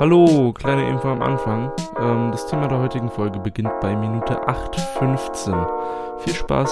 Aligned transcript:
Hallo, 0.00 0.54
kleine 0.54 0.88
Info 0.88 1.08
am 1.08 1.20
Anfang. 1.20 1.70
Ähm, 2.00 2.30
das 2.32 2.46
Thema 2.46 2.68
der 2.68 2.78
heutigen 2.78 3.10
Folge 3.10 3.38
beginnt 3.38 3.78
bei 3.82 3.94
Minute 3.94 4.34
8.15. 4.48 6.20
Viel 6.20 6.32
Spaß. 6.32 6.70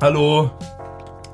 Hallo, 0.00 0.50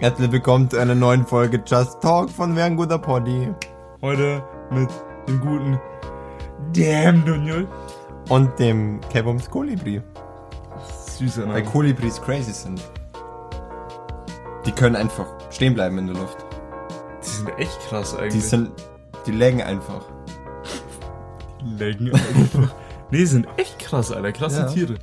Herzlich 0.01 0.33
willkommen 0.33 0.69
zu 0.69 0.79
einer 0.79 0.97
neuen 0.97 1.25
Folge 1.25 1.63
Just 1.65 2.01
Talk 2.01 2.31
von 2.31 2.57
Wer 2.57 2.65
ein 2.65 2.77
guter 2.77 2.99
Poddy. 2.99 3.55
heute 4.03 4.43
mit 4.73 4.91
dem 5.29 5.41
guten 5.41 5.81
Damn 6.73 7.25
Daniel. 7.25 7.69
Und 8.29 8.59
dem 8.59 9.01
Kebums 9.09 9.49
Kolibri. 9.49 10.03
Süßer 11.21 11.43
Weil 11.43 11.61
Name. 11.61 11.65
Kolibris 11.65 12.21
crazy 12.23 12.53
sind. 12.53 12.81
Die 14.65 14.73
können 14.73 14.97
einfach 14.97 15.27
stehen 15.51 15.75
bleiben 15.75 15.99
in 15.99 16.07
der 16.07 16.17
Luft. 16.17 16.39
Die 17.23 17.29
sind 17.29 17.59
echt 17.59 17.79
krass 17.89 18.15
eigentlich. 18.15 18.33
Die 18.33 18.41
sind, 18.41 18.71
die 19.27 19.33
legen 19.33 19.63
einfach. 19.63 20.03
Längen 21.63 22.15
einfach. 22.15 22.75
nee, 23.11 23.19
die 23.19 23.27
sind 23.27 23.47
echt 23.59 23.79
krass, 23.79 24.11
Alter. 24.11 24.33
Krasse 24.33 24.61
Ja. 24.61 24.67
Tiere. 24.67 24.95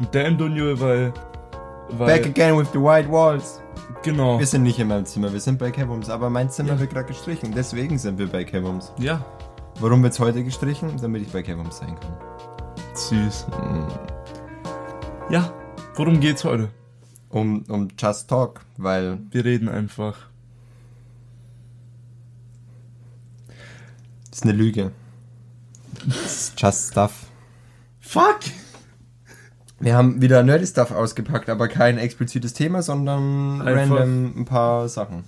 Und 0.00 0.12
Damn 0.12 0.36
Daniel, 0.36 0.80
weil... 0.80 1.12
weil 1.90 2.18
Back 2.18 2.26
again 2.26 2.58
with 2.58 2.68
the 2.72 2.80
white 2.80 3.08
walls. 3.08 3.60
Genau. 4.02 4.40
Wir 4.40 4.46
sind 4.46 4.64
nicht 4.64 4.78
in 4.80 4.88
meinem 4.88 5.04
Zimmer, 5.04 5.32
wir 5.32 5.40
sind 5.40 5.58
bei 5.58 5.70
Kebums, 5.70 6.10
aber 6.10 6.30
mein 6.30 6.50
Zimmer 6.50 6.78
wird 6.80 6.90
gerade 6.90 7.06
gestrichen. 7.06 7.52
Deswegen 7.54 7.96
sind 7.98 8.18
wir 8.18 8.26
bei 8.26 8.42
Kebums. 8.44 8.92
Ja. 8.98 9.24
Warum 9.78 10.02
wird's 10.02 10.18
heute 10.18 10.42
gestrichen? 10.42 10.96
Damit 11.00 11.22
ich 11.22 11.32
bei 11.32 11.42
Kebums 11.42 11.78
sein 11.78 11.96
kann. 12.00 12.16
Süß. 12.94 13.46
Mm. 13.50 15.32
Ja. 15.32 15.52
Worum 16.00 16.18
geht's 16.18 16.44
heute? 16.44 16.70
Um, 17.28 17.62
um 17.68 17.88
Just 17.98 18.30
Talk, 18.30 18.62
weil 18.78 19.18
Wir 19.32 19.44
reden 19.44 19.68
einfach. 19.68 20.16
das 24.30 24.38
ist 24.38 24.42
eine 24.44 24.52
Lüge. 24.52 24.92
Das 26.06 26.16
ist 26.24 26.58
Just 26.58 26.92
Stuff. 26.92 27.26
Fuck! 28.00 28.38
Wir 29.78 29.94
haben 29.94 30.22
wieder 30.22 30.42
Nerdy 30.42 30.66
Stuff 30.66 30.90
ausgepackt, 30.90 31.50
aber 31.50 31.68
kein 31.68 31.98
explizites 31.98 32.54
Thema, 32.54 32.80
sondern 32.80 33.60
Einfach- 33.60 33.98
random 33.98 34.32
ein 34.40 34.44
paar 34.46 34.88
Sachen. 34.88 35.24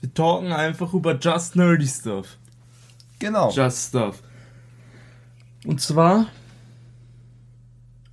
Wir 0.00 0.14
talken 0.14 0.50
einfach 0.50 0.94
über 0.94 1.14
Just 1.18 1.56
Nerdy 1.56 1.86
Stuff. 1.86 2.38
Genau. 3.18 3.50
Just 3.50 3.88
Stuff. 3.88 4.22
Und 5.66 5.82
zwar, 5.82 6.28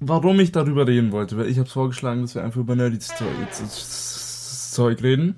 warum 0.08 0.40
ich 0.40 0.52
darüber 0.52 0.88
reden 0.88 1.12
wollte, 1.12 1.38
weil 1.38 1.48
ich 1.48 1.60
habe 1.60 1.70
vorgeschlagen, 1.70 2.22
dass 2.22 2.36
wir 2.36 2.44
einfach 2.44 2.62
über 2.62 2.76
Nerdy 2.76 3.00
Zeug, 3.00 5.04
reden. 5.04 5.36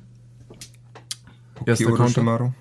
Erster 1.66 1.86
Kyoto 1.86 2.04
Counter. 2.04 2.54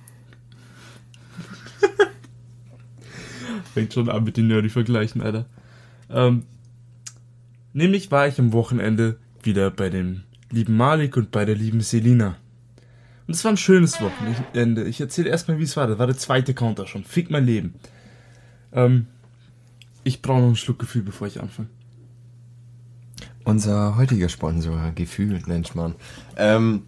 Fängt 3.75 3.92
schon 3.92 4.08
an 4.08 4.25
mit 4.25 4.36
den 4.36 4.48
Nerdy-Vergleichen, 4.48 5.20
Alter. 5.20 5.47
Ähm, 6.10 6.44
nämlich 7.72 8.10
war 8.10 8.27
ich 8.27 8.38
am 8.38 8.52
Wochenende 8.52 9.19
wieder 9.42 9.70
bei 9.70 9.91
dem 9.91 10.22
lieben 10.50 10.77
Malik 10.77 11.16
und 11.16 11.30
bei 11.30 11.44
der 11.44 11.55
lieben 11.55 11.80
Selina. 11.80 12.36
Und 13.27 13.34
es 13.34 13.44
war 13.44 13.52
ein 13.52 13.56
schönes 13.56 14.00
Wochenende. 14.00 14.84
Ich 14.84 15.00
erzähle 15.00 15.30
erstmal, 15.30 15.58
wie 15.58 15.64
es 15.64 15.77
war. 15.77 15.86
Das 15.86 15.98
war 15.98 16.06
der 16.06 16.16
zweite 16.16 16.55
Counter 16.55 16.86
schon. 16.86 17.05
Fick 17.05 17.30
mein 17.30 17.47
Leben. 17.47 17.75
Ähm, 18.72 19.06
ich 20.02 20.20
brauche 20.20 20.41
noch 20.41 20.47
einen 20.47 20.56
Schluck 20.56 20.78
Gefühl, 20.78 21.02
bevor 21.02 21.27
ich 21.27 21.41
anfange. 21.41 21.69
Unser 23.45 23.97
heutiger 23.97 24.28
Sponsor, 24.28 24.92
Gefühl, 24.95 25.42
nennt 25.47 25.75
man. 25.75 25.95
Ähm, 26.37 26.83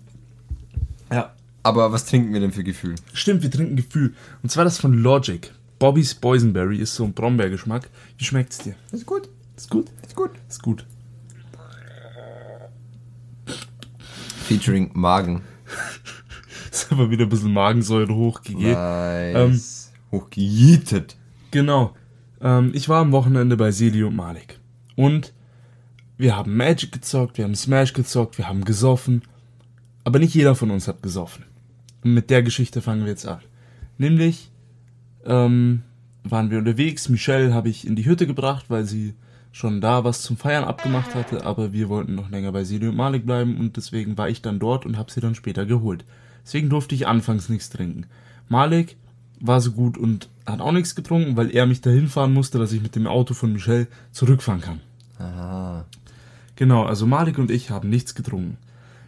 Ja. 1.13 1.35
aber 1.63 1.93
was 1.93 2.07
trinken 2.07 2.33
wir 2.33 2.41
denn 2.41 2.53
für 2.53 2.65
Gefühl? 2.65 2.95
Stimmt, 3.13 3.43
wir 3.43 3.51
trinken 3.51 3.77
Gefühl. 3.77 4.15
Und 4.43 4.51
zwar 4.51 4.65
das 4.65 4.79
von 4.79 4.95
Logic. 4.95 5.53
Bobby's 5.79 6.15
Boysenberry 6.15 6.79
ist 6.79 6.95
so 6.95 7.05
ein 7.05 7.13
Brombeergeschmack. 7.13 7.91
Wie 8.17 8.25
schmeckt's 8.25 8.59
dir? 8.59 8.75
Ist 8.91 9.05
gut, 9.05 9.29
Ist 9.57 9.69
gut? 9.71 9.87
ist 10.07 10.17
gut. 10.17 10.31
Ist 10.49 10.63
gut. 10.63 10.87
Featuring 14.45 14.91
Magen. 14.95 15.43
Ist 16.71 16.93
aber 16.93 17.11
wieder 17.11 17.25
ein 17.25 17.29
bisschen 17.29 17.53
Magensäure 17.53 18.15
hochgegeben. 18.15 18.73
Nice. 18.73 19.93
Hochgejietet. 20.13 21.17
Genau. 21.51 21.95
Ähm, 22.41 22.71
ich 22.75 22.89
war 22.89 23.01
am 23.01 23.13
Wochenende 23.13 23.57
bei 23.57 23.71
Seli 23.73 24.03
und 24.05 24.15
Malik. 24.15 24.61
Und 24.95 25.33
wir 26.19 26.37
haben 26.37 26.57
Magic 26.57 26.93
gezockt, 26.93 27.37
wir 27.39 27.45
haben 27.45 27.55
Smash 27.55 27.93
gezockt, 27.93 28.39
wir 28.39 28.49
haben 28.49 28.65
gesoffen. 28.65 29.23
Aber 30.05 30.19
nicht 30.19 30.35
jeder 30.35 30.55
von 30.55 30.71
uns 30.71 30.89
hat 30.89 31.03
gesoffen. 31.03 31.45
Und 32.05 32.15
mit 32.15 32.31
der 32.31 32.43
Geschichte 32.43 32.81
fangen 32.81 33.03
wir 33.03 33.11
jetzt 33.11 33.27
an. 33.27 33.41
Nämlich 33.99 34.51
ähm, 35.25 35.83
waren 36.25 36.51
wir 36.51 36.59
unterwegs. 36.59 37.09
Michelle 37.09 37.53
habe 37.53 37.69
ich 37.69 37.87
in 37.87 37.97
die 37.97 38.07
Hütte 38.07 38.27
gebracht, 38.27 38.67
weil 38.69 38.85
sie 38.85 39.15
schon 39.53 39.81
da 39.81 40.05
was 40.05 40.23
zum 40.23 40.37
Feiern 40.37 40.65
abgemacht 40.65 41.15
hatte. 41.15 41.45
Aber 41.45 41.73
wir 41.73 41.89
wollten 41.89 42.15
noch 42.15 42.31
länger 42.31 42.53
bei 42.53 42.65
Seli 42.65 42.89
und 42.89 42.97
Malik 42.97 43.27
bleiben. 43.27 43.59
Und 43.59 43.77
deswegen 43.77 44.17
war 44.17 44.29
ich 44.29 44.43
dann 44.43 44.59
dort 44.59 44.87
und 44.87 44.97
habe 44.97 45.11
sie 45.11 45.21
dann 45.21 45.35
später 45.35 45.67
geholt. 45.67 46.05
Deswegen 46.45 46.71
durfte 46.71 46.95
ich 46.95 47.09
anfangs 47.09 47.49
nichts 47.49 47.71
trinken. 47.71 48.07
Malik 48.49 48.97
war 49.41 49.61
so 49.61 49.73
gut 49.73 49.99
und 49.99 50.29
hat 50.47 50.61
auch 50.61 50.73
nichts 50.73 50.95
getrunken, 50.95 51.37
weil 51.37 51.51
er 51.55 51.67
mich 51.67 51.81
dahin 51.81 52.09
fahren 52.09 52.33
musste, 52.33 52.59
dass 52.59 52.73
ich 52.73 52.81
mit 52.81 52.95
dem 52.95 53.07
Auto 53.07 53.35
von 53.35 53.53
Michelle 53.53 53.89
zurückfahren 54.13 54.61
kann. 54.61 54.81
Ah. 55.19 55.85
Genau, 56.57 56.85
also 56.85 57.07
Malik 57.07 57.39
und 57.39 57.51
ich 57.51 57.71
haben 57.71 57.91
nichts 57.91 58.15
getrunken. 58.15 58.57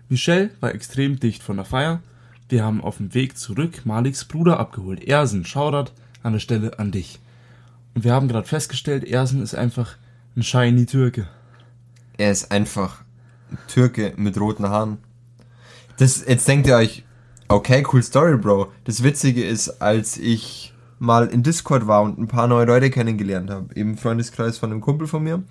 Michelle 0.09 0.51
war 0.61 0.75
extrem 0.75 1.19
dicht 1.19 1.43
von 1.43 1.57
der 1.57 1.65
Feier. 1.65 2.01
Wir 2.49 2.65
haben 2.65 2.83
auf 2.83 2.99
dem 2.99 3.15
Weg 3.15 3.37
zurück 3.39 3.85
Maliks 3.85 4.25
Bruder 4.25 4.61
abgeholt. 4.61 5.03
Ersen, 5.05 5.45
Shoutout 5.45 5.93
an 6.23 6.35
der 6.35 6.41
Stelle 6.41 6.79
an 6.79 6.91
dich. 6.91 7.19
Und 7.95 8.05
wir 8.05 8.13
haben 8.13 8.29
gerade 8.29 8.47
festgestellt, 8.47 9.05
Ersen 9.05 9.43
ist 9.43 9.55
einfach 9.55 9.97
ein 10.37 10.43
shiny 10.43 10.87
Türke. 10.87 11.27
Er 12.17 12.31
ist 12.31 12.53
einfach 12.53 13.03
ein 13.51 13.59
Türke 13.67 14.13
mit 14.17 14.39
roten 14.39 14.69
Haaren. 14.69 14.99
Das, 15.97 16.25
jetzt 16.27 16.47
denkt 16.47 16.67
ihr 16.67 16.77
euch, 16.77 17.05
okay, 17.49 17.85
cool 17.93 18.03
Story, 18.03 18.37
Bro. 18.37 18.73
Das 18.85 19.03
Witzige 19.03 19.45
ist, 19.45 19.83
als 19.83 20.17
ich 20.17 20.75
mal 20.99 21.27
in 21.29 21.43
Discord 21.43 21.87
war 21.87 22.03
und 22.03 22.19
ein 22.19 22.29
paar 22.29 22.47
neue 22.47 22.67
Leute 22.67 22.91
kennengelernt 22.91 23.51
habe, 23.51 23.73
im 23.75 23.97
Freundeskreis 23.97 24.59
von 24.59 24.71
einem 24.71 24.81
Kumpel 24.81 25.07
von 25.07 25.23
mir, 25.23 25.43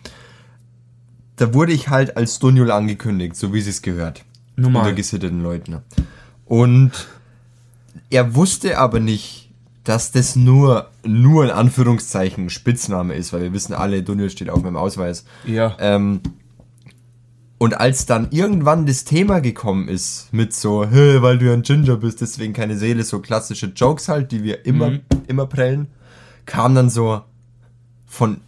da 1.38 1.53
wurde 1.53 1.72
ich 1.72 1.90
halt 1.90 2.18
als 2.18 2.40
Dunjul 2.40 2.72
angekündigt, 2.72 3.36
so 3.36 3.53
wie 3.53 3.59
es 3.59 3.68
es 3.68 3.81
gehört. 3.81 4.24
Normal. 4.56 4.84
Unter 4.84 4.96
gesitteten 4.96 5.42
Leuten. 5.42 5.78
Und 6.46 6.92
er 8.09 8.36
wusste 8.36 8.78
aber 8.78 9.00
nicht, 9.00 9.50
dass 9.84 10.12
das 10.12 10.36
nur, 10.36 10.90
nur 11.06 11.46
in 11.46 11.52
Anführungszeichen 11.52 12.46
ein 12.46 12.50
Spitzname 12.50 13.14
ist, 13.14 13.31
weil 13.34 13.42
wir 13.44 13.53
wissen 13.53 13.74
alle, 13.74 14.03
Dunjul 14.03 14.30
steht 14.30 14.50
auf 14.50 14.62
meinem 14.62 14.75
Ausweis. 14.75 15.24
Ja. 15.46 15.78
Ähm, 15.80 16.20
und 17.59 17.80
als 17.80 18.06
dann 18.06 18.28
irgendwann 18.31 18.86
das 18.86 19.04
Thema 19.06 19.40
gekommen 19.40 19.88
ist 19.88 20.31
mit 20.31 20.54
so, 20.54 20.86
hey, 20.86 21.22
weil 21.22 21.38
du 21.38 21.46
ja 21.48 21.54
ein 21.54 21.62
Ginger 21.64 21.96
bist, 21.98 22.22
deswegen 22.22 22.54
keine 22.54 22.78
Seele, 22.78 23.04
so 23.04 23.19
klassische 23.19 23.68
Jokes 23.68 24.09
halt, 24.09 24.31
die 24.31 24.44
wir 24.44 24.66
immer, 24.66 24.92
Mhm. 24.92 25.00
immer 25.28 25.46
prellen, 25.48 25.88
kam 26.46 26.75
dann 26.75 26.90
so 26.90 27.22
von 28.06 28.42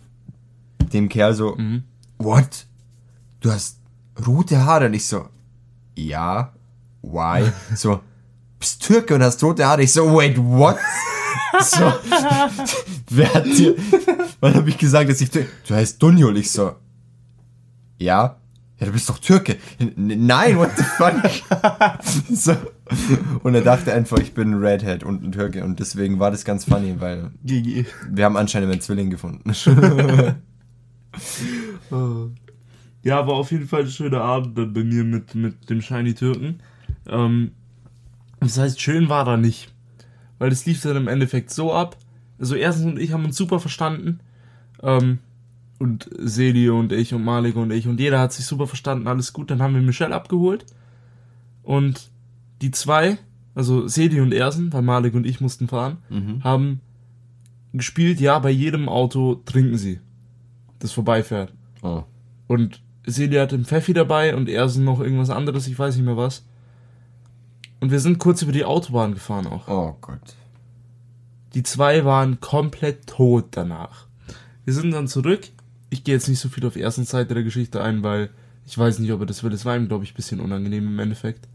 dem 0.94 1.10
Kerl 1.10 1.34
so, 1.34 1.56
Mhm. 1.56 1.84
what? 2.18 2.66
Du 3.40 3.52
hast 3.52 3.80
rote 4.26 4.64
Haare? 4.66 4.88
Und 4.88 4.94
ich 4.94 5.06
so, 5.06 5.28
ja, 5.96 6.54
why? 7.02 7.52
so, 7.76 8.02
bist 8.60 8.84
Türke 8.84 9.16
und 9.16 9.24
hast 9.24 9.42
rote 9.44 9.66
Haare? 9.66 9.84
Ich 9.84 9.94
so, 9.94 10.14
wait, 10.16 10.38
what? 10.38 10.78
so, 11.62 11.94
wer 13.10 13.34
hat 13.34 13.46
dir, 13.46 13.76
wann 14.40 14.56
habe 14.56 14.70
ich 14.70 14.78
gesagt, 14.78 15.10
dass 15.10 15.22
ich, 15.22 15.30
Tür- 15.32 15.46
du 15.68 15.76
heißt 15.76 16.02
Dunjul? 16.02 16.38
Ich 16.38 16.52
so, 16.52 16.76
ja. 17.98 18.36
Ja, 18.80 18.86
du 18.86 18.94
bist 18.94 19.10
doch 19.10 19.20
Türke. 19.20 19.58
Nein, 19.98 20.58
what 20.58 20.72
the 20.78 20.84
fuck? 20.84 21.14
so. 22.32 22.56
Und 23.44 23.54
er 23.54 23.62
dachte 23.62 23.94
einfach, 23.94 24.20
ich 24.20 24.34
bin 24.34 24.54
ein 24.54 24.64
Redhead 24.64 25.04
und 25.04 25.22
ein 25.22 25.34
Türke. 25.34 25.66
Und 25.66 25.82
deswegen 25.82 26.18
war 26.20 26.32
das 26.32 26.46
ganz 26.46 26.64
funny, 26.64 26.96
weil 26.98 27.32
GG. 27.44 27.86
wir 28.10 28.24
haben 28.24 28.38
anscheinend 28.38 28.72
einen 28.72 28.80
Zwilling 28.80 29.10
gefunden. 29.10 29.52
Ja, 33.04 33.28
war 33.28 33.36
auf 33.36 33.52
jeden 33.52 33.68
Fall 33.68 33.82
ein 33.82 33.88
schöner 33.90 34.22
Abend 34.22 34.56
bei 34.56 34.84
mir 34.84 35.04
mit, 35.04 35.36
mit 35.36 35.70
dem 35.70 35.82
Shiny 35.82 36.14
Türken. 36.14 36.60
Ähm, 37.08 37.52
das 38.40 38.58
heißt, 38.58 38.82
schön 38.82 39.10
war 39.10 39.26
da 39.26 39.38
nicht. 39.38 39.74
Weil 40.38 40.52
es 40.52 40.66
lief 40.66 40.82
dann 40.82 40.98
im 40.98 41.08
Endeffekt 41.08 41.52
so 41.52 41.74
ab. 41.74 41.98
Also 42.40 42.56
erstens 42.56 42.86
und 42.86 43.00
ich 43.00 43.12
haben 43.14 43.26
uns 43.26 43.38
super 43.38 43.60
verstanden. 43.60 44.20
Ähm, 44.82 45.20
und 45.80 46.10
Seli 46.18 46.70
und 46.70 46.92
ich 46.92 47.14
und 47.14 47.24
Malik 47.24 47.56
und 47.56 47.72
ich 47.72 47.88
und 47.88 48.00
jeder 48.02 48.20
hat 48.20 48.34
sich 48.34 48.46
super 48.46 48.68
verstanden, 48.68 49.08
alles 49.08 49.32
gut. 49.32 49.50
Dann 49.50 49.62
haben 49.62 49.74
wir 49.74 49.82
Michelle 49.82 50.14
abgeholt. 50.14 50.66
Und 51.64 52.10
die 52.62 52.72
zwei, 52.72 53.18
also 53.56 53.88
Seli 53.88 54.20
und 54.20 54.34
Ersen, 54.34 54.74
weil 54.74 54.82
Malik 54.82 55.14
und 55.14 55.26
ich 55.26 55.40
mussten 55.40 55.70
fahren, 55.70 55.98
haben 56.44 56.82
gespielt, 57.74 58.20
ja, 58.20 58.40
bei 58.40 58.50
jedem 58.50 58.90
Auto 58.90 59.36
trinken 59.46 59.78
sie, 59.78 60.00
das 60.80 60.92
vorbeifährt. 60.92 61.54
Oh. 61.82 62.04
Und 62.48 62.82
Celia 63.12 63.44
hat 63.44 63.52
den 63.52 63.66
Pfeffi 63.66 63.94
dabei 63.94 64.36
und 64.36 64.50
er 64.50 64.68
sind 64.70 64.84
noch 64.84 65.00
irgendwas 65.00 65.30
anderes, 65.30 65.68
ich 65.68 65.78
weiß 65.78 65.96
nicht 65.96 66.06
mehr 66.06 66.18
was. 66.18 66.44
Und 67.80 67.92
wir 67.92 68.00
sind 68.00 68.20
kurz 68.20 68.42
über 68.42 68.52
die 68.52 68.66
Autobahn 68.66 69.14
gefahren 69.14 69.48
auch. 69.48 69.68
Oh 69.68 69.96
Gott. 70.02 70.36
Die 71.54 71.64
zwei 71.64 72.06
waren 72.06 72.40
komplett 72.40 73.08
tot 73.08 73.46
danach. 73.52 74.08
Wir 74.66 74.74
sind 74.74 74.92
dann 74.92 75.08
zurück. 75.08 75.48
Ich 75.90 76.04
gehe 76.04 76.14
jetzt 76.14 76.28
nicht 76.28 76.40
so 76.40 76.50
viel 76.50 76.66
auf 76.66 76.74
die 76.74 76.82
ersten 76.82 77.06
Seite 77.06 77.34
der 77.34 77.44
Geschichte 77.44 77.82
ein, 77.82 78.04
weil 78.04 78.30
ich 78.66 78.78
weiß 78.78 79.00
nicht, 79.00 79.12
ob 79.12 79.22
er 79.22 79.26
das 79.26 79.44
will. 79.44 79.54
Es 79.54 79.66
war 79.66 79.76
ihm, 79.76 79.88
glaube 79.88 80.04
ich, 80.04 80.12
ein 80.12 80.16
bisschen 80.16 80.40
unangenehm 80.40 80.88
im 80.88 81.00
Endeffekt. 81.00 81.48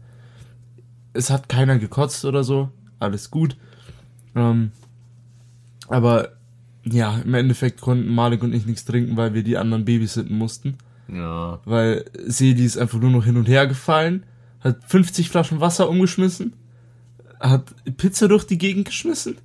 Es 1.13 1.29
hat 1.29 1.47
keiner 1.47 1.79
gekotzt 1.79 2.25
oder 2.25 2.43
so. 2.43 2.69
Alles 2.99 3.31
gut. 3.31 3.55
Ähm, 4.35 4.71
aber 5.87 6.33
ja, 6.83 7.17
im 7.19 7.33
Endeffekt 7.33 7.79
konnten 7.81 8.13
Malik 8.13 8.43
und 8.43 8.53
ich 8.53 8.65
nichts 8.65 8.85
trinken, 8.85 9.15
weil 9.15 9.33
wir 9.33 9.43
die 9.43 9.57
anderen 9.57 9.85
babysitten 9.85 10.37
mussten. 10.37 10.77
Ja. 11.07 11.59
Weil 11.65 12.05
Seli 12.25 12.65
ist 12.65 12.77
einfach 12.77 12.99
nur 12.99 13.11
noch 13.11 13.25
hin 13.25 13.37
und 13.37 13.47
her 13.47 13.67
gefallen, 13.67 14.23
hat 14.59 14.83
50 14.87 15.29
Flaschen 15.29 15.61
Wasser 15.61 15.89
umgeschmissen, 15.89 16.53
hat 17.39 17.75
Pizza 17.97 18.27
durch 18.27 18.45
die 18.45 18.57
Gegend 18.57 18.85
geschmissen, 18.85 19.37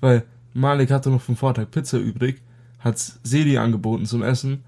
weil 0.00 0.24
Malik 0.54 0.90
hatte 0.90 1.10
noch 1.10 1.22
vom 1.22 1.36
Vortag 1.36 1.70
Pizza 1.70 1.98
übrig, 1.98 2.42
hat 2.78 2.98
Seli 3.22 3.58
angeboten 3.58 4.06
zum 4.06 4.22
Essen 4.22 4.64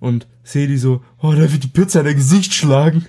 und 0.00 0.26
Seli 0.44 0.78
so, 0.78 1.02
oh, 1.18 1.32
der 1.32 1.50
wird 1.52 1.64
die 1.64 1.68
Pizza 1.68 2.00
in 2.00 2.06
der 2.06 2.14
Gesicht 2.14 2.54
schlagen. 2.54 3.06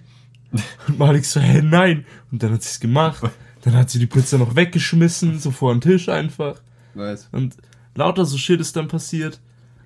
Und 0.87 0.97
Malik 0.97 1.25
so, 1.25 1.39
hä, 1.39 1.61
nein. 1.61 2.05
Und 2.31 2.41
dann 2.41 2.53
hat 2.53 2.63
sie 2.63 2.69
es 2.69 2.79
gemacht. 2.79 3.21
Dann 3.61 3.75
hat 3.75 3.89
sie 3.89 3.99
die 3.99 4.07
Pizza 4.07 4.37
noch 4.37 4.55
weggeschmissen, 4.55 5.39
so 5.39 5.51
vor 5.51 5.73
den 5.73 5.81
Tisch 5.81 6.07
einfach. 6.09 6.61
Nice. 6.95 7.27
Und 7.31 7.57
lauter 7.95 8.25
so 8.25 8.37
Shit 8.37 8.61
ist 8.61 8.75
dann 8.75 8.87
passiert. 8.87 9.39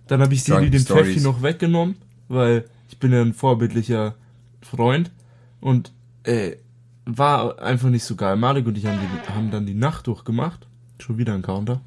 Dann 0.07 0.21
habe 0.21 0.33
ich 0.33 0.43
Drunk 0.43 0.71
den 0.71 0.81
Stories. 0.81 1.07
Pfeffi 1.07 1.19
noch 1.21 1.41
weggenommen, 1.41 1.95
weil 2.27 2.65
ich 2.91 2.99
bin 2.99 3.13
ja 3.13 3.21
ein 3.21 3.33
vorbildlicher 3.33 4.15
Freund. 4.61 5.11
Und 5.59 5.91
äh, 6.23 6.57
war 7.05 7.59
einfach 7.59 7.89
nicht 7.89 8.03
so 8.03 8.15
geil. 8.15 8.35
Malik 8.35 8.67
und 8.67 8.77
ich 8.77 8.85
haben, 8.85 8.99
die, 8.99 9.33
haben 9.33 9.49
dann 9.51 9.65
die 9.65 9.73
Nacht 9.73 10.07
durchgemacht. 10.07 10.67
Schon 10.99 11.17
wieder 11.17 11.33
ein 11.33 11.41
Counter. 11.41 11.81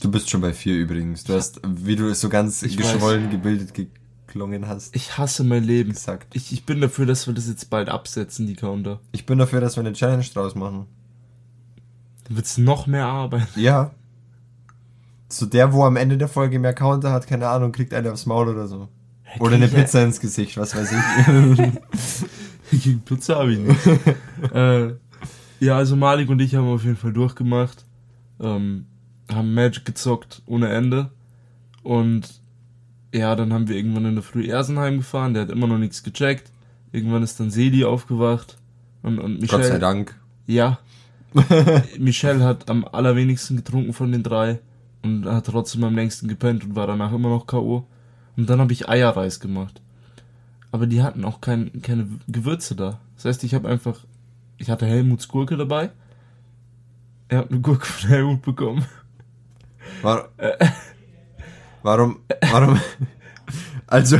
Du 0.00 0.10
bist 0.10 0.30
schon 0.30 0.40
bei 0.40 0.52
vier 0.52 0.76
übrigens. 0.76 1.24
Du 1.24 1.34
hast, 1.34 1.60
wie 1.66 1.96
du 1.96 2.08
es 2.08 2.20
so 2.20 2.28
ganz 2.28 2.62
Ich 2.62 2.76
geschwollen 2.76 3.30
gebildet 3.30 3.74
geklungen 3.74 4.66
hast, 4.66 4.94
Ich 4.96 5.18
hasse 5.18 5.44
mein 5.44 5.64
Leben. 5.64 5.90
gesagt. 5.92 6.34
Ich, 6.34 6.52
ich 6.52 6.64
bin 6.64 6.80
dafür, 6.80 7.06
dass 7.06 7.26
wir 7.26 7.34
das 7.34 7.48
jetzt 7.48 7.70
bald 7.70 7.88
absetzen, 7.88 8.46
die 8.46 8.56
Counter. 8.56 9.00
Ich 9.12 9.26
bin 9.26 9.38
dafür, 9.38 9.60
dass 9.60 9.76
wir 9.76 9.80
eine 9.80 9.92
Challenge 9.92 10.24
draus 10.32 10.54
machen. 10.54 10.86
Dann 12.24 12.36
wird's 12.36 12.56
noch 12.56 12.86
mehr 12.86 13.06
Arbeit. 13.06 13.48
Ja. 13.56 13.90
So 15.28 15.46
der, 15.46 15.72
wo 15.72 15.84
am 15.84 15.96
Ende 15.96 16.16
der 16.18 16.28
Folge 16.28 16.58
mehr 16.58 16.74
Counter 16.74 17.12
hat, 17.12 17.26
keine 17.26 17.48
Ahnung, 17.48 17.72
kriegt 17.72 17.92
eine 17.92 18.12
aufs 18.12 18.26
Maul 18.26 18.48
oder 18.48 18.66
so. 18.68 18.88
Oder 19.38 19.56
eine 19.56 19.68
Pizza 19.68 20.02
ins 20.02 20.20
Gesicht, 20.20 20.56
was 20.56 20.74
weiß 20.74 20.92
ich. 20.92 21.72
Gegen 22.82 23.00
Pizza 23.00 23.36
habe 23.36 23.52
ich 23.52 23.58
nicht. 23.58 23.86
äh, 24.54 24.94
ja, 25.60 25.76
also 25.76 25.96
Malik 25.96 26.28
und 26.28 26.40
ich 26.40 26.54
haben 26.54 26.68
auf 26.68 26.84
jeden 26.84 26.96
Fall 26.96 27.12
durchgemacht. 27.12 27.84
Ähm, 28.40 28.86
haben 29.32 29.54
Magic 29.54 29.84
gezockt 29.84 30.42
ohne 30.46 30.68
Ende. 30.68 31.10
Und 31.82 32.40
ja, 33.12 33.36
dann 33.36 33.52
haben 33.52 33.68
wir 33.68 33.76
irgendwann 33.76 34.06
in 34.06 34.14
der 34.14 34.24
Früh 34.24 34.46
Ersenheim 34.46 34.98
gefahren. 34.98 35.34
Der 35.34 35.42
hat 35.42 35.50
immer 35.50 35.66
noch 35.66 35.78
nichts 35.78 36.02
gecheckt. 36.02 36.50
Irgendwann 36.92 37.22
ist 37.22 37.38
dann 37.40 37.50
Seli 37.50 37.84
aufgewacht. 37.84 38.56
Und, 39.02 39.18
und 39.18 39.40
Michelle. 39.40 39.62
Gott 39.62 39.72
sei 39.72 39.78
Dank. 39.78 40.16
Ja. 40.46 40.78
Michelle 41.98 42.44
hat 42.44 42.70
am 42.70 42.84
allerwenigsten 42.84 43.56
getrunken 43.56 43.92
von 43.92 44.12
den 44.12 44.22
drei 44.22 44.60
und 45.02 45.26
hat 45.26 45.46
trotzdem 45.46 45.84
am 45.84 45.94
längsten 45.94 46.28
gepennt 46.28 46.64
und 46.64 46.76
war 46.76 46.86
danach 46.86 47.12
immer 47.12 47.28
noch 47.28 47.46
K.O. 47.46 47.86
Und 48.36 48.50
dann 48.50 48.60
habe 48.60 48.72
ich 48.72 48.88
Eierreis 48.88 49.40
gemacht. 49.40 49.80
Aber 50.72 50.86
die 50.86 51.02
hatten 51.02 51.24
auch 51.24 51.40
kein, 51.40 51.82
keine 51.82 52.08
Gewürze 52.26 52.74
da. 52.74 53.00
Das 53.14 53.26
heißt, 53.26 53.44
ich 53.44 53.54
habe 53.54 53.68
einfach, 53.68 54.04
ich 54.58 54.70
hatte 54.70 54.86
Helmuts 54.86 55.28
Gurke 55.28 55.56
dabei. 55.56 55.90
Er 57.28 57.38
hat 57.38 57.50
eine 57.50 57.60
Gurke 57.60 57.86
von 57.86 58.08
Helmut 58.08 58.42
bekommen. 58.42 58.84
War, 60.02 60.30
warum, 61.82 62.18
warum, 62.50 62.80
also, 63.86 64.18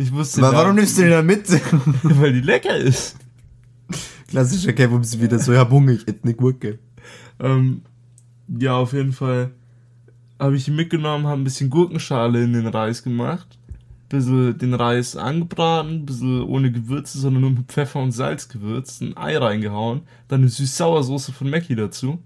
Ich 0.00 0.12
wusste 0.12 0.40
warum 0.42 0.76
nimmst 0.76 0.96
du 0.96 1.02
den 1.02 1.10
da 1.10 1.22
mit? 1.22 1.48
weil 2.02 2.32
die 2.32 2.40
lecker 2.40 2.76
ist. 2.76 3.16
Klassischer 4.28 4.72
Kevums 4.72 5.20
wieder 5.20 5.40
so, 5.40 5.52
ja, 5.52 5.64
Bunge, 5.64 5.94
ich 5.94 6.06
hätte 6.06 6.22
eine 6.22 6.34
Gurke. 6.34 6.78
Ähm, 7.40 7.82
ja, 8.46 8.76
auf 8.76 8.92
jeden 8.92 9.12
Fall 9.12 9.50
habe 10.38 10.56
ich 10.56 10.68
ihn 10.68 10.76
mitgenommen, 10.76 11.26
habe 11.26 11.40
ein 11.40 11.44
bisschen 11.44 11.70
Gurkenschale 11.70 12.42
in 12.42 12.52
den 12.52 12.66
Reis 12.66 13.02
gemacht, 13.02 13.58
bisschen 14.08 14.56
den 14.58 14.74
Reis 14.74 15.16
angebraten, 15.16 16.06
bisschen 16.06 16.42
ohne 16.42 16.70
Gewürze, 16.72 17.18
sondern 17.18 17.42
nur 17.42 17.50
mit 17.50 17.66
Pfeffer 17.66 18.00
und 18.00 18.12
Salz 18.12 18.48
gewürzt, 18.48 19.02
ein 19.02 19.16
Ei 19.16 19.36
reingehauen, 19.36 20.02
dann 20.28 20.40
eine 20.40 20.48
süß-sauer-Soße 20.50 21.32
von 21.32 21.50
Mackie 21.50 21.76
dazu. 21.76 22.18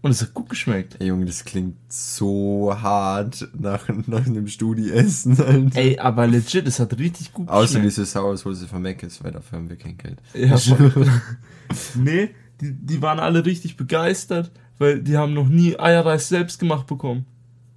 Und 0.00 0.12
es 0.12 0.22
hat 0.22 0.32
gut 0.32 0.48
geschmeckt. 0.48 0.96
Ey, 1.00 1.08
Junge, 1.08 1.24
das 1.24 1.44
klingt 1.44 1.76
so 1.88 2.72
hart 2.72 3.48
nach, 3.58 3.88
nach 4.06 4.24
einem 4.26 4.46
Studieessen, 4.46 5.40
Alter. 5.40 5.76
Ey, 5.76 5.98
aber 5.98 6.28
legit, 6.28 6.68
es 6.68 6.78
hat 6.78 6.96
richtig 6.98 7.32
gut 7.32 7.48
Außer 7.48 7.64
geschmeckt. 7.80 7.86
diese 7.86 8.04
Sauersoße 8.04 8.68
von 8.68 8.80
Mac 8.80 9.02
ist, 9.02 9.24
weil 9.24 9.32
dafür 9.32 9.58
haben 9.58 9.68
wir 9.68 9.76
kein 9.76 9.98
Geld. 9.98 10.20
Ja, 10.34 10.56
nee, 11.96 12.30
die, 12.60 12.72
die 12.74 13.02
waren 13.02 13.18
alle 13.18 13.44
richtig 13.44 13.76
begeistert, 13.76 14.52
weil 14.78 15.02
die 15.02 15.16
haben 15.16 15.34
noch 15.34 15.48
nie 15.48 15.78
Eierreis 15.78 16.28
selbst 16.28 16.58
gemacht 16.58 16.86
bekommen. 16.86 17.26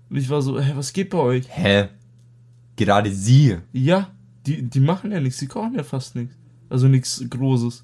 Und 0.10 0.18
ich 0.18 0.30
war 0.30 0.42
so, 0.42 0.60
hey, 0.60 0.76
was 0.76 0.94
geht 0.94 1.10
bei 1.10 1.18
euch? 1.18 1.46
Hä? 1.50 1.90
Gerade 2.76 3.12
sie. 3.12 3.58
Ja, 3.74 4.12
die, 4.46 4.64
die 4.64 4.80
machen 4.80 5.12
ja 5.12 5.20
nichts, 5.20 5.40
die 5.40 5.48
kochen 5.48 5.76
ja 5.76 5.84
fast 5.84 6.16
nichts. 6.16 6.36
Also 6.70 6.88
nichts 6.88 7.24
Großes. 7.30 7.84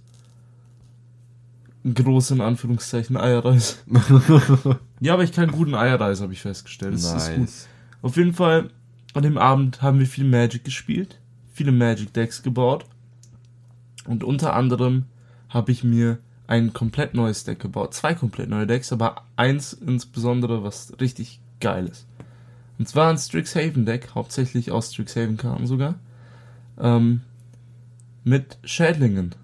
Groß 1.94 2.32
in 2.32 2.42
Anführungszeichen 2.42 3.18
Eierreis. 3.18 3.84
Ja, 5.00 5.14
aber 5.14 5.24
ich 5.24 5.32
kann 5.32 5.52
guten 5.52 5.76
Eierreis, 5.76 6.22
habe 6.22 6.34
ich 6.34 6.42
festgestellt. 6.42 6.96
Das 6.96 7.14
ist 7.14 7.30
gut. 7.30 7.40
nice. 7.42 7.68
Auf 8.02 8.18
jeden 8.18 8.34
Fall, 8.34 8.72
an 9.14 9.22
dem 9.22 9.38
Abend 9.38 9.84
haben 9.84 10.00
wir 10.00 10.08
viel 10.08 10.24
Magic 10.24 10.64
gespielt, 10.64 11.20
viele 11.54 11.72
Magic 11.72 12.14
Decks 12.14 12.42
gebaut. 12.42 12.86
Und 14.08 14.24
unter 14.24 14.56
anderem 14.56 15.06
habe 15.50 15.72
ich 15.72 15.84
mir 15.84 16.18
ein 16.48 16.74
komplett 16.74 17.14
neues 17.14 17.44
Deck 17.44 17.60
gebaut. 17.60 17.94
Zwei 17.94 18.14
komplett 18.14 18.50
neue 18.50 18.66
Decks, 18.66 18.92
aber 18.94 19.24
eins 19.36 19.74
insbesondere, 19.74 20.64
was 20.64 20.94
richtig 21.00 21.42
geil 21.60 21.88
ist. 21.88 22.08
Und 22.80 22.88
zwar 22.88 23.10
ein 23.10 23.18
Strixhaven 23.18 23.86
Deck, 23.86 24.10
hauptsächlich 24.16 24.72
aus 24.72 24.94
Strixhaven 24.94 25.38
Karten 25.38 25.68
sogar. 25.68 25.96
Ähm, 26.80 27.22
mit 28.24 28.58
Schädlingen. 28.64 29.36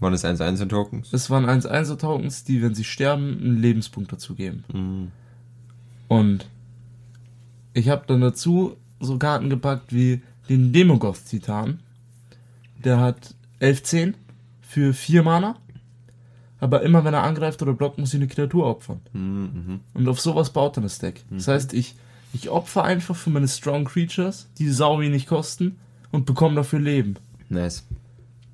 Waren 0.00 0.12
das 0.12 0.24
1-1 0.24 0.62
in 0.62 0.68
Tokens? 0.68 1.12
Es 1.12 1.30
waren 1.30 1.44
1-1er 1.44 1.98
Tokens, 1.98 2.44
die, 2.44 2.62
wenn 2.62 2.74
sie 2.74 2.84
sterben, 2.84 3.38
einen 3.38 3.58
Lebenspunkt 3.58 4.12
dazu 4.12 4.34
geben. 4.34 4.64
Mhm. 4.72 5.12
Und 6.08 6.46
ich 7.74 7.88
habe 7.88 8.04
dann 8.06 8.20
dazu 8.20 8.76
so 8.98 9.18
Karten 9.18 9.50
gepackt 9.50 9.92
wie 9.92 10.22
den 10.48 10.72
Demogoth-Titan. 10.72 11.80
Der 12.82 12.98
hat 12.98 13.34
11-10 13.60 14.14
für 14.70 14.94
4 14.94 15.22
Mana. 15.24 15.56
Aber 16.60 16.82
immer 16.82 17.04
wenn 17.04 17.14
er 17.14 17.22
angreift 17.24 17.60
oder 17.62 17.72
blockt, 17.72 17.98
muss 17.98 18.10
ich 18.14 18.20
eine 18.20 18.28
Kreatur 18.28 18.66
opfern. 18.66 19.00
Mhm. 19.12 19.80
Und 19.94 20.08
auf 20.08 20.20
sowas 20.20 20.50
baut 20.50 20.76
dann 20.76 20.84
das 20.84 20.98
Deck. 20.98 21.24
Das 21.30 21.48
heißt, 21.48 21.72
ich, 21.72 21.96
ich 22.32 22.50
opfer 22.50 22.84
einfach 22.84 23.16
für 23.16 23.30
meine 23.30 23.48
Strong 23.48 23.86
Creatures, 23.86 24.48
die 24.58 24.68
sau 24.68 25.00
wenig 25.00 25.26
kosten, 25.26 25.78
und 26.12 26.26
bekomme 26.26 26.56
dafür 26.56 26.78
Leben. 26.78 27.16
Nice. 27.48 27.84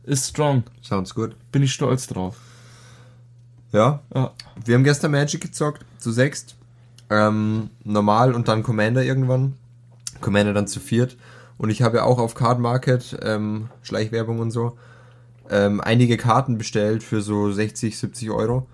Ist 0.05 0.29
strong. 0.29 0.63
Sounds 0.83 1.15
good. 1.15 1.35
Bin 1.53 1.63
ich 1.63 1.73
stolz 1.73 2.07
drauf. 2.07 2.39
Ja, 3.73 4.01
Ja. 4.15 4.33
wir 4.65 4.75
haben 4.77 4.85
gestern 4.85 5.11
Magic 5.11 5.41
gezockt, 5.41 5.85
zu 5.99 6.13
sechst. 6.13 6.57
Ähm, 7.11 7.71
normal 7.85 8.35
und 8.35 8.49
dann 8.49 8.63
Commander 8.63 9.03
irgendwann. 9.05 9.55
Commander 10.21 10.55
dann 10.55 10.67
zu 10.69 10.81
viert. 10.81 11.17
Und 11.59 11.71
ich 11.71 11.83
habe 11.83 11.99
ja 11.99 12.03
auch 12.05 12.19
auf 12.19 12.35
Card 12.35 12.59
Market, 12.61 13.19
ähm, 13.23 13.69
Schleichwerbung 13.83 14.39
und 14.39 14.51
so, 14.51 14.77
ähm, 15.51 15.81
einige 15.81 16.17
Karten 16.17 16.59
bestellt 16.59 17.03
für 17.03 17.21
so 17.23 17.51
60, 17.51 17.99
70 17.99 18.31
Euro. 18.31 18.67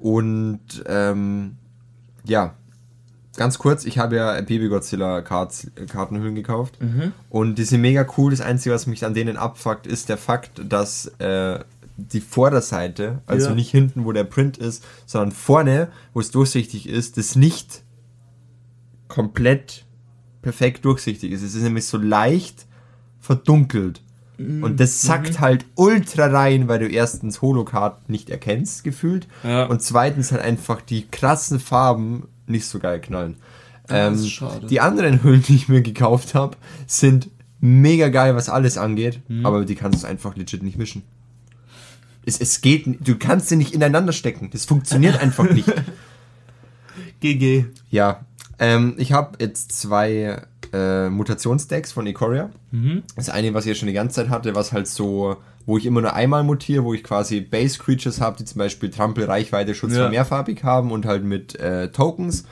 Und 0.00 0.60
ähm, 0.86 1.56
ja, 2.24 2.54
ganz 3.36 3.58
kurz, 3.58 3.84
ich 3.84 3.98
habe 3.98 4.16
ja 4.16 4.40
Baby 4.40 4.68
Godzilla 4.68 5.22
Kartenhüllen 5.22 6.34
gekauft. 6.34 6.78
Und 7.30 7.56
die 7.56 7.64
sind 7.64 7.80
mega 7.80 8.06
cool. 8.16 8.30
Das 8.30 8.40
Einzige, 8.40 8.74
was 8.74 8.86
mich 8.86 9.04
an 9.04 9.14
denen 9.14 9.36
abfuckt, 9.36 9.86
ist 9.86 10.08
der 10.08 10.16
Fakt, 10.18 10.60
dass 10.68 11.06
äh, 11.18 11.60
die 11.96 12.20
Vorderseite, 12.20 13.20
also 13.26 13.48
Ja. 13.48 13.54
nicht 13.54 13.70
hinten, 13.70 14.04
wo 14.04 14.12
der 14.12 14.24
Print 14.24 14.56
ist, 14.58 14.84
sondern 15.06 15.32
vorne, 15.32 15.88
wo 16.14 16.20
es 16.20 16.30
durchsichtig 16.30 16.88
ist, 16.88 17.16
das 17.18 17.36
nicht 17.36 17.82
komplett 19.08 19.84
perfekt 20.42 20.84
durchsichtig 20.84 21.32
ist. 21.32 21.42
Es 21.42 21.54
ist 21.54 21.62
nämlich 21.62 21.86
so 21.86 21.98
leicht 21.98 22.66
verdunkelt. 23.18 24.02
Und 24.62 24.80
das 24.80 25.02
sackt 25.02 25.38
halt 25.40 25.66
ultra 25.74 26.26
rein, 26.26 26.66
weil 26.66 26.78
du 26.78 26.86
erstens 26.88 27.42
Holocard 27.42 28.08
nicht 28.08 28.30
erkennst, 28.30 28.84
gefühlt. 28.84 29.28
Ja. 29.44 29.64
Und 29.66 29.82
zweitens 29.82 30.32
halt 30.32 30.40
einfach 30.42 30.80
die 30.80 31.06
krassen 31.08 31.60
Farben 31.60 32.26
nicht 32.46 32.64
so 32.66 32.78
geil 32.78 33.00
knallen. 33.00 33.36
Ähm, 33.88 34.18
die 34.70 34.80
anderen 34.80 35.20
Hüllen, 35.22 35.42
die 35.42 35.56
ich 35.56 35.68
mir 35.68 35.82
gekauft 35.82 36.34
habe, 36.34 36.56
sind 36.86 37.28
mega 37.60 38.08
geil, 38.08 38.34
was 38.34 38.48
alles 38.48 38.78
angeht, 38.78 39.20
Mhm. 39.28 39.44
aber 39.44 39.64
die 39.66 39.74
kannst 39.74 40.04
du 40.04 40.06
einfach 40.08 40.34
legit 40.36 40.62
nicht 40.62 40.78
mischen. 40.78 41.02
Es, 42.24 42.40
es 42.40 42.60
geht, 42.62 42.86
du 43.06 43.16
kannst 43.18 43.48
sie 43.48 43.56
nicht 43.56 43.74
ineinander 43.74 44.12
stecken. 44.12 44.48
Das 44.52 44.64
funktioniert 44.64 45.18
einfach 45.22 45.50
nicht. 45.50 45.70
GG. 47.20 47.66
Ja, 47.90 48.24
ähm, 48.58 48.94
ich 48.98 49.12
habe 49.12 49.36
jetzt 49.40 49.72
zwei 49.72 50.42
äh, 50.72 51.08
Mutationsdecks 51.10 51.92
von 51.92 52.06
Ikoria. 52.06 52.50
Mhm. 52.70 53.02
Das 53.16 53.28
eine, 53.30 53.52
was 53.54 53.64
ich 53.64 53.70
ja 53.70 53.74
schon 53.74 53.88
die 53.88 53.94
ganze 53.94 54.16
Zeit 54.16 54.28
hatte, 54.30 54.54
was 54.54 54.72
halt 54.72 54.86
so, 54.88 55.36
wo 55.66 55.78
ich 55.78 55.86
immer 55.86 56.00
nur 56.00 56.14
einmal 56.14 56.42
mutiere, 56.44 56.84
wo 56.84 56.94
ich 56.94 57.02
quasi 57.04 57.40
Base 57.40 57.78
Creatures 57.78 58.20
habe, 58.20 58.36
die 58.38 58.44
zum 58.44 58.58
Beispiel 58.58 58.90
Trampel, 58.90 59.24
Reichweite, 59.24 59.74
Schutz 59.74 59.94
Ja. 59.94 60.02
von 60.04 60.10
mehrfarbig 60.10 60.62
haben 60.64 60.90
und 60.92 61.06
halt 61.06 61.24
mit 61.24 61.54
äh, 61.60 61.90
Tokens 61.92 62.44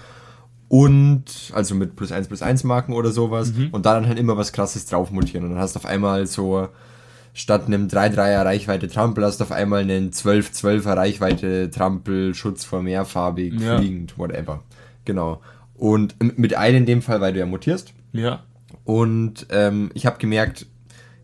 und 0.69 1.25
also 1.55 1.75
mit 1.75 1.97
plus 1.97 2.13
1 2.13 2.29
plus 2.29 2.43
1 2.43 2.65
Marken 2.65 2.93
oder 2.93 3.11
sowas 3.11 3.53
Mhm. 3.55 3.69
und 3.73 3.87
da 3.87 3.95
dann 3.95 4.07
halt 4.07 4.19
immer 4.19 4.37
was 4.37 4.53
krasses 4.53 4.87
drauf 4.87 5.11
mutieren 5.11 5.45
und 5.45 5.51
dann 5.53 5.59
hast 5.61 5.75
du 5.75 5.79
auf 5.79 5.87
einmal 5.87 6.27
so 6.27 6.69
statt 7.33 7.67
einem 7.67 7.87
3-3er 7.89 8.45
Reichweite 8.45 8.89
Trampel 8.89 9.25
hast 9.25 9.41
du 9.41 9.45
auf 9.45 9.53
einmal 9.53 9.81
einen 9.83 10.11
12-12er 10.11 10.97
Reichweite 10.97 11.71
Trampel 11.71 12.35
Schutz 12.35 12.65
vor 12.65 12.83
mehrfarbig 12.83 13.55
Ja. 13.61 13.79
fliegend 13.79 14.19
whatever. 14.19 14.63
Genau. 15.05 15.41
Und 15.75 16.17
mit 16.39 16.59
Eile 16.59 16.77
in 16.77 16.85
dem 16.87 17.01
Fall, 17.03 17.21
weil 17.21 17.33
du 17.33 17.39
ja 17.39 17.47
mutierst 17.47 17.95
Ja. 18.13 18.45
und 18.85 19.47
ähm, 19.51 19.91
ich 19.95 20.07
habe 20.07 20.19
gemerkt, 20.19 20.67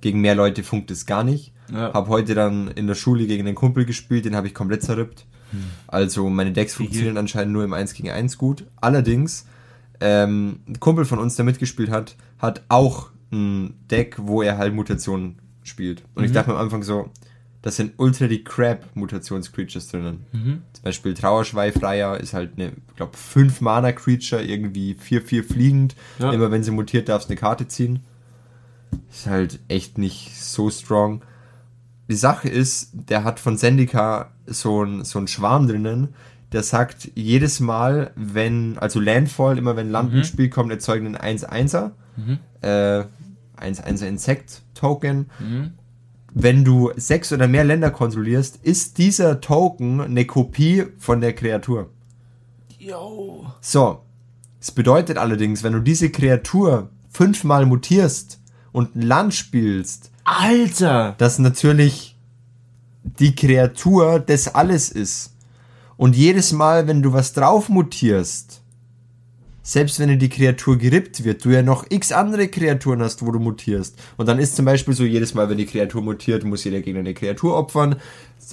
gegen 0.00 0.20
mehr 0.20 0.34
Leute 0.34 0.62
funkt 0.62 0.90
es 0.90 1.06
gar 1.06 1.24
nicht. 1.24 1.52
Ja. 1.72 1.92
Habe 1.94 2.08
heute 2.08 2.34
dann 2.34 2.68
in 2.68 2.86
der 2.86 2.94
Schule 2.94 3.26
gegen 3.26 3.46
einen 3.46 3.54
Kumpel 3.54 3.86
gespielt, 3.86 4.26
den 4.26 4.36
habe 4.36 4.46
ich 4.46 4.54
komplett 4.54 4.82
zerrüppt. 4.82 5.26
Also 5.86 6.28
meine 6.28 6.52
Decks 6.52 6.74
funktionieren 6.74 7.16
anscheinend 7.16 7.52
nur 7.52 7.62
im 7.64 7.72
1 7.72 7.94
gegen 7.94 8.10
1 8.10 8.38
gut. 8.38 8.66
Allerdings, 8.80 9.46
ähm, 10.00 10.60
ein 10.66 10.80
Kumpel 10.80 11.04
von 11.04 11.20
uns, 11.20 11.36
der 11.36 11.44
mitgespielt 11.44 11.90
hat, 11.90 12.16
hat 12.38 12.64
auch 12.68 13.10
ein 13.32 13.74
Deck, 13.88 14.16
wo 14.18 14.42
er 14.42 14.58
halt 14.58 14.74
Mutationen 14.74 15.38
spielt. 15.62 16.02
Und 16.14 16.24
ich 16.24 16.32
dachte 16.32 16.50
mir 16.50 16.56
am 16.56 16.62
Anfang 16.64 16.82
so, 16.82 17.08
das 17.64 17.76
sind 17.76 17.94
ultra 17.96 18.26
die 18.26 18.44
Crab-Mutations-Creatures 18.44 19.88
drinnen. 19.88 20.26
Zum 20.74 20.82
Beispiel 20.82 21.14
Trauerschweifreier 21.14 22.20
ist 22.20 22.34
halt 22.34 22.58
eine, 22.58 22.72
ich 22.90 22.96
glaube, 22.96 23.16
5 23.16 23.62
Mana-Creature, 23.62 24.44
irgendwie 24.44 24.94
4-4 24.94 25.42
fliegend. 25.42 25.96
Ja. 26.18 26.30
Immer 26.30 26.50
wenn 26.50 26.62
sie 26.62 26.72
mutiert, 26.72 27.08
darfst 27.08 27.30
du 27.30 27.32
eine 27.32 27.40
Karte 27.40 27.66
ziehen. 27.66 28.00
Ist 29.10 29.28
halt 29.28 29.60
echt 29.68 29.96
nicht 29.96 30.38
so 30.38 30.68
strong. 30.68 31.22
Die 32.10 32.16
Sache 32.16 32.50
ist, 32.50 32.90
der 32.92 33.24
hat 33.24 33.40
von 33.40 33.56
Sendika 33.56 34.32
so 34.44 34.84
ein, 34.84 35.02
so 35.02 35.18
ein 35.18 35.26
Schwarm 35.26 35.66
drinnen, 35.66 36.08
der 36.52 36.62
sagt, 36.62 37.12
jedes 37.14 37.60
Mal, 37.60 38.10
wenn, 38.14 38.76
also 38.76 39.00
Landfall, 39.00 39.56
immer 39.56 39.74
wenn 39.74 39.88
Land 39.90 40.12
ins 40.12 40.28
Spiel 40.28 40.50
kommt, 40.50 40.70
erzeugen 40.70 41.16
einen 41.16 41.38
1-1er, 41.38 41.92
äh, 42.60 43.04
1-1er 43.58 44.04
Insekt-Token. 44.04 45.30
Wenn 46.36 46.64
du 46.64 46.90
sechs 46.96 47.32
oder 47.32 47.46
mehr 47.46 47.62
Länder 47.62 47.92
kontrollierst, 47.92 48.58
ist 48.62 48.98
dieser 48.98 49.40
Token 49.40 50.00
eine 50.00 50.24
Kopie 50.24 50.86
von 50.98 51.20
der 51.20 51.32
Kreatur. 51.32 51.90
Yo. 52.76 53.46
So. 53.60 54.00
Das 54.58 54.72
bedeutet 54.72 55.16
allerdings, 55.16 55.62
wenn 55.62 55.74
du 55.74 55.80
diese 55.80 56.10
Kreatur 56.10 56.90
fünfmal 57.10 57.66
mutierst 57.66 58.40
und 58.72 58.96
ein 58.96 59.02
Land 59.02 59.34
spielst, 59.34 60.10
Alter. 60.24 61.14
dass 61.18 61.38
natürlich 61.38 62.16
die 63.04 63.36
Kreatur 63.36 64.18
das 64.18 64.54
alles 64.54 64.88
ist. 64.88 65.34
Und 65.96 66.16
jedes 66.16 66.50
Mal, 66.50 66.88
wenn 66.88 67.02
du 67.02 67.12
was 67.12 67.32
drauf 67.32 67.68
mutierst, 67.68 68.62
selbst 69.66 69.98
wenn 69.98 70.10
dir 70.10 70.18
die 70.18 70.28
Kreatur 70.28 70.76
gerippt 70.76 71.24
wird, 71.24 71.42
du 71.42 71.48
ja 71.48 71.62
noch 71.62 71.86
x 71.88 72.12
andere 72.12 72.48
Kreaturen 72.48 73.00
hast, 73.00 73.24
wo 73.24 73.32
du 73.32 73.38
mutierst. 73.40 73.98
Und 74.18 74.28
dann 74.28 74.38
ist 74.38 74.56
zum 74.56 74.66
Beispiel 74.66 74.92
so, 74.92 75.04
jedes 75.04 75.32
Mal, 75.32 75.48
wenn 75.48 75.56
die 75.56 75.64
Kreatur 75.64 76.02
mutiert, 76.02 76.44
muss 76.44 76.64
jeder 76.64 76.82
Gegner 76.82 77.00
eine 77.00 77.14
Kreatur 77.14 77.56
opfern. 77.56 77.96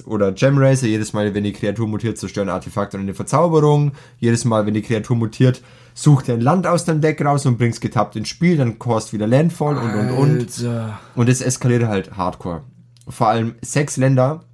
Oder 0.06 0.32
Gem 0.32 0.56
Racer, 0.56 0.86
jedes 0.86 1.12
Mal, 1.12 1.34
wenn 1.34 1.44
die 1.44 1.52
Kreatur 1.52 1.86
mutiert, 1.86 2.16
zerstören 2.16 2.48
Artefakte 2.48 2.96
und 2.96 3.02
eine 3.02 3.12
Verzauberung. 3.12 3.92
Jedes 4.20 4.46
Mal, 4.46 4.64
wenn 4.64 4.72
die 4.72 4.80
Kreatur 4.80 5.14
mutiert, 5.14 5.60
such 5.92 6.22
dir 6.22 6.32
ein 6.32 6.40
Land 6.40 6.66
aus 6.66 6.86
deinem 6.86 7.02
Deck 7.02 7.22
raus 7.22 7.44
und 7.44 7.58
bringst 7.58 7.82
getappt 7.82 8.16
ins 8.16 8.30
Spiel, 8.30 8.56
dann 8.56 8.78
kost 8.78 9.12
wieder 9.12 9.26
Landfall 9.26 9.76
und 9.76 9.94
und 9.94 10.10
und. 10.12 10.40
Alter. 10.40 10.98
Und 11.14 11.28
es 11.28 11.42
eskaliert 11.42 11.84
halt 11.84 12.16
hardcore. 12.16 12.62
Vor 13.06 13.28
allem 13.28 13.56
sechs 13.60 13.98
Länder, 13.98 14.44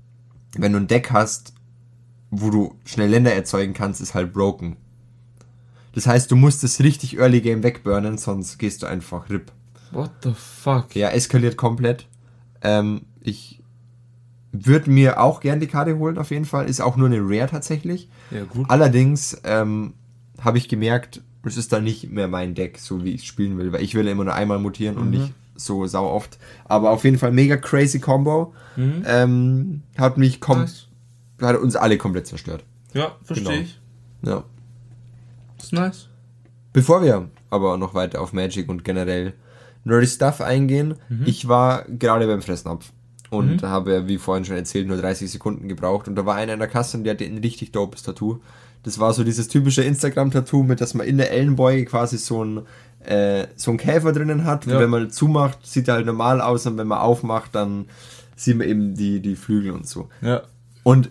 wenn 0.57 0.73
du 0.73 0.81
ein 0.81 0.89
Deck 0.89 1.13
hast, 1.13 1.53
wo 2.33 2.51
du 2.51 2.75
schnell 2.85 3.11
Länder 3.11 3.33
erzeugen 3.33 3.75
kannst, 3.75 4.01
ist 4.01 4.15
halt 4.15 4.33
broken. 4.33 4.77
Das 5.99 6.07
heißt, 6.07 6.31
du 6.31 6.37
musst 6.37 6.63
es 6.63 6.79
richtig 6.79 7.19
Early 7.19 7.41
Game 7.41 7.65
wegburnen, 7.65 8.19
sonst 8.19 8.57
gehst 8.59 8.83
du 8.83 8.87
einfach 8.87 9.29
RIP. 9.29 9.51
What 9.91 10.13
the 10.23 10.31
fuck? 10.33 10.95
Ja, 10.95 11.09
eskaliert 11.09 11.57
komplett. 11.57 12.07
Ähm, 12.63 13.01
ich 13.21 13.61
würde 14.53 14.93
mir 14.93 15.19
auch 15.21 15.41
gern 15.41 15.59
die 15.59 15.67
Karte 15.67 15.99
holen, 15.99 16.17
auf 16.19 16.31
jeden 16.31 16.45
Fall. 16.45 16.69
Ist 16.69 16.81
auch 16.81 16.97
nur 16.97 17.09
eine 17.09 17.19
Rare 17.21 17.49
tatsächlich. 17.51 18.09
Ja, 18.31 18.45
gut. 18.45 18.71
Allerdings 18.71 19.41
ähm, 19.43 19.95
habe 20.41 20.59
ich 20.59 20.69
gemerkt, 20.69 21.21
es 21.43 21.57
ist 21.57 21.73
dann 21.73 21.83
nicht 21.83 22.09
mehr 22.13 22.29
mein 22.29 22.55
Deck, 22.55 22.79
so 22.79 23.03
wie 23.03 23.11
ich 23.11 23.27
spielen 23.27 23.59
will, 23.59 23.73
weil 23.73 23.83
ich 23.83 23.97
will 23.97 24.07
immer 24.07 24.23
nur 24.23 24.35
einmal 24.35 24.61
mutieren 24.61 24.99
und 24.99 25.11
nicht 25.11 25.33
so 25.57 25.85
sau 25.89 26.07
oft. 26.09 26.39
Aber 26.67 26.91
auf 26.91 27.03
jeden 27.03 27.19
Fall 27.19 27.33
mega 27.33 27.57
crazy 27.57 27.99
Combo. 27.99 28.55
Ähm, 28.77 29.83
hat 29.97 30.17
mich 30.17 30.41
kom 30.41 30.61
Nice. 30.61 30.87
hat 31.43 31.57
uns 31.59 31.75
alle 31.75 31.99
komplett 31.99 32.29
zerstört. 32.29 32.63
Ja, 32.95 33.17
verstehe 33.25 33.49
Genau. 33.49 33.61
ich. 33.63 33.81
Ja. 34.23 34.45
Ist 35.61 35.73
nice. 35.73 36.09
Bevor 36.73 37.03
wir 37.03 37.29
aber 37.51 37.77
noch 37.79 37.95
weiter 37.95 38.21
auf 38.21 38.33
Magic 38.33 38.69
und 38.69 38.85
generell 38.85 39.35
Nerdy 39.85 40.07
Stuff 40.07 40.41
eingehen, 40.41 40.95
ich 41.25 41.49
war 41.49 41.85
gerade 41.89 42.27
beim 42.27 42.43
Fressnapf 42.43 42.93
und 43.31 43.63
habe, 43.63 44.07
wie 44.09 44.19
vorhin 44.19 44.45
schon 44.45 44.57
erzählt, 44.57 44.87
nur 44.87 44.97
30 44.99 45.31
Sekunden 45.31 45.69
gebraucht 45.69 46.09
und 46.09 46.15
da 46.15 46.27
war 46.27 46.35
einer 46.37 46.53
in 46.55 46.59
der 46.59 46.69
Kasse 46.69 46.97
und 46.99 47.05
der 47.05 47.15
hatte 47.15 47.25
ein 47.25 47.39
richtig 47.39 47.73
dopes 47.73 48.03
Tattoo. 48.03 48.41
Das 48.85 48.99
war 48.99 49.13
so 49.13 49.25
dieses 49.25 49.49
typische 49.49 49.83
Instagram-Tattoo, 49.83 50.63
mit 50.63 50.81
dass 50.81 50.95
man 50.95 51.07
in 51.07 51.19
der 51.19 51.33
Ellenbeuge 51.33 51.85
quasi 51.85 52.17
so 52.17 52.45
ein, 52.45 52.63
äh, 53.05 53.47
so 53.57 53.75
Käfer 53.75 54.13
drinnen 54.13 54.45
hat. 54.45 54.67
Und 54.67 54.73
Ja. 54.75 54.81
wenn 54.81 54.91
man 54.91 55.11
zumacht, 55.11 55.67
sieht 55.67 55.89
er 55.89 55.95
halt 55.95 56.07
normal 56.07 56.41
aus 56.41 56.65
und 56.67 56.79
wenn 56.79 56.87
man 56.87 56.99
aufmacht, 56.99 57.55
dann 57.55 57.87
sieht 58.37 58.57
man 58.57 58.69
eben 58.69 58.95
die, 58.95 59.21
die 59.21 59.37
Flügel 59.37 59.73
und 59.73 59.87
so. 59.89 60.09
Ja. 60.23 60.43
Und 60.85 61.11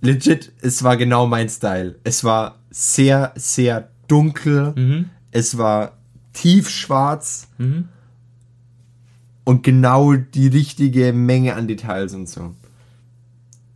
legit, 0.00 0.52
es 0.60 0.82
war 0.82 0.96
genau 0.96 1.26
mein 1.26 1.48
Style. 1.48 1.96
Es 2.04 2.24
war 2.24 2.58
sehr, 2.70 3.32
sehr 3.36 3.90
dunkel. 4.06 4.72
Mhm. 4.76 5.10
Es 5.30 5.58
war 5.58 5.98
tiefschwarz. 6.32 7.48
Mhm. 7.58 7.88
Und 9.44 9.62
genau 9.62 10.14
die 10.14 10.48
richtige 10.48 11.12
Menge 11.12 11.54
an 11.54 11.68
Details 11.68 12.14
und 12.14 12.28
so. 12.28 12.54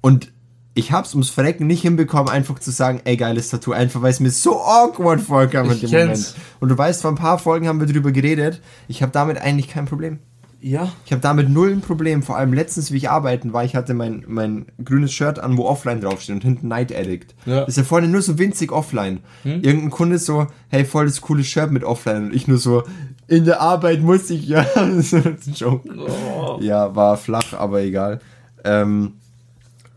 Und 0.02 0.31
ich 0.75 0.93
hab's 0.93 1.14
ums 1.14 1.31
Verrecken 1.31 1.67
nicht 1.67 1.83
hinbekommen, 1.83 2.29
einfach 2.29 2.59
zu 2.59 2.71
sagen, 2.71 3.00
ey, 3.05 3.17
geiles 3.17 3.50
Tattoo, 3.50 3.73
einfach 3.73 4.02
weil 4.02 4.11
es 4.11 4.21
mir 4.21 4.31
so 4.31 4.62
awkward 4.62 5.21
vorkam 5.21 5.71
in 5.71 5.81
dem. 5.81 5.91
Moment. 5.91 6.35
Und 6.61 6.69
du 6.71 6.79
weißt, 6.79 7.02
vor 7.02 7.11
ein 7.11 7.17
paar 7.17 7.38
Folgen 7.38 7.69
haben 7.69 7.81
wir 7.81 7.87
drüber 7.87 8.12
geredet. 8.12 8.61
Ich 8.88 9.02
habe 9.02 9.12
damit 9.12 9.38
eigentlich 9.38 9.69
kein 9.69 9.85
Problem. 9.85 10.19
Ja. 10.64 10.92
Ich 11.04 11.11
habe 11.11 11.21
damit 11.21 11.50
null 11.50 11.73
ein 11.73 11.81
Problem. 11.81 12.23
Vor 12.23 12.37
allem 12.37 12.52
letztens, 12.52 12.92
wie 12.92 12.97
ich 12.97 13.11
arbeiten 13.11 13.52
war, 13.52 13.64
ich 13.64 13.75
hatte 13.75 13.95
mein, 13.95 14.25
mein 14.28 14.66
grünes 14.83 15.12
Shirt 15.12 15.40
an, 15.40 15.57
wo 15.57 15.64
offline 15.64 16.00
draufsteht 16.00 16.37
und 16.37 16.45
hinten 16.45 16.69
Night 16.69 16.95
Addict. 16.95 17.35
Ja. 17.47 17.61
Das 17.61 17.71
ist 17.71 17.76
ja 17.78 17.83
vorne 17.83 18.07
nur 18.07 18.23
so 18.23 18.38
winzig 18.38 18.71
offline. 18.71 19.21
Irgendein 19.42 19.90
Kunde 19.90 20.19
so, 20.19 20.47
hey, 20.69 20.85
voll 20.85 21.07
das 21.07 21.21
coole 21.21 21.42
Shirt 21.42 21.73
mit 21.73 21.83
offline. 21.83 22.26
Und 22.26 22.35
ich 22.35 22.47
nur 22.47 22.59
so, 22.59 22.85
in 23.26 23.45
der 23.45 23.61
Arbeit 23.61 24.02
muss 24.02 24.31
ich 24.31 24.47
ja. 24.47 24.64
so 25.00 25.16
ein 25.16 25.37
Joke. 25.52 25.88
Oh. 25.99 26.59
Ja, 26.61 26.95
war 26.95 27.16
flach, 27.16 27.54
aber 27.54 27.81
egal. 27.83 28.21
Ähm, 28.64 29.14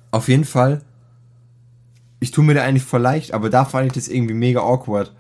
auf 0.10 0.28
jeden 0.30 0.46
Fall, 0.46 0.82
ich 2.20 2.32
tue 2.32 2.44
mir 2.44 2.56
da 2.56 2.64
eigentlich 2.64 2.84
voll 2.84 3.02
leicht, 3.02 3.36
aber 3.36 3.52
da 3.52 3.66
fand 3.66 3.86
ich 3.86 3.94
das 3.94 4.08
irgendwie 4.08 4.34
mega 4.34 4.62
awkward. 4.62 5.14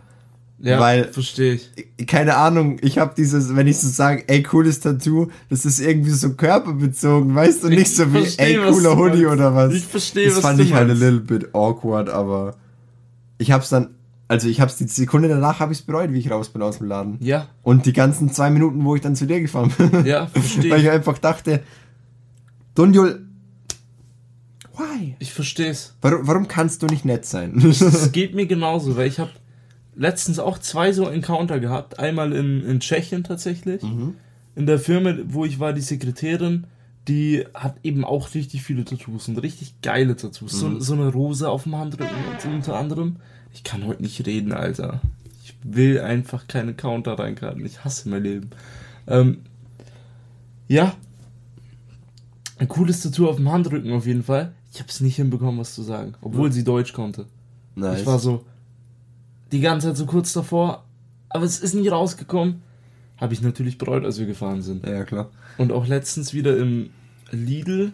Ja, 0.58 0.80
Weil- 0.80 1.12
verstehe 1.12 1.56
ich. 1.56 2.08
keine 2.08 2.38
Ahnung, 2.38 2.78
ich 2.82 2.98
habe 2.98 3.14
dieses, 3.16 3.56
wenn 3.56 3.68
ich 3.68 3.78
so 3.78 3.90
sage, 3.90 4.24
ey, 4.28 4.42
cooles 4.42 4.80
Tattoo, 4.80 5.28
das 5.50 5.66
ist 5.66 5.80
irgendwie 5.82 6.12
so 6.12 6.34
körperbezogen, 6.34 7.36
weißt 7.36 7.64
du, 7.66 7.70
nicht 7.70 7.94
so 7.94 8.12
wie, 8.14 8.26
ey, 8.38 8.56
cooler 8.58 8.96
Hoodie 8.98 9.24
meinst. 9.24 9.34
oder 9.34 9.54
was. 9.54 9.74
Ich 9.74 9.84
versteh, 9.86 10.26
Das 10.26 10.36
was 10.36 10.42
fand 10.42 10.60
du 10.60 10.64
ich 10.64 10.72
halt 10.74 10.86
a 10.86 10.88
meinst. 10.88 11.02
little 11.02 11.20
bit 11.20 11.54
awkward, 11.54 12.10
aber 12.10 12.56
ich 13.38 13.52
hab's 13.52 13.68
dann, 13.68 13.90
also 14.30 14.48
ich 14.48 14.62
hab's 14.62 14.78
die 14.78 14.88
Sekunde 14.88 15.28
danach 15.28 15.60
habe 15.60 15.74
ich's 15.74 15.82
bereut, 15.82 16.14
wie 16.14 16.20
ich 16.20 16.32
raus 16.32 16.48
bin 16.50 16.62
aus 16.62 16.78
dem 16.78 16.88
Laden. 16.88 17.18
Ja. 17.20 17.50
Und 17.62 17.86
die 17.86 17.94
ganzen 17.94 18.32
zwei 18.32 18.50
Minuten, 18.50 18.84
wo 18.86 18.96
ich 18.96 19.02
dann 19.02 19.16
zu 19.18 19.28
dir 19.28 19.42
gefahren 19.42 19.74
bin. 19.78 20.06
Ja, 20.06 20.28
verstehe 20.34 20.72
Weil 20.72 20.82
ich 20.82 20.90
einfach 20.90 21.18
dachte, 21.18 21.64
Dunjul, 22.76 23.26
why? 24.78 25.16
Ich 25.20 25.34
verstehe 25.34 25.70
es. 25.70 25.96
Warum, 26.02 26.28
warum 26.28 26.48
kannst 26.48 26.82
du 26.82 26.88
nicht 26.88 27.04
nett 27.06 27.26
sein? 27.26 27.58
Es 27.70 28.12
geht 28.14 28.34
mir 28.36 28.46
genauso, 28.46 28.96
weil 28.98 29.08
ich 29.08 29.20
habe 29.20 29.32
letztens 29.96 30.40
auch 30.40 30.58
zwei 30.60 30.92
so 30.94 31.08
Encounter 31.08 31.60
gehabt. 31.60 32.00
Einmal 32.00 32.34
in, 32.34 32.64
in 32.66 32.80
Tschechien 32.80 33.24
tatsächlich. 33.24 33.82
In 34.56 34.66
der 34.66 34.80
Firma, 34.80 35.16
wo 35.28 35.46
ich 35.46 35.60
war, 35.60 35.74
die 35.74 35.82
Sekretärin, 35.82 36.66
die 37.08 37.46
hat 37.54 37.75
eben 37.84 38.04
auch 38.04 38.34
richtig 38.34 38.64
viele 38.64 38.84
Tattoos 38.86 39.28
und 39.28 39.38
richtig 39.38 39.82
geile 39.82 40.16
Tattoos. 40.16 40.54
So, 40.54 40.80
so 40.80 40.94
eine 40.94 41.08
Rose 41.12 41.50
auf 41.50 41.64
dem 41.64 41.75
Handrücken 41.75 42.16
und 42.32 42.54
unter 42.54 42.75
anderem. 42.78 43.18
Ich 43.54 43.64
kann 43.64 43.86
heute 43.86 44.02
nicht 44.02 44.25
reden, 44.25 44.52
Alter. 44.52 45.02
Ich 45.44 45.56
will 45.64 46.00
einfach 46.02 46.48
keine 46.48 46.74
Counter 46.74 47.14
reinkarten. 47.20 47.66
Ich 47.66 47.84
hasse 47.84 48.10
mein 48.10 48.24
Leben. 48.24 48.50
Ähm, 49.08 49.38
Ja. 50.68 50.96
Ein 52.58 52.68
cooles 52.70 53.02
Tattoo 53.02 53.30
auf 53.30 53.36
dem 53.36 53.52
Handrücken 53.52 53.92
auf 53.92 54.06
jeden 54.08 54.24
Fall. 54.24 54.54
Ich 54.74 54.80
habe 54.80 54.90
es 54.90 55.02
nicht 55.02 55.18
hinbekommen, 55.18 55.60
was 55.60 55.75
zu 55.75 55.84
sagen, 55.84 56.16
obwohl 56.22 56.52
sie 56.52 56.64
Deutsch 56.64 56.94
konnte. 56.94 57.25
Nice. 57.75 58.02
Ich 58.02 58.06
war 58.06 58.18
so 58.20 58.46
die 59.56 59.62
ganze 59.62 59.88
Zeit 59.88 59.98
so 59.98 60.06
kurz 60.06 60.34
davor, 60.34 60.84
aber 61.30 61.46
es 61.46 61.60
ist 61.60 61.74
nicht 61.74 61.92
rausgekommen. 61.92 62.62
Habe 63.18 63.34
ich 63.34 63.42
natürlich 63.42 63.78
bereut, 63.78 64.04
als 64.04 64.20
wir 64.20 64.26
gefahren 64.26 64.62
sind. 64.62 64.86
ja, 64.86 65.06
klar. 65.06 65.30
Und 65.58 65.72
auch 65.72 65.88
letztens 65.88 66.34
wieder 66.34 66.58
im 66.58 66.90
Lidl 67.32 67.94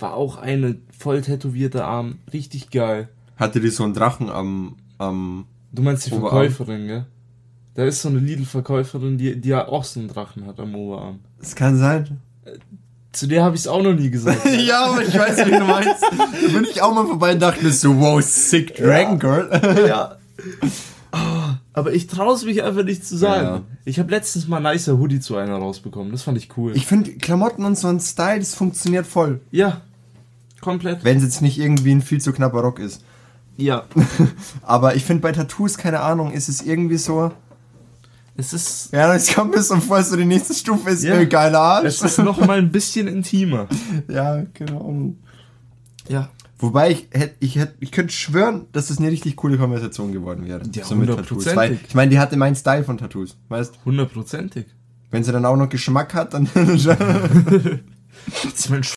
war 0.00 0.14
auch 0.14 0.36
eine 0.36 0.76
voll 0.98 1.22
tätowierte 1.22 1.84
Arm. 1.84 2.18
Richtig 2.32 2.70
geil. 2.70 3.08
Hatte 3.36 3.60
die 3.60 3.68
so 3.70 3.84
einen 3.84 3.94
Drachen 3.94 4.28
am, 4.28 4.76
am 4.98 5.46
Du 5.72 5.82
meinst 5.82 6.06
die 6.06 6.12
Oberarm. 6.12 6.50
Verkäuferin, 6.50 6.86
gell? 6.88 7.06
Da 7.74 7.84
ist 7.84 8.02
so 8.02 8.08
eine 8.08 8.18
Lidl-Verkäuferin, 8.18 9.18
die, 9.18 9.40
die 9.40 9.50
ja 9.50 9.68
auch 9.68 9.84
so 9.84 10.00
einen 10.00 10.08
Drachen 10.08 10.46
hat 10.46 10.58
am 10.58 10.74
Oberarm. 10.74 11.20
Es 11.40 11.54
kann 11.54 11.76
sein. 11.76 12.20
Zu 13.12 13.28
der 13.28 13.44
habe 13.44 13.54
ich 13.54 13.62
es 13.62 13.68
auch 13.68 13.82
noch 13.82 13.94
nie 13.94 14.10
gesagt. 14.10 14.44
ja, 14.66 14.86
aber 14.86 15.02
ich 15.02 15.16
weiß, 15.16 15.46
wie 15.46 15.50
du 15.50 15.64
meinst. 15.64 16.02
Da 16.02 16.52
bin 16.52 16.64
ich 16.64 16.82
auch 16.82 16.92
mal 16.92 17.06
vorbei 17.06 17.34
und 17.34 17.40
dachte 17.40 17.62
mir 17.62 17.70
so, 17.70 17.96
wow, 18.00 18.20
sick 18.20 18.74
Dragon 18.74 19.18
Girl. 19.18 19.86
ja. 19.86 20.16
Aber 21.72 21.92
ich 21.92 22.06
traue 22.06 22.34
es 22.34 22.44
mich 22.44 22.62
einfach 22.62 22.84
nicht 22.84 23.04
zu 23.06 23.16
sagen. 23.16 23.46
Ja. 23.46 23.62
Ich 23.84 23.98
habe 23.98 24.10
letztens 24.10 24.48
mal 24.48 24.60
nicer 24.60 24.98
Hoodie 24.98 25.20
zu 25.20 25.36
einer 25.36 25.56
rausbekommen. 25.56 26.10
Das 26.12 26.22
fand 26.22 26.38
ich 26.38 26.56
cool. 26.56 26.74
Ich 26.74 26.86
finde 26.86 27.12
Klamotten 27.12 27.64
und 27.64 27.76
so 27.78 27.88
ein 27.88 28.00
Style, 28.00 28.38
das 28.38 28.54
funktioniert 28.54 29.06
voll. 29.06 29.40
ja. 29.50 29.82
Komplett. 30.60 31.04
Wenn 31.04 31.18
es 31.18 31.22
jetzt 31.22 31.42
nicht 31.42 31.58
irgendwie 31.58 31.92
ein 31.92 32.02
viel 32.02 32.20
zu 32.20 32.32
knapper 32.32 32.60
Rock 32.60 32.80
ist. 32.80 33.04
Ja. 33.56 33.84
Aber 34.62 34.96
ich 34.96 35.04
finde 35.04 35.22
bei 35.22 35.30
Tattoos, 35.30 35.78
keine 35.78 36.00
Ahnung, 36.00 36.32
ist 36.32 36.48
es 36.48 36.62
irgendwie 36.62 36.96
so. 36.96 37.30
Es 38.36 38.52
ist, 38.52 38.92
Ja, 38.92 39.14
es 39.14 39.34
kommt 39.34 39.56
so 39.56 39.76
vor, 39.76 40.02
so 40.02 40.16
die 40.16 40.24
nächste 40.24 40.54
Stufe 40.54 40.90
ist 40.90 41.04
ja. 41.04 41.22
geiler 41.24 41.60
Arsch. 41.60 41.86
es 41.86 42.02
ist 42.02 42.18
noch 42.18 42.44
mal 42.44 42.58
ein 42.58 42.70
bisschen 42.70 43.06
intimer. 43.08 43.68
ja, 44.08 44.42
genau. 44.52 45.14
Ja. 46.08 46.28
Wobei 46.58 46.90
ich 46.90 47.08
hätte, 47.12 47.34
ich 47.40 47.56
hätte, 47.56 47.74
ich 47.80 47.92
könnte 47.92 48.12
schwören, 48.14 48.66
dass 48.72 48.86
das 48.88 48.98
eine 48.98 49.10
richtig 49.10 49.36
coole 49.36 49.58
Konversation 49.58 50.12
geworden 50.12 50.46
wäre. 50.46 50.62
Ja, 50.74 50.84
so 50.84 50.94
mit. 50.96 51.08
Tattoos. 51.08 51.54
Weil, 51.54 51.78
ich 51.86 51.94
meine, 51.94 52.10
die 52.10 52.18
hatte 52.18 52.36
meinen 52.36 52.56
Style 52.56 52.82
von 52.82 52.96
Tattoos. 52.96 53.36
Weißt 53.48 53.78
Hundertprozentig. 53.84 54.66
wenn 55.10 55.22
sie 55.22 55.32
dann 55.32 55.44
auch 55.44 55.56
noch 55.56 55.68
Geschmack 55.68 56.14
hat, 56.14 56.32
dann. 56.32 56.48
Jetzt 58.42 58.70
mein 58.70 58.84
Sch 58.84 58.94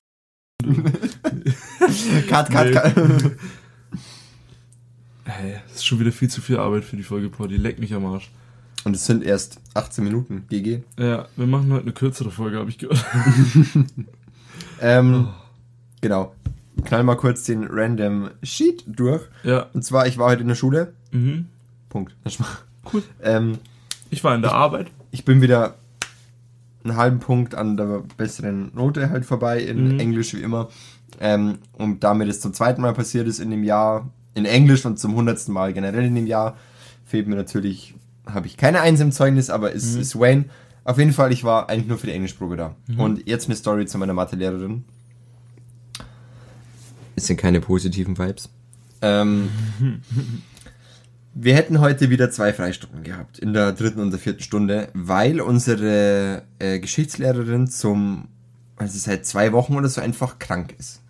cut, 2.30 2.50
cut, 2.50 2.72
cut. 2.72 2.96
hey, 5.25 5.56
das 5.68 5.75
ist 5.78 5.86
schon 5.86 6.00
wieder 6.00 6.12
viel 6.12 6.30
zu 6.30 6.42
viel 6.42 6.58
Arbeit 6.58 6.86
für 6.86 6.96
die 6.96 7.04
Folge, 7.04 7.30
Porti. 7.30 7.58
Leck 7.58 7.80
mich 7.80 7.94
am 7.94 8.06
Arsch. 8.06 8.32
Und 8.86 8.96
es 8.96 9.06
sind 9.06 9.24
erst 9.24 9.60
18 9.74 10.04
Minuten, 10.06 10.46
GG. 10.50 10.84
Ja, 10.98 11.28
wir 11.36 11.48
machen 11.48 11.72
heute 11.74 11.84
eine 11.84 11.92
kürzere 11.92 12.32
Folge, 12.32 12.58
habe 12.58 12.70
ich 12.70 12.78
gehört. 12.78 13.04
Ähm, 14.82 15.28
Oh. 15.28 15.34
Genau. 16.01 16.34
Knall 16.83 17.03
mal 17.03 17.15
kurz 17.15 17.43
den 17.43 17.65
random 17.69 18.29
Sheet 18.43 18.83
durch. 18.88 19.21
Ja. 19.43 19.67
Und 19.74 19.83
zwar, 19.83 20.07
ich 20.07 20.17
war 20.17 20.27
heute 20.29 20.41
in 20.41 20.48
der 20.48 20.55
Schule. 20.55 20.93
Mhm. 21.12 21.48
Punkt. 21.89 22.15
Cool. 22.93 23.03
Ähm, 23.21 23.57
Ich 24.09 24.24
war 24.24 24.33
in 24.36 24.41
der 24.41 24.53
Arbeit. 24.53 24.88
ich 25.12 25.25
bin 25.25 25.41
wieder 25.41 25.75
einen 26.83 26.95
halben 26.95 27.19
Punkt 27.19 27.55
an 27.55 27.77
der 27.77 28.03
besseren 28.17 28.71
Note 28.74 29.09
halt 29.09 29.25
vorbei 29.25 29.62
in 29.62 29.93
Mhm. 29.95 30.00
Englisch 30.00 30.33
wie 30.33 30.41
immer. 30.41 30.69
Ähm, 31.19 31.57
und 31.74 32.03
damit 32.03 32.29
es 32.29 32.39
zum 32.39 32.53
zweiten 32.53 32.81
Mal 32.81 32.93
passiert 32.93 33.27
ist 33.27 33.39
in 33.39 33.51
dem 33.51 33.63
Jahr 33.63 34.09
in 34.36 34.45
Englisch 34.45 34.86
und 34.86 34.98
zum 35.00 35.15
hundertsten 35.15 35.53
Mal 35.53 35.74
generell 35.74 36.05
in 36.05 36.15
dem 36.15 36.27
Jahr, 36.27 36.55
fehlt 37.05 37.27
mir 37.27 37.36
natürlich, 37.36 37.95
habe 38.25 38.48
ich 38.48 38.55
keine 38.57 38.79
Eins 38.81 39.00
im 39.01 39.12
Zeugnis, 39.12 39.50
aber 39.50 39.75
es 39.75 39.95
Mhm. 39.95 40.01
ist 40.01 40.19
Wayne. 40.19 40.45
Auf 40.86 40.98
jeden 40.98 41.12
Fall, 41.13 41.31
ich 41.33 41.43
war 41.43 41.69
eigentlich 41.69 41.88
nur 41.88 41.98
für 41.98 42.07
die 42.07 42.13
Englischprobe 42.13 42.55
da. 42.55 42.75
Und 42.98 43.27
jetzt 43.27 43.48
eine 43.48 43.55
Story 43.55 43.86
zu 43.86 43.98
meiner 43.98 44.13
Mathelehrerin. 44.13 44.86
Es 47.20 47.28
sind 47.28 47.36
keine 47.36 47.60
positiven 47.60 48.18
Vibes. 48.18 48.50
Ähm, 49.01 49.50
wir 51.34 51.53
hätten 51.53 51.82
heute 51.82 52.10
wieder 52.10 52.32
zwei 52.32 52.53
Freistunden 52.53 53.03
gehabt, 53.03 53.40
in 53.40 53.51
der 53.51 53.74
dritten 53.74 54.00
und 54.00 54.12
der 54.12 54.20
vierten 54.20 54.42
Stunde, 54.42 54.88
weil 54.94 55.42
unsere 55.42 56.44
äh, 56.60 56.79
Geschichtslehrerin 56.79 57.68
zum, 57.68 58.29
also 58.77 58.98
seit 58.98 59.25
zwei 59.25 59.51
Wochen 59.51 59.75
oder 59.75 59.90
so 59.90 60.00
einfach 60.00 60.40
krank 60.40 60.74
ist. 60.79 61.01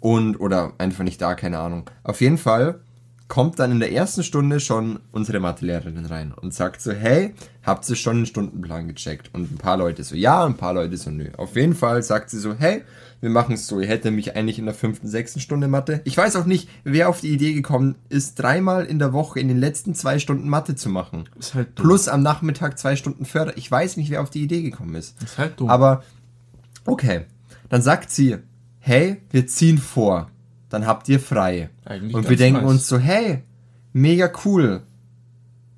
Und, 0.00 0.40
oder 0.40 0.72
einfach 0.78 1.04
nicht 1.04 1.22
da, 1.22 1.34
keine 1.34 1.60
Ahnung. 1.60 1.88
Auf 2.02 2.20
jeden 2.20 2.38
Fall 2.38 2.80
kommt 3.28 3.58
dann 3.58 3.70
in 3.70 3.78
der 3.78 3.92
ersten 3.92 4.22
Stunde 4.22 4.58
schon 4.58 5.00
unsere 5.12 5.38
Mathelehrerin 5.38 6.06
rein 6.06 6.32
und 6.32 6.54
sagt 6.54 6.80
so, 6.80 6.92
hey, 6.92 7.34
habt 7.62 7.88
ihr 7.88 7.94
schon 7.94 8.16
den 8.16 8.26
Stundenplan 8.26 8.88
gecheckt? 8.88 9.30
Und 9.34 9.52
ein 9.52 9.58
paar 9.58 9.76
Leute 9.76 10.02
so, 10.02 10.16
ja, 10.16 10.44
ein 10.44 10.56
paar 10.56 10.72
Leute 10.72 10.96
so, 10.96 11.10
nö. 11.10 11.28
Auf 11.36 11.54
jeden 11.54 11.74
Fall 11.74 12.02
sagt 12.02 12.30
sie 12.30 12.38
so, 12.38 12.54
hey, 12.54 12.82
wir 13.20 13.28
machen 13.28 13.54
es 13.54 13.66
so, 13.66 13.80
ihr 13.80 13.88
hättet 13.88 14.14
mich 14.14 14.34
eigentlich 14.34 14.58
in 14.58 14.64
der 14.64 14.74
fünften, 14.74 15.08
sechsten 15.08 15.40
Stunde 15.40 15.68
Mathe. 15.68 16.00
Ich 16.04 16.16
weiß 16.16 16.36
auch 16.36 16.46
nicht, 16.46 16.70
wer 16.84 17.10
auf 17.10 17.20
die 17.20 17.28
Idee 17.28 17.52
gekommen 17.52 17.96
ist, 18.08 18.36
dreimal 18.36 18.86
in 18.86 18.98
der 18.98 19.12
Woche 19.12 19.40
in 19.40 19.48
den 19.48 19.58
letzten 19.58 19.94
zwei 19.94 20.18
Stunden 20.18 20.48
Mathe 20.48 20.74
zu 20.74 20.88
machen. 20.88 21.28
Ist 21.38 21.54
halt 21.54 21.78
dumm. 21.78 21.86
Plus 21.86 22.08
am 22.08 22.22
Nachmittag 22.22 22.78
zwei 22.78 22.96
Stunden 22.96 23.26
Förder. 23.26 23.56
Ich 23.58 23.70
weiß 23.70 23.98
nicht, 23.98 24.10
wer 24.10 24.22
auf 24.22 24.30
die 24.30 24.42
Idee 24.42 24.62
gekommen 24.62 24.94
ist. 24.94 25.22
Ist 25.22 25.36
halt 25.36 25.60
dumm. 25.60 25.68
Aber 25.68 26.02
okay, 26.86 27.26
dann 27.68 27.82
sagt 27.82 28.10
sie, 28.10 28.38
hey, 28.78 29.20
wir 29.30 29.46
ziehen 29.46 29.76
vor, 29.76 30.30
dann 30.68 30.86
habt 30.86 31.08
ihr 31.08 31.20
frei. 31.20 31.70
Eigentlich 31.84 32.14
und 32.14 32.28
wir 32.28 32.36
denken 32.36 32.62
nice. 32.62 32.70
uns 32.70 32.88
so, 32.88 32.98
hey, 32.98 33.42
mega 33.92 34.30
cool. 34.44 34.82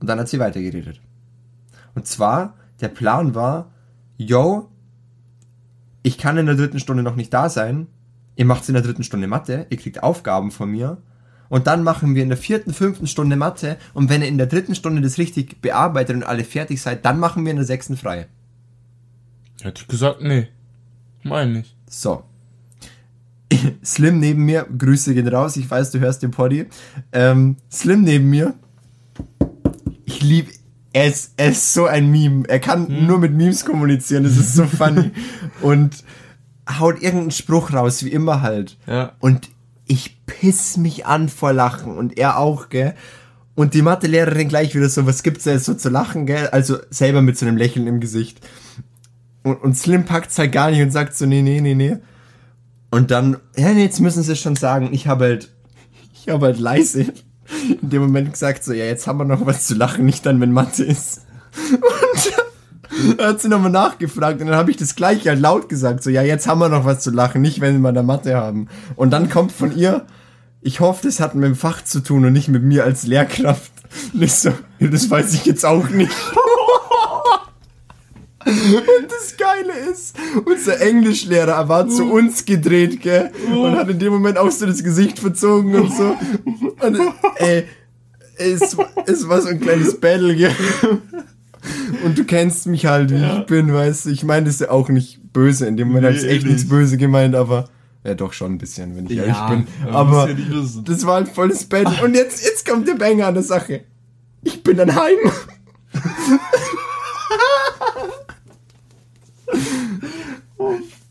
Und 0.00 0.06
dann 0.08 0.18
hat 0.18 0.28
sie 0.28 0.38
weitergeredet. 0.38 1.00
Und 1.94 2.06
zwar, 2.06 2.54
der 2.80 2.88
Plan 2.88 3.34
war, 3.34 3.70
yo, 4.16 4.68
ich 6.02 6.18
kann 6.18 6.38
in 6.38 6.46
der 6.46 6.54
dritten 6.54 6.80
Stunde 6.80 7.02
noch 7.02 7.16
nicht 7.16 7.32
da 7.32 7.48
sein. 7.48 7.86
Ihr 8.36 8.46
macht 8.46 8.66
in 8.68 8.74
der 8.74 8.82
dritten 8.82 9.02
Stunde 9.02 9.26
Mathe, 9.26 9.66
ihr 9.70 9.76
kriegt 9.76 10.02
Aufgaben 10.02 10.50
von 10.50 10.70
mir. 10.70 10.98
Und 11.48 11.66
dann 11.66 11.82
machen 11.82 12.14
wir 12.14 12.22
in 12.22 12.28
der 12.28 12.38
vierten, 12.38 12.72
fünften 12.72 13.08
Stunde 13.08 13.36
Mathe. 13.36 13.76
Und 13.92 14.08
wenn 14.08 14.22
ihr 14.22 14.28
in 14.28 14.38
der 14.38 14.46
dritten 14.46 14.74
Stunde 14.74 15.02
das 15.02 15.18
richtig 15.18 15.60
bearbeitet 15.60 16.16
und 16.16 16.22
alle 16.22 16.44
fertig 16.44 16.80
seid, 16.80 17.04
dann 17.04 17.18
machen 17.18 17.44
wir 17.44 17.50
in 17.50 17.56
der 17.56 17.66
sechsten 17.66 17.96
frei. 17.96 18.28
Hätte 19.60 19.82
ich 19.82 19.88
gesagt, 19.88 20.22
nee. 20.22 20.48
Mein 21.22 21.52
nicht. 21.52 21.76
So. 21.88 22.24
Slim 23.84 24.20
neben 24.20 24.44
mir, 24.44 24.66
Grüße 24.76 25.14
gehen 25.14 25.28
raus, 25.28 25.56
ich 25.56 25.70
weiß, 25.70 25.90
du 25.90 26.00
hörst 26.00 26.22
den 26.22 26.30
Poddy. 26.30 26.66
Ähm, 27.12 27.56
Slim 27.70 28.02
neben 28.02 28.30
mir, 28.30 28.54
ich 30.04 30.22
liebe, 30.22 30.50
er 30.92 31.06
ist, 31.06 31.34
er 31.36 31.50
ist 31.50 31.72
so 31.72 31.86
ein 31.86 32.10
Meme. 32.10 32.48
Er 32.48 32.58
kann 32.58 33.06
nur 33.06 33.18
mit 33.18 33.32
Memes 33.32 33.64
kommunizieren, 33.64 34.24
das 34.24 34.36
ist 34.36 34.54
so 34.54 34.64
funny. 34.66 35.12
Und 35.60 36.04
haut 36.78 37.00
irgendeinen 37.02 37.30
Spruch 37.30 37.72
raus, 37.72 38.04
wie 38.04 38.10
immer 38.10 38.42
halt. 38.42 38.76
Ja. 38.86 39.12
Und 39.20 39.48
ich 39.86 40.24
piss 40.26 40.76
mich 40.76 41.06
an 41.06 41.28
vor 41.28 41.52
Lachen 41.52 41.96
und 41.96 42.18
er 42.18 42.38
auch, 42.38 42.68
gell. 42.68 42.94
Und 43.54 43.74
die 43.74 43.82
Mathelehrerin 43.82 44.48
gleich 44.48 44.74
wieder 44.74 44.88
so, 44.88 45.06
was 45.06 45.22
gibt's 45.22 45.44
da 45.44 45.50
jetzt 45.50 45.64
so 45.64 45.74
zu 45.74 45.90
lachen, 45.90 46.26
gell? 46.26 46.48
Also 46.48 46.78
selber 46.90 47.22
mit 47.22 47.36
so 47.36 47.46
einem 47.46 47.56
Lächeln 47.56 47.86
im 47.86 48.00
Gesicht. 48.00 48.40
Und, 49.42 49.62
und 49.62 49.76
Slim 49.76 50.04
packt's 50.04 50.38
halt 50.38 50.52
gar 50.52 50.70
nicht 50.70 50.80
und 50.80 50.90
sagt 50.90 51.16
so, 51.16 51.26
nee, 51.26 51.42
nee, 51.42 51.60
nee, 51.60 51.74
nee. 51.74 51.96
Und 52.90 53.10
dann, 53.10 53.36
ja, 53.56 53.70
jetzt 53.70 54.00
müssen 54.00 54.22
sie 54.22 54.36
schon 54.36 54.56
sagen. 54.56 54.88
Ich 54.92 55.06
habe 55.06 55.24
halt, 55.24 55.50
ich 56.14 56.28
habe 56.28 56.46
halt 56.46 56.58
leise 56.58 57.06
in 57.82 57.90
dem 57.90 58.02
Moment 58.02 58.32
gesagt 58.32 58.64
so, 58.64 58.72
ja, 58.72 58.84
jetzt 58.84 59.06
haben 59.06 59.18
wir 59.18 59.24
noch 59.24 59.46
was 59.46 59.66
zu 59.66 59.74
lachen, 59.74 60.04
nicht 60.04 60.24
dann, 60.26 60.40
wenn 60.40 60.52
Mathe 60.52 60.84
ist. 60.84 61.22
Und 61.70 63.18
dann 63.18 63.28
hat 63.28 63.40
sie 63.40 63.48
nochmal 63.48 63.70
nachgefragt 63.70 64.40
und 64.40 64.48
dann 64.48 64.56
habe 64.56 64.70
ich 64.70 64.76
das 64.76 64.94
gleiche 64.94 65.30
halt 65.30 65.40
laut 65.40 65.68
gesagt, 65.68 66.02
so, 66.02 66.10
ja, 66.10 66.22
jetzt 66.22 66.46
haben 66.46 66.58
wir 66.58 66.68
noch 66.68 66.84
was 66.84 67.00
zu 67.00 67.10
lachen, 67.10 67.40
nicht, 67.40 67.60
wenn 67.60 67.80
wir 67.80 67.92
da 67.92 68.02
Mathe 68.02 68.36
haben. 68.36 68.68
Und 68.96 69.10
dann 69.10 69.28
kommt 69.28 69.52
von 69.52 69.76
ihr, 69.76 70.06
ich 70.60 70.80
hoffe, 70.80 71.06
das 71.06 71.20
hat 71.20 71.34
mit 71.34 71.44
dem 71.44 71.54
Fach 71.56 71.82
zu 71.82 72.00
tun 72.00 72.24
und 72.24 72.32
nicht 72.32 72.48
mit 72.48 72.62
mir 72.62 72.84
als 72.84 73.06
Lehrkraft. 73.06 73.72
Und 74.12 74.22
ich 74.22 74.34
so, 74.34 74.52
das 74.78 75.10
weiß 75.10 75.34
ich 75.34 75.46
jetzt 75.46 75.64
auch 75.64 75.88
nicht. 75.88 76.12
Und 78.46 79.10
das 79.10 79.36
Geile 79.36 79.72
ist, 79.90 80.16
unser 80.46 80.80
Englischlehrer 80.80 81.68
war 81.68 81.88
zu 81.88 82.10
uns 82.10 82.44
gedreht, 82.44 83.00
gell? 83.02 83.30
Und 83.52 83.76
hat 83.76 83.88
in 83.90 83.98
dem 83.98 84.12
Moment 84.14 84.38
auch 84.38 84.50
so 84.50 84.64
das 84.66 84.82
Gesicht 84.82 85.18
verzogen 85.18 85.74
und 85.74 85.92
so. 85.94 86.16
Und, 86.80 86.98
ey, 87.36 87.64
es, 88.38 88.76
es 89.06 89.28
war 89.28 89.42
so 89.42 89.48
ein 89.48 89.60
kleines 89.60 90.00
Battle, 90.00 90.34
gell? 90.34 90.54
Und 92.02 92.16
du 92.16 92.24
kennst 92.24 92.66
mich 92.66 92.86
halt, 92.86 93.10
wie 93.10 93.22
ich 93.22 93.46
bin, 93.46 93.72
weißt 93.74 94.06
du. 94.06 94.10
Ich 94.10 94.24
meine 94.24 94.46
das 94.46 94.58
ja 94.60 94.70
auch 94.70 94.88
nicht 94.88 95.20
böse. 95.34 95.66
In 95.66 95.76
dem 95.76 95.88
Moment 95.88 96.06
habe 96.06 96.16
ich 96.16 96.22
Nee, 96.22 96.28
echt 96.30 96.44
nicht. 96.44 96.52
nichts 96.54 96.68
böse 96.68 96.96
gemeint, 96.96 97.34
aber 97.34 97.68
ja 98.04 98.14
doch 98.14 98.32
schon 98.32 98.52
ein 98.54 98.58
bisschen, 98.58 98.96
wenn 98.96 99.04
ich 99.04 99.18
ehrlich 99.18 99.36
bin. 99.50 99.66
Aber 99.92 100.30
ja 100.30 100.36
das 100.86 101.04
war 101.06 101.16
halt 101.16 101.28
volles 101.28 101.64
Battle. 101.64 102.02
Und 102.02 102.14
jetzt, 102.14 102.42
jetzt 102.42 102.66
kommt 102.66 102.88
der 102.88 102.94
Banger 102.94 103.26
an 103.26 103.34
der 103.34 103.42
Sache. 103.42 103.82
Ich 104.42 104.62
bin 104.62 104.78
dann 104.78 104.94
heim. 104.94 105.18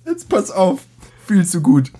Jetzt 0.06 0.30
pass 0.30 0.52
auf. 0.52 0.82
Viel 1.26 1.46
zu 1.46 1.62
gut. 1.62 1.92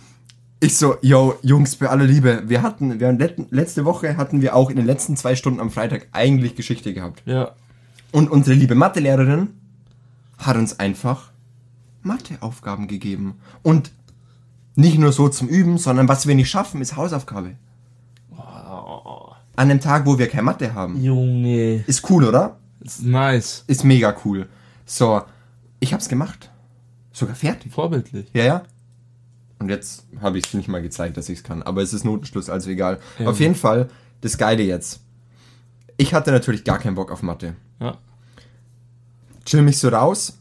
Ich 0.62 0.76
so, 0.78 0.98
yo, 1.02 1.36
Jungs, 1.42 1.76
bei 1.78 1.88
aller 1.88 2.06
Liebe, 2.06 2.44
wir 2.48 2.62
hatten, 2.62 3.00
wir 3.00 3.12
let- 3.14 3.52
letzte 3.52 3.86
Woche 3.86 4.18
hatten 4.18 4.42
wir 4.42 4.56
auch 4.56 4.70
in 4.70 4.76
den 4.76 4.86
letzten 4.86 5.16
zwei 5.16 5.36
Stunden 5.36 5.60
am 5.62 5.72
Freitag 5.72 6.08
eigentlich 6.12 6.56
Geschichte 6.56 6.94
gehabt. 6.94 7.22
Ja. 7.26 7.52
Und 8.12 8.30
unsere 8.30 8.56
liebe 8.58 8.76
Mathelehrerin 8.76 9.50
hat 10.38 10.58
uns 10.58 10.80
einfach 10.80 11.32
Matheaufgaben 12.02 12.88
gegeben. 12.88 13.36
Und 13.64 13.92
nicht 14.76 14.98
nur 14.98 15.12
so 15.12 15.30
zum 15.30 15.48
Üben, 15.48 15.78
sondern 15.78 16.08
was 16.08 16.28
wir 16.28 16.36
nicht 16.36 16.50
schaffen, 16.50 16.82
ist 16.82 16.96
Hausaufgabe. 16.98 17.56
An 19.56 19.70
einem 19.70 19.80
Tag, 19.82 20.06
wo 20.06 20.18
wir 20.18 20.28
keine 20.28 20.44
Mathe 20.44 20.74
haben. 20.74 21.02
Junge. 21.02 21.84
Ist 21.86 22.10
cool, 22.10 22.24
oder? 22.24 22.58
Ist 22.80 23.04
nice. 23.04 23.64
Ist 23.68 23.84
mega 23.84 24.16
cool. 24.24 24.48
So, 24.86 25.22
ich 25.80 25.94
hab's 25.94 26.10
gemacht. 26.10 26.52
Sogar 27.12 27.36
fertig. 27.36 27.72
Vorbildlich. 27.72 28.28
Ja, 28.34 28.44
ja. 28.44 28.64
Und 29.60 29.70
jetzt 29.70 30.08
habe 30.22 30.38
ich 30.38 30.46
es 30.46 30.54
nicht 30.54 30.70
mal 30.70 30.82
gezeigt, 30.82 31.18
dass 31.18 31.28
ich 31.30 31.40
es 31.40 31.44
kann. 31.44 31.64
Aber 31.64 31.82
es 31.82 31.94
ist 31.94 32.06
Notenschluss, 32.06 32.50
also 32.50 32.70
egal. 32.70 33.00
Ja. 33.18 33.28
Auf 33.28 33.40
jeden 33.40 33.56
Fall, 33.56 33.90
das 34.22 34.38
Geile 34.38 34.64
jetzt. 34.64 35.02
Ich 35.98 36.14
hatte 36.14 36.32
natürlich 36.32 36.64
gar 36.64 36.80
keinen 36.80 36.96
Bock 36.96 37.12
auf 37.12 37.24
Mathe. 37.24 37.56
Ja. 37.82 37.98
Chill 39.46 39.62
mich 39.62 39.80
so 39.80 39.90
raus 39.90 40.40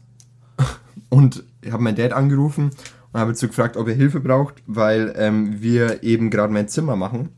und 1.09 1.43
habe 1.69 1.83
meinen 1.83 1.97
Dad 1.97 2.13
angerufen 2.13 2.71
und 3.11 3.19
habe 3.19 3.31
jetzt 3.31 3.41
so 3.41 3.47
gefragt, 3.47 3.75
ob 3.75 3.87
er 3.87 3.95
Hilfe 3.95 4.21
braucht, 4.21 4.55
weil 4.67 5.13
ähm, 5.17 5.61
wir 5.61 6.03
eben 6.03 6.29
gerade 6.29 6.53
mein 6.53 6.69
Zimmer 6.69 6.95
machen. 6.95 7.29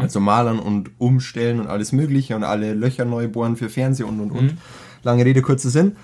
Also 0.00 0.18
malern 0.18 0.58
und 0.58 0.90
umstellen 0.98 1.60
und 1.60 1.68
alles 1.68 1.92
mögliche 1.92 2.34
und 2.34 2.42
alle 2.42 2.74
Löcher 2.74 3.04
neu 3.04 3.28
bohren 3.28 3.54
für 3.54 3.68
Fernsehen 3.68 4.08
und 4.08 4.18
und 4.18 4.32
und. 4.32 4.58
Lange 5.04 5.24
Rede, 5.24 5.40
kurzer 5.40 5.70
Sinn. 5.70 5.94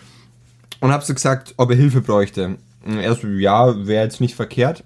Und 0.85 0.93
habe 0.93 1.03
so 1.03 1.15
gesagt, 1.15 1.55
ob 1.57 1.71
er 1.71 1.77
Hilfe 1.77 2.03
bräuchte. 2.03 2.59
Und 2.85 2.99
er 2.99 3.15
so, 3.15 3.27
ja, 3.27 3.87
wäre 3.87 4.05
jetzt 4.05 4.21
nicht 4.21 4.35
verkehrt. 4.35 4.85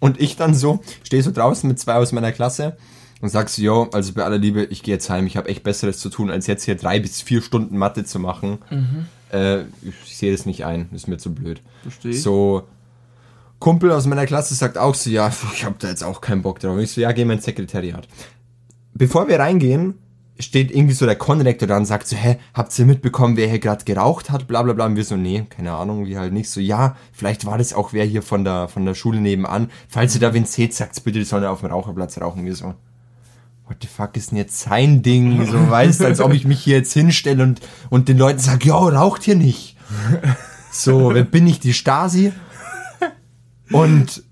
Und 0.00 0.18
ich 0.18 0.36
dann 0.36 0.54
so, 0.54 0.80
stehe 1.02 1.22
so 1.22 1.30
draußen 1.30 1.68
mit 1.68 1.78
zwei 1.78 1.96
aus 1.96 2.12
meiner 2.12 2.32
Klasse 2.32 2.78
und 3.20 3.28
sag 3.28 3.50
so, 3.50 3.60
yo, 3.60 3.90
also 3.92 4.14
bei 4.14 4.24
aller 4.24 4.38
Liebe, 4.38 4.64
ich 4.64 4.82
gehe 4.82 4.94
jetzt 4.94 5.10
heim, 5.10 5.26
ich 5.26 5.36
habe 5.36 5.50
echt 5.50 5.64
Besseres 5.64 5.98
zu 5.98 6.08
tun, 6.08 6.30
als 6.30 6.46
jetzt 6.46 6.64
hier 6.64 6.76
drei 6.76 6.98
bis 6.98 7.20
vier 7.20 7.42
Stunden 7.42 7.76
Mathe 7.76 8.04
zu 8.04 8.18
machen. 8.18 8.56
Äh, 9.36 9.64
ich 9.82 10.16
sehe 10.16 10.32
das 10.32 10.46
nicht 10.46 10.64
ein, 10.64 10.88
ist 10.94 11.08
mir 11.08 11.18
zu 11.18 11.34
blöd. 11.34 11.60
Verstehe. 11.82 12.14
So, 12.14 12.62
Kumpel 13.58 13.92
aus 13.92 14.06
meiner 14.06 14.24
Klasse 14.24 14.54
sagt 14.54 14.78
auch 14.78 14.94
so, 14.94 15.10
ja, 15.10 15.30
ich 15.52 15.62
habe 15.66 15.76
da 15.78 15.88
jetzt 15.88 16.04
auch 16.04 16.22
keinen 16.22 16.40
Bock 16.40 16.58
drauf. 16.58 16.74
Und 16.74 16.80
ich 16.80 16.92
so, 16.92 17.02
ja, 17.02 17.12
geh 17.12 17.26
mal 17.26 17.34
ins 17.34 17.44
Sekretariat. 17.44 18.08
Bevor 18.94 19.28
wir 19.28 19.38
reingehen, 19.38 19.98
steht 20.38 20.70
irgendwie 20.70 20.94
so 20.94 21.06
der 21.06 21.16
Konrektor 21.16 21.66
da 21.66 21.76
und 21.76 21.84
sagt 21.84 22.06
so, 22.06 22.16
hä, 22.16 22.38
habt 22.54 22.76
ihr 22.78 22.86
mitbekommen, 22.86 23.36
wer 23.36 23.48
hier 23.48 23.58
gerade 23.58 23.84
geraucht 23.84 24.30
hat, 24.30 24.46
bla 24.46 24.62
bla 24.62 24.72
bla. 24.72 24.86
Und 24.86 24.96
wir 24.96 25.04
so, 25.04 25.16
nee, 25.16 25.44
keine 25.48 25.72
Ahnung, 25.72 26.06
wie 26.06 26.16
halt 26.16 26.32
nicht. 26.32 26.48
So, 26.50 26.60
ja, 26.60 26.96
vielleicht 27.12 27.44
war 27.44 27.58
das 27.58 27.72
auch 27.72 27.92
wer 27.92 28.04
hier 28.04 28.22
von 28.22 28.44
der, 28.44 28.68
von 28.68 28.84
der 28.84 28.94
Schule 28.94 29.20
nebenan. 29.20 29.70
Falls 29.88 30.14
ihr 30.14 30.20
da 30.20 30.34
wen 30.34 30.44
seht, 30.44 30.74
sagt's 30.74 31.00
bitte, 31.00 31.18
die 31.18 31.24
sollen 31.24 31.44
auf 31.44 31.60
dem 31.60 31.70
Raucherplatz 31.70 32.20
rauchen. 32.20 32.44
Wir 32.44 32.54
so, 32.54 32.74
what 33.66 33.76
the 33.82 33.88
fuck 33.88 34.16
ist 34.16 34.30
denn 34.30 34.38
jetzt 34.38 34.60
sein 34.60 35.02
Ding? 35.02 35.44
So, 35.46 35.70
weißt 35.70 36.02
als 36.02 36.20
ob 36.20 36.32
ich 36.32 36.44
mich 36.44 36.60
hier 36.60 36.76
jetzt 36.76 36.92
hinstelle 36.92 37.42
und, 37.42 37.60
und 37.90 38.08
den 38.08 38.18
Leuten 38.18 38.38
sag, 38.38 38.64
ja, 38.64 38.76
raucht 38.76 39.22
hier 39.24 39.36
nicht. 39.36 39.76
So, 40.70 41.14
wer 41.14 41.24
bin 41.24 41.46
ich, 41.46 41.60
die 41.60 41.72
Stasi? 41.72 42.32
Und 43.70 44.22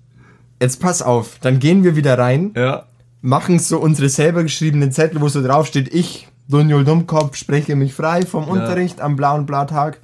jetzt 0.61 0.79
pass 0.79 1.01
auf, 1.01 1.39
dann 1.41 1.59
gehen 1.59 1.83
wir 1.83 1.95
wieder 1.95 2.17
rein, 2.17 2.51
Ja. 2.55 2.85
Machen 3.21 3.59
so 3.59 3.79
unsere 3.79 4.09
selber 4.09 4.43
geschriebenen 4.43 4.91
Zettel, 4.91 5.21
wo 5.21 5.29
so 5.29 5.41
drauf 5.41 5.67
steht, 5.67 5.93
ich, 5.93 6.27
Dunjol 6.47 6.85
Dummkopf, 6.85 7.35
spreche 7.35 7.75
mich 7.75 7.93
frei 7.93 8.25
vom 8.25 8.47
Unterricht 8.47 9.01
am 9.01 9.15
blauen 9.15 9.45
Blattag, 9.45 9.99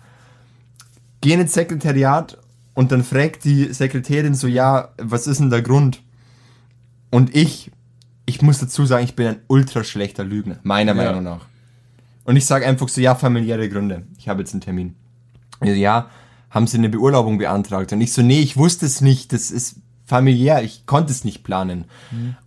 gehen 1.21 1.39
ins 1.39 1.53
Sekretariat 1.53 2.37
und 2.73 2.91
dann 2.91 3.03
fragt 3.03 3.45
die 3.45 3.71
Sekretärin 3.73 4.35
so, 4.35 4.47
ja, 4.47 4.89
was 4.97 5.27
ist 5.27 5.39
denn 5.39 5.49
der 5.49 5.61
Grund? 5.61 6.01
Und 7.11 7.35
ich, 7.35 7.71
ich 8.25 8.41
muss 8.41 8.59
dazu 8.59 8.85
sagen, 8.85 9.03
ich 9.03 9.15
bin 9.15 9.27
ein 9.27 9.39
ultra 9.47 9.83
schlechter 9.83 10.23
Lügner, 10.23 10.59
meiner 10.63 10.95
Ja. 10.95 11.03
Meinung 11.03 11.23
nach. 11.23 11.45
Und 12.25 12.35
ich 12.35 12.45
sage 12.45 12.65
einfach 12.65 12.89
so, 12.89 13.01
ja, 13.01 13.15
familiäre 13.15 13.69
Gründe. 13.69 14.07
Ich 14.17 14.27
habe 14.27 14.41
jetzt 14.41 14.53
einen 14.53 14.61
Termin. 14.61 14.95
Ja, 15.61 16.09
haben 16.49 16.67
Sie 16.67 16.77
eine 16.77 16.89
Beurlaubung 16.89 17.37
beantragt? 17.37 17.93
Und 17.93 18.01
ich 18.01 18.13
so, 18.13 18.21
nee, 18.21 18.39
ich 18.39 18.57
wusste 18.57 18.85
es 18.85 19.01
nicht. 19.01 19.33
Das 19.33 19.51
ist 19.51 19.77
familiär. 20.13 20.61
Ich 20.61 20.85
konnte 20.85 21.11
es 21.11 21.23
nicht 21.23 21.43
planen. 21.43 21.85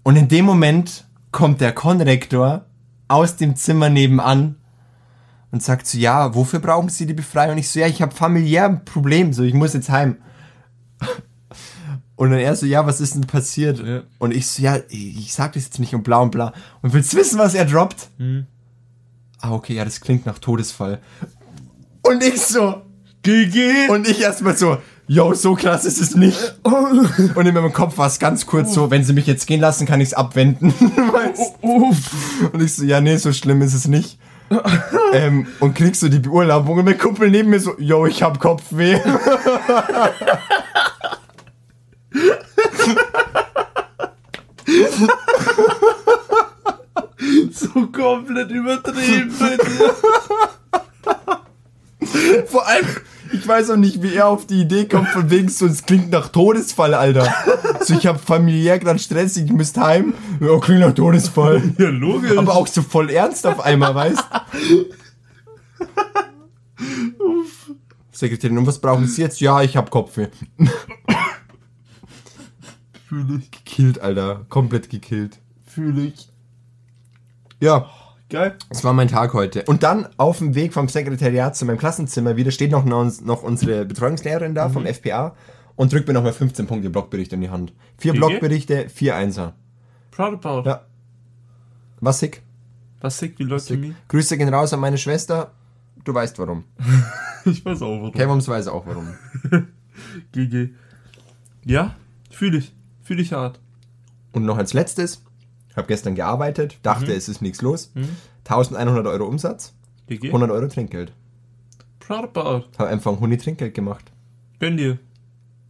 Und 0.05 0.15
in 0.15 0.29
dem 0.29 0.45
Moment 0.45 1.05
kommt 1.33 1.61
der 1.61 1.73
Konrektor 1.73 2.65
aus 3.09 3.35
dem 3.35 3.57
Zimmer 3.57 3.91
nebenan 3.91 4.55
und 5.51 5.65
sagt 5.65 5.89
so, 5.89 5.99
ja, 5.99 6.33
wofür 6.37 6.61
brauchen 6.61 6.91
Sie 6.91 7.07
die 7.07 7.13
Befreiung? 7.13 7.55
Und 7.55 7.59
ich 7.59 7.69
so, 7.69 7.81
ja, 7.81 7.89
ich 7.89 8.01
habe 8.03 8.15
familiär 8.15 8.67
ein 8.67 8.85
Problem. 8.85 9.33
So, 9.33 9.43
ich 9.43 9.53
muss 9.53 9.75
jetzt 9.75 9.89
heim. 9.89 10.19
Und 12.15 12.31
dann 12.31 12.39
er 12.39 12.55
so, 12.55 12.67
ja, 12.67 12.87
was 12.87 13.01
ist 13.01 13.17
denn 13.17 13.27
passiert? 13.27 13.85
Ja. 13.85 14.05
Und 14.19 14.33
ich 14.33 14.47
so, 14.47 14.63
ja, 14.63 14.79
ich 14.89 15.35
sag 15.35 15.55
das 15.55 15.65
jetzt 15.65 15.81
nicht 15.81 15.93
und 15.93 16.05
bla 16.05 16.19
und 16.19 16.31
bla. 16.31 16.53
Und 16.83 16.93
willst 16.95 17.15
du 17.15 17.17
wissen, 17.17 17.37
was 17.37 17.55
er 17.55 17.65
droppt? 17.65 18.11
Ah, 19.41 19.51
okay, 19.51 19.75
ja, 19.75 19.85
das 19.85 20.01
klingt 20.01 20.25
nach 20.25 20.39
Todesfall. 20.39 21.01
Und 22.03 22.23
ich 22.23 22.41
so, 22.41 22.83
GG. 23.23 23.89
und 23.89 24.09
ich 24.09 24.23
erstmal 24.23 24.57
so, 24.57 24.79
yo, 25.09 25.35
so 25.35 25.55
krass 25.55 25.85
ist 25.85 26.01
es 26.01 26.15
nicht. 26.17 26.55
Und 26.63 27.47
in 27.47 27.55
meinem 27.55 27.73
Kopf 27.73 27.99
war 27.99 28.07
es 28.07 28.19
ganz 28.19 28.47
kurz 28.47 28.75
so, 28.75 28.91
wenn 28.91 29.05
sie 29.05 29.13
mich 29.13 29.27
jetzt 29.27 29.47
gehen 29.47 29.61
lassen, 29.61 29.87
kann 29.87 30.01
ich 30.01 30.09
es 30.09 30.15
abwenden. 30.15 30.73
Und 31.63 32.63
ich 32.63 32.75
so, 32.75 32.85
ja, 32.85 33.01
nee, 33.01 33.17
so 33.17 33.33
schlimm 33.33 33.63
ist 33.63 33.75
es 33.75 33.89
nicht. 33.89 34.19
ähm, 35.13 35.49
und 35.59 35.75
kriegst 35.75 36.03
du 36.03 36.09
die 36.09 36.21
Beurlaubung 36.21 36.79
und 36.79 36.85
mein 36.85 36.97
Kumpel 36.97 37.31
neben 37.33 37.51
mir 37.51 37.59
so, 37.59 37.77
yo, 37.81 38.07
ich 38.07 38.23
hab 38.23 38.39
Kopfweh. 38.39 39.01
So 47.53 47.87
komplett 47.89 48.51
übertrieben 48.51 49.35
bei 49.39 49.57
dir. 49.57 49.95
Vor 52.47 52.67
allem, 52.67 52.87
ich 53.33 53.47
weiß 53.47 53.71
auch 53.71 53.77
nicht, 53.77 54.03
wie 54.03 54.15
er 54.15 54.29
auf 54.29 54.47
die 54.47 54.63
Idee 54.63 54.87
kommt, 54.87 55.09
von 55.09 55.31
wegen 55.31 55.49
so, 55.49 55.67
es 55.67 55.85
klingt 55.85 56.11
nach 56.11 56.29
Todesfall, 56.29 56.95
Alter. 56.95 57.33
So, 57.81 57.95
ich 57.95 58.07
hab 58.07 58.21
familiär 58.21 58.79
gerade 58.79 58.99
Stress, 58.99 59.37
ich 59.37 59.51
müsste 59.53 59.81
heim. 59.81 60.15
Ja, 60.41 60.59
klingt 60.59 60.81
nach 60.81 60.95
Todesfall. 60.95 61.63
Ja, 61.79 61.89
logisch. 61.89 62.37
Aber 62.37 62.55
auch 62.55 62.67
so 62.67 62.83
voll 62.83 63.11
ernst 63.11 63.47
auf 63.47 63.61
einmal, 63.61 63.95
weißt 63.95 64.25
Sekretärin, 68.13 68.59
und 68.59 68.67
was 68.67 68.79
brauchen 68.79 69.07
Sie 69.07 69.23
jetzt? 69.23 69.41
Ja, 69.41 69.63
ich 69.63 69.77
hab 69.77 69.91
Kopfweh. 69.91 70.29
Fühl 73.09 73.39
ich. 73.39 73.51
Gekillt, 73.51 74.01
Alter. 74.01 74.47
Komplett 74.49 74.89
gekillt. 74.91 75.39
Fühl 75.65 75.99
ich. 75.99 76.29
Ja, 77.61 77.91
Geil. 78.29 78.57
das 78.69 78.83
war 78.83 78.93
mein 78.93 79.09
Tag 79.09 79.35
heute. 79.35 79.63
Und 79.67 79.83
dann 79.85 80.09
auf 80.17 80.39
dem 80.39 80.55
Weg 80.57 80.73
vom 80.73 80.89
Sekretariat 80.89 81.57
zu 81.57 81.65
meinem 81.65 81.79
Klassenzimmer 81.79 82.37
wieder 82.37 82.51
steht 82.51 82.73
noch, 82.73 82.85
noch 82.85 83.43
unsere 83.43 83.85
Betreuungslehrerin 83.85 84.55
da 84.55 84.69
vom 84.69 84.85
FPA 84.85 85.37
und 85.77 85.93
drückt 85.93 86.09
mir 86.09 86.15
nochmal 86.15 86.33
15 86.33 86.67
Punkte 86.67 86.91
Blogberichte 86.91 87.37
in 87.37 87.43
die 87.43 87.51
Hand. 87.51 87.73
Vier 87.99 88.13
GG? 88.13 88.19
Blogberichte, 88.19 88.89
vier 88.89 89.15
Einser. 89.15 89.55
Proud 90.11 90.45
about. 90.45 90.69
Ja. 90.69 90.87
Was 92.01 92.19
sick. 92.19 92.43
Was 93.01 93.19
sick, 93.19 93.39
wie 93.39 93.45
läuft 93.45 93.69
für 93.69 93.77
mich? 93.77 93.93
Grüße 94.09 94.37
gehen 94.39 94.53
raus 94.53 94.73
an 94.73 94.81
meine 94.81 94.99
Schwester. 94.99 95.53
Du 96.05 96.13
weißt 96.15 96.39
warum. 96.39 96.65
Ich 97.49 97.65
weiß 97.65 97.81
auch 97.83 98.01
warum. 98.01 98.13
Kevums 98.13 98.49
weiß 98.49 98.67
auch 98.67 98.87
warum. 98.89 99.15
GG. 100.33 100.71
Ja, 101.65 101.95
fühl 102.29 102.57
ich. 102.57 102.75
Fühl 103.05 103.21
ich 103.21 103.33
hart. 103.33 103.61
Und 104.33 104.45
noch 104.45 104.59
als 104.59 104.73
letztes, 104.73 105.23
habe 105.77 105.87
gestern 105.87 106.15
gearbeitet, 106.15 106.79
dachte, 106.83 107.13
es 107.13 107.29
ist 107.29 107.43
nichts 107.43 107.63
los. 107.63 107.91
1100 108.45 109.07
Euro 109.07 109.27
Umsatz, 109.27 109.75
GG. 110.07 110.29
100 110.29 110.51
Euro 110.51 110.69
Trinkgeld. 110.69 111.13
Proud. 111.99 112.35
Habe 112.79 112.89
einfach 112.89 113.13
ein 113.13 113.21
Huni 113.21 113.37
Trinkgeld 113.37 113.75
gemacht. 113.75 114.05
Gönn 114.61 114.77
dir. 114.77 114.99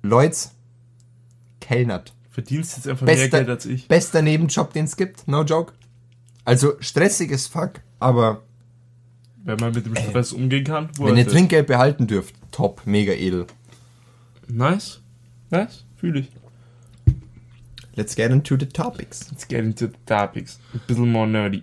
Leutz, 0.03 0.53
kellnert. 1.61 2.13
Verdienst 2.31 2.77
jetzt 2.77 2.87
einfach 2.87 3.07
mehr 3.07 3.17
Bester, 3.17 3.39
Geld 3.39 3.49
als 3.49 3.67
ich. 3.67 3.89
bester 3.89 4.21
Nebenjob, 4.21 4.73
den 4.75 4.85
es 4.85 4.97
gibt. 4.97 5.27
No 5.27 5.43
joke. 5.43 5.73
Also 6.45 6.75
stressiges 6.81 7.47
Fuck, 7.47 7.81
aber 7.99 8.43
Wenn 9.43 9.57
man 9.59 9.73
mit 9.73 9.87
dem 9.87 9.97
Stress 9.97 10.33
umgehen 10.33 10.65
kann. 10.65 10.91
wo 10.97 11.07
wenn 11.07 11.17
ihr. 11.17 11.27
Trinkgeld 11.27 11.67
behalten 11.67 12.07
dürft, 12.07 12.35
top, 12.53 12.83
mega 12.85 13.13
edel. 13.15 13.47
Nice. 14.49 15.01
Nice. 15.51 15.85
Fühl 15.97 16.19
ich. 16.19 16.29
Let's 17.97 18.15
get 18.15 18.31
into 18.31 18.57
the 18.57 18.67
topics. 18.67 19.31
Let's 19.31 19.49
get 19.49 19.65
into 19.65 19.87
the 19.87 19.97
topics. 20.05 20.61
Ein 20.75 20.81
bisschen 20.87 21.11
more 21.11 21.27
nerdy. 21.27 21.63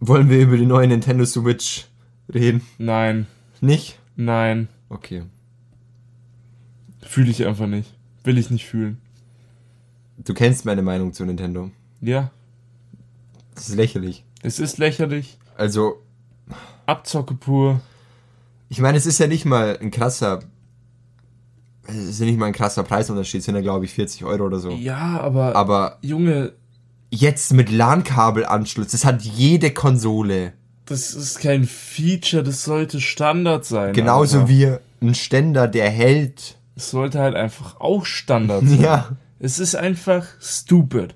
Wollen 0.00 0.28
wir 0.28 0.40
über 0.40 0.56
die 0.56 0.66
neue 0.66 0.88
Nintendo 0.88 1.24
Switch 1.24 1.86
reden? 2.32 2.62
Nein. 2.76 3.26
Nicht? 3.60 3.98
Nein. 4.16 4.68
Okay. 4.88 5.22
Fühle 7.02 7.30
ich 7.30 7.46
einfach 7.46 7.66
nicht. 7.66 7.94
Will 8.24 8.36
ich 8.36 8.50
nicht 8.50 8.66
fühlen. 8.66 9.00
Du 10.18 10.34
kennst 10.34 10.64
meine 10.64 10.82
Meinung 10.82 11.12
zu 11.12 11.24
Nintendo. 11.24 11.70
Ja. 12.00 12.30
Das 13.54 13.68
ist 13.68 13.76
lächerlich. 13.76 14.24
Es 14.42 14.58
ist 14.58 14.78
lächerlich. 14.78 15.38
Also, 15.56 16.02
Abzocke 16.86 17.34
pur. 17.34 17.80
ich 18.68 18.80
meine, 18.80 18.98
es 18.98 19.06
ist 19.06 19.18
ja 19.18 19.26
nicht 19.26 19.44
mal 19.44 19.78
ein 19.80 19.90
krasser. 19.90 20.40
Es 21.88 21.96
ist 21.96 22.20
ja 22.20 22.26
nicht 22.26 22.38
mal 22.38 22.46
ein 22.46 22.52
krasser 22.52 22.82
Preisunterschied, 22.82 23.40
es 23.40 23.46
sind 23.46 23.54
ja, 23.54 23.60
glaube 23.62 23.84
ich, 23.86 23.92
40 23.92 24.24
Euro 24.24 24.44
oder 24.44 24.58
so. 24.58 24.70
Ja, 24.70 25.20
aber. 25.20 25.56
Aber 25.56 25.98
Junge. 26.02 26.52
jetzt 27.10 27.52
mit 27.52 27.70
LAN-Kabelanschluss, 27.70 28.88
das 28.88 29.04
hat 29.04 29.22
jede 29.22 29.70
Konsole. 29.72 30.52
Das 30.84 31.12
ist 31.14 31.40
kein 31.40 31.64
Feature, 31.64 32.42
das 32.42 32.64
sollte 32.64 33.00
Standard 33.00 33.64
sein. 33.64 33.92
Genauso 33.94 34.40
Alter. 34.40 34.48
wie 34.48 34.72
ein 35.00 35.14
Ständer, 35.14 35.68
der 35.68 35.90
hält. 35.90 36.56
Es 36.76 36.90
sollte 36.90 37.18
halt 37.18 37.34
einfach 37.34 37.80
auch 37.80 38.04
Standard 38.06 38.62
sein. 38.66 38.80
Ja. 38.80 39.16
Es 39.38 39.58
ist 39.58 39.74
einfach 39.74 40.26
stupid. 40.40 41.14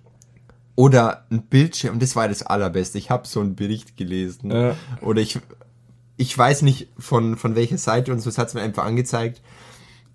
Oder 0.74 1.24
ein 1.30 1.42
Bildschirm, 1.42 1.98
das 1.98 2.16
war 2.16 2.28
das 2.28 2.42
Allerbeste. 2.42 2.96
Ich 2.98 3.10
habe 3.10 3.26
so 3.26 3.40
einen 3.40 3.56
Bericht 3.56 3.96
gelesen. 3.96 4.50
Ja. 4.50 4.74
Oder 5.02 5.20
ich, 5.20 5.38
ich 6.16 6.36
weiß 6.36 6.62
nicht 6.62 6.88
von, 6.98 7.36
von 7.36 7.54
welcher 7.54 7.78
Seite 7.78 8.12
und 8.12 8.20
so, 8.20 8.30
es 8.30 8.38
hat 8.38 8.48
es 8.48 8.54
mir 8.54 8.62
einfach 8.62 8.84
angezeigt. 8.84 9.42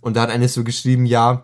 Und 0.08 0.16
da 0.16 0.22
hat 0.22 0.30
eine 0.30 0.48
so 0.48 0.64
geschrieben, 0.64 1.06
ja, 1.06 1.44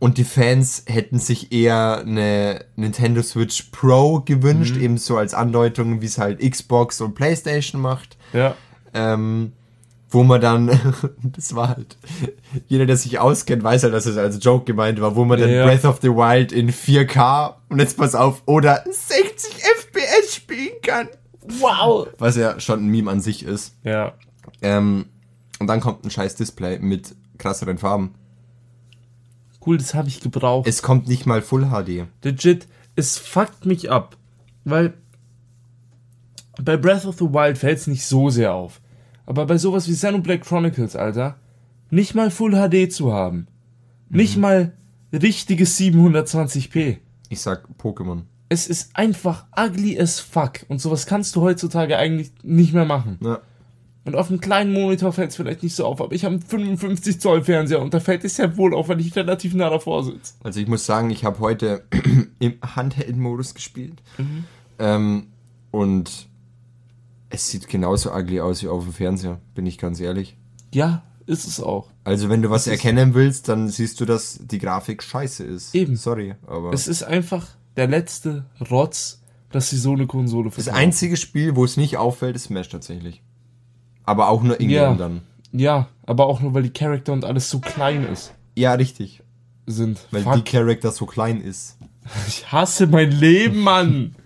und 0.00 0.18
die 0.18 0.24
Fans 0.24 0.82
hätten 0.88 1.20
sich 1.20 1.52
eher 1.52 2.00
eine 2.00 2.64
Nintendo 2.74 3.22
Switch 3.22 3.68
Pro 3.70 4.18
gewünscht, 4.18 4.76
eben 4.76 4.98
so 4.98 5.16
als 5.16 5.32
Andeutung, 5.32 6.00
wie 6.00 6.06
es 6.06 6.18
halt 6.18 6.40
Xbox 6.40 7.00
und 7.00 7.14
PlayStation 7.14 7.80
macht. 7.80 8.16
Ja. 8.32 8.56
Ähm, 8.94 9.52
wo 10.10 10.24
man 10.24 10.40
dann, 10.40 10.76
das 11.22 11.54
war 11.54 11.68
halt, 11.68 11.96
jeder, 12.66 12.84
der 12.84 12.96
sich 12.96 13.20
auskennt, 13.20 13.62
weiß 13.62 13.84
halt, 13.84 13.94
dass 13.94 14.06
es 14.06 14.16
als 14.16 14.44
Joke 14.44 14.64
gemeint 14.64 15.00
war, 15.00 15.14
wo 15.14 15.24
man 15.24 15.38
dann 15.38 15.48
Ja. 15.48 15.64
Breath 15.64 15.84
of 15.84 16.00
the 16.02 16.08
Wild 16.08 16.50
in 16.50 16.72
4K 16.72 17.54
und 17.68 17.78
jetzt 17.78 17.96
pass 17.96 18.16
auf, 18.16 18.42
oder 18.46 18.82
60 18.90 19.54
FPS 19.54 20.34
spielen 20.34 20.82
kann. 20.82 21.06
Wow. 21.60 22.08
Was 22.18 22.34
ja 22.34 22.58
schon 22.58 22.86
ein 22.86 22.88
Meme 22.88 23.08
an 23.08 23.20
sich 23.20 23.44
ist. 23.44 23.76
Ja. 23.84 24.14
Ähm, 24.62 25.04
und 25.60 25.68
dann 25.68 25.78
kommt 25.78 26.04
ein 26.04 26.10
scheiß 26.10 26.34
Display 26.34 26.80
mit 26.80 27.14
krasseren 27.42 27.78
Farben. 27.78 28.14
Cool, 29.64 29.76
das 29.76 29.94
habe 29.94 30.08
ich 30.08 30.20
gebraucht. 30.20 30.66
Es 30.66 30.82
kommt 30.82 31.06
nicht 31.08 31.26
mal 31.26 31.42
Full 31.42 31.66
HD. 31.66 32.06
Legit, 32.24 32.66
es 32.96 33.18
fuckt 33.18 33.66
mich 33.66 33.90
ab. 33.90 34.16
Weil 34.64 34.94
bei 36.60 36.76
Breath 36.76 37.04
of 37.04 37.18
the 37.18 37.32
Wild 37.32 37.58
fällt 37.58 37.78
es 37.78 37.86
nicht 37.86 38.06
so 38.06 38.30
sehr 38.30 38.54
auf. 38.54 38.80
Aber 39.26 39.46
bei 39.46 39.58
sowas 39.58 39.88
wie 39.88 39.92
Xenoblade 39.92 40.40
Chronicles, 40.40 40.96
Alter, 40.96 41.36
nicht 41.90 42.14
mal 42.14 42.30
Full 42.30 42.52
HD 42.52 42.92
zu 42.92 43.12
haben. 43.12 43.46
Nicht 44.08 44.36
mal 44.36 44.72
richtiges 45.12 45.78
720p. 45.78 46.98
Ich 47.28 47.40
sag 47.40 47.68
Pokémon. 47.80 48.22
Es 48.48 48.66
ist 48.66 48.94
einfach 48.96 49.46
ugly 49.56 49.98
as 49.98 50.20
fuck. 50.20 50.66
Und 50.68 50.80
sowas 50.80 51.06
kannst 51.06 51.36
du 51.36 51.40
heutzutage 51.40 51.96
eigentlich 51.96 52.32
nicht 52.42 52.74
mehr 52.74 52.84
machen. 52.84 53.18
Ja. 53.22 53.40
Und 54.04 54.16
auf 54.16 54.30
einem 54.30 54.40
kleinen 54.40 54.72
Monitor 54.72 55.12
fällt 55.12 55.30
es 55.30 55.36
vielleicht 55.36 55.62
nicht 55.62 55.76
so 55.76 55.86
auf, 55.86 56.00
aber 56.00 56.12
ich 56.12 56.24
habe 56.24 56.34
einen 56.34 56.42
55 56.42 57.20
Zoll 57.20 57.44
Fernseher 57.44 57.80
und 57.80 57.94
da 57.94 58.00
fällt 58.00 58.24
es 58.24 58.36
ja 58.36 58.56
wohl 58.56 58.74
auf, 58.74 58.88
weil 58.88 59.00
ich 59.00 59.14
relativ 59.14 59.54
nah 59.54 59.70
davor 59.70 60.02
sitze. 60.02 60.34
Also 60.42 60.58
ich 60.58 60.66
muss 60.66 60.84
sagen, 60.84 61.10
ich 61.10 61.24
habe 61.24 61.38
heute 61.38 61.84
im 62.40 62.54
Handheld-Modus 62.64 63.54
gespielt. 63.54 64.02
Ähm, 64.80 65.28
und 65.70 66.28
es 67.30 67.48
sieht 67.48 67.68
genauso 67.68 68.12
ugly 68.12 68.40
aus 68.40 68.62
wie 68.62 68.68
auf 68.68 68.82
dem 68.84 68.92
Fernseher, 68.92 69.40
bin 69.54 69.66
ich 69.66 69.78
ganz 69.78 70.00
ehrlich. 70.00 70.36
Ja, 70.74 71.04
ist 71.26 71.46
es 71.46 71.60
auch. 71.60 71.88
Also 72.02 72.28
wenn 72.28 72.42
du 72.42 72.50
was 72.50 72.66
Es 72.66 72.72
erkennen 72.72 73.14
willst, 73.14 73.48
dann 73.48 73.68
siehst 73.68 74.00
du, 74.00 74.04
dass 74.04 74.40
die 74.42 74.58
Grafik 74.58 75.02
scheiße 75.04 75.44
ist. 75.44 75.74
Eben. 75.74 75.94
Sorry, 75.94 76.34
aber 76.46 76.72
Es 76.72 76.88
ist 76.88 77.04
einfach 77.04 77.46
der 77.76 77.86
letzte 77.86 78.46
Rotz, 78.70 79.22
dass 79.52 79.70
sie 79.70 79.78
so 79.78 79.92
eine 79.92 80.06
Konsole 80.08 80.50
das 80.50 80.64
verkaufen. 80.64 80.76
einzige 80.76 81.16
Spiel, 81.16 81.54
wo 81.54 81.64
es 81.64 81.76
nicht 81.76 81.96
auffällt, 81.98 82.34
ist 82.34 82.44
Smash 82.44 82.68
tatsächlich. 82.68 83.22
Aber 84.04 84.28
auch 84.28 84.42
nur 84.42 84.58
Ingame 84.60 84.74
Ja. 84.74 84.94
dann. 84.94 85.20
Ja, 85.52 85.88
aber 86.06 86.26
auch 86.26 86.40
nur, 86.40 86.54
weil 86.54 86.62
die 86.62 86.70
Charakter 86.72 87.12
und 87.12 87.24
alles 87.24 87.50
so 87.50 87.60
klein 87.60 88.04
ist, 88.10 88.32
Ja, 88.56 88.72
richtig. 88.74 89.22
sind. 89.66 90.00
Weil 90.10 90.22
Fuck. 90.22 90.34
die 90.36 90.42
Charakter 90.50 90.90
so 90.90 91.06
klein 91.06 91.40
ist. 91.40 91.76
Ich 92.26 92.50
hasse 92.50 92.86
mein 92.86 93.10
Leben, 93.12 93.60
Mann. 93.60 94.16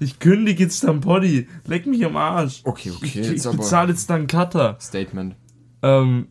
Ich 0.00 0.18
kündige 0.18 0.62
jetzt 0.64 0.84
dann 0.84 1.00
Poddy. 1.00 1.48
Leck 1.66 1.86
mich 1.86 2.04
am 2.04 2.16
Arsch. 2.16 2.60
Okay, 2.64 2.90
okay, 2.90 3.06
Ich, 3.06 3.14
jetzt 3.14 3.30
ich 3.30 3.46
aber- 3.46 3.56
bezahle 3.56 3.90
jetzt 3.90 4.08
dann 4.10 4.26
Cutter. 4.26 4.76
Statement. 4.80 5.34
Ähm, 5.82 6.28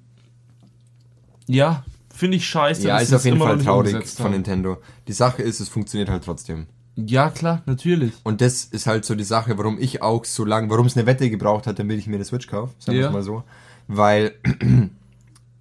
ja, 1.47 1.83
finde 2.13 2.37
ich 2.37 2.47
scheiße. 2.47 2.87
Ja, 2.87 2.93
dass 2.95 3.03
ist 3.03 3.09
auf 3.09 3.15
das 3.17 3.25
jeden 3.25 3.39
Fall 3.39 3.57
traurig 3.57 4.05
von. 4.07 4.31
Nintendo. 4.31 4.77
Die 5.07 5.13
Sache 5.13 5.41
ist, 5.41 5.59
es 5.59 5.69
funktioniert 5.69 6.09
halt 6.09 6.23
trotzdem. 6.23 6.67
Ja, 6.95 7.29
klar, 7.31 7.63
natürlich. 7.65 8.13
Und 8.23 8.39
das 8.41 8.65
ist 8.65 8.85
halt 8.85 9.03
so 9.05 9.15
die 9.15 9.23
Sache, 9.23 9.57
warum 9.57 9.79
ich 9.79 10.01
auch 10.03 10.25
so 10.25 10.45
lange, 10.45 10.69
warum 10.69 10.85
es 10.85 10.95
eine 10.95 11.05
Wette 11.07 11.29
gebraucht 11.29 11.65
hat, 11.65 11.79
damit 11.79 11.97
ich 11.97 12.05
mir 12.07 12.15
eine 12.15 12.25
Switch 12.25 12.47
kaufe, 12.47 12.73
sagen 12.79 12.97
wir 12.97 13.01
Ja. 13.03 13.07
es 13.07 13.13
mal 13.13 13.23
so. 13.23 13.43
Weil 13.87 14.33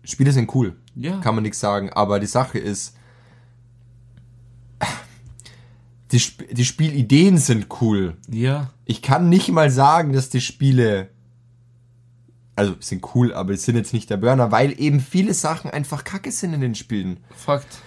Spiele 0.04 0.32
sind 0.32 0.54
cool, 0.54 0.76
Ja. 0.94 1.18
kann 1.20 1.34
man 1.34 1.42
nichts 1.42 1.60
sagen, 1.60 1.90
aber 1.90 2.20
die 2.20 2.26
Sache 2.26 2.58
ist, 2.58 2.94
die, 6.12 6.16
Sp 6.20 6.44
die 6.52 6.64
Spielideen 6.64 7.38
sind 7.38 7.68
cool. 7.80 8.16
Ja, 8.28 8.70
Ich 8.84 9.00
kann 9.00 9.28
nicht 9.28 9.48
mal 9.48 9.70
sagen, 9.70 10.12
dass 10.12 10.28
die 10.28 10.40
Spiele, 10.42 11.08
also 12.56 12.74
sind 12.80 13.14
cool, 13.14 13.32
aber 13.32 13.52
es 13.54 13.64
sind 13.64 13.76
jetzt 13.76 13.94
nicht 13.94 14.10
der 14.10 14.18
Burner, 14.18 14.52
weil 14.52 14.78
eben 14.78 15.00
viele 15.00 15.32
Sachen 15.32 15.70
einfach 15.70 16.04
kacke 16.04 16.30
sind 16.30 16.52
in 16.52 16.60
den 16.60 16.74
Spielen. 16.74 17.18
Fakt. 17.34 17.78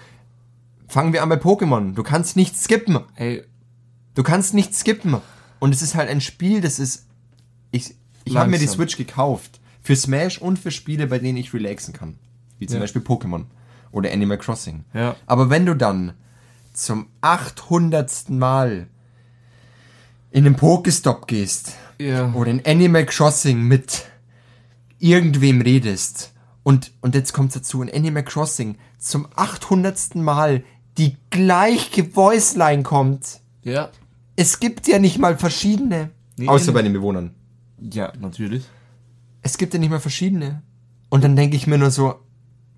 Fangen 0.88 1.14
wir 1.14 1.24
an 1.24 1.30
bei 1.30 1.36
Pokémon. 1.36 1.94
Du 1.94 2.04
kannst 2.04 2.36
nicht 2.36 2.58
skippen. 2.58 3.00
Ey, 3.16 3.44
Du 4.14 4.24
kannst 4.24 4.54
nicht 4.54 4.74
skippen. 4.74 5.18
Und 5.60 5.74
es 5.76 5.82
ist 5.82 5.96
halt 5.96 6.10
ein 6.10 6.22
Spiel, 6.22 6.62
das 6.62 6.80
ist. 6.80 7.06
Ich, 7.72 7.96
ich 8.24 8.36
habe 8.38 8.50
mir 8.50 8.60
die. 8.60 8.68
Switch 8.68 8.96
gekauft. 8.98 9.60
Für 9.82 9.96
Smash 9.96 10.40
und 10.42 10.58
für 10.58 10.72
Spiele, 10.72 11.08
bei 11.08 11.20
denen 11.20 11.38
ich 11.38 11.54
relaxen 11.54 11.94
kann. 11.94 12.18
Wie 12.58 12.66
zum 12.66 12.76
Ja. 12.76 12.82
Beispiel 12.82 13.02
Pokémon. 13.02 13.46
Oder 13.92 14.12
Animal 14.12 14.38
Crossing. 14.38 14.86
Ja. 14.94 15.16
Aber 15.26 15.50
wenn 15.50 15.66
du 15.66 15.76
dann 15.76 16.14
zum 16.74 17.08
800. 17.22 18.30
Mal 18.30 18.88
in 20.32 20.44
den 20.44 20.56
Pokestop 20.56 21.28
gehst 21.28 21.74
ja. 22.00 22.32
oder 22.34 22.52
in 22.52 22.66
Animal 22.66 23.06
Crossing 23.06 23.62
mit 23.62 24.06
irgendwem 25.00 25.62
redest 25.62 26.34
und, 26.64 26.92
und 27.02 27.16
jetzt 27.16 27.32
kommt 27.34 27.56
dazu, 27.56 27.82
in 27.82 27.94
Animal 27.94 28.24
Crossing 28.24 28.78
zum 28.98 29.28
800. 29.36 30.16
Mal 30.16 30.64
die 30.98 31.18
gleiche 31.30 32.16
Voiceline 32.16 32.84
kommt. 32.84 33.40
Ja. 33.64 33.90
Es 34.36 34.60
gibt 34.60 34.88
ja 34.88 35.00
nicht 35.00 35.18
mal 35.18 35.38
verschiedene. 35.38 36.12
Nee, 36.38 36.48
Außer 36.48 36.68
nee. 36.68 36.72
bei 36.74 36.82
den 36.82 36.94
Bewohnern. 36.94 37.32
Ja, 37.80 38.12
natürlich. 38.20 38.64
Es 39.42 39.58
gibt 39.58 39.74
ja 39.74 39.80
nicht 39.80 39.90
mal 39.90 40.00
verschiedene. 40.00 40.62
Und 41.10 41.24
dann 41.24 41.36
denke 41.36 41.56
ich 41.56 41.68
mir 41.68 41.78
nur 41.78 41.92
so, 41.92 42.16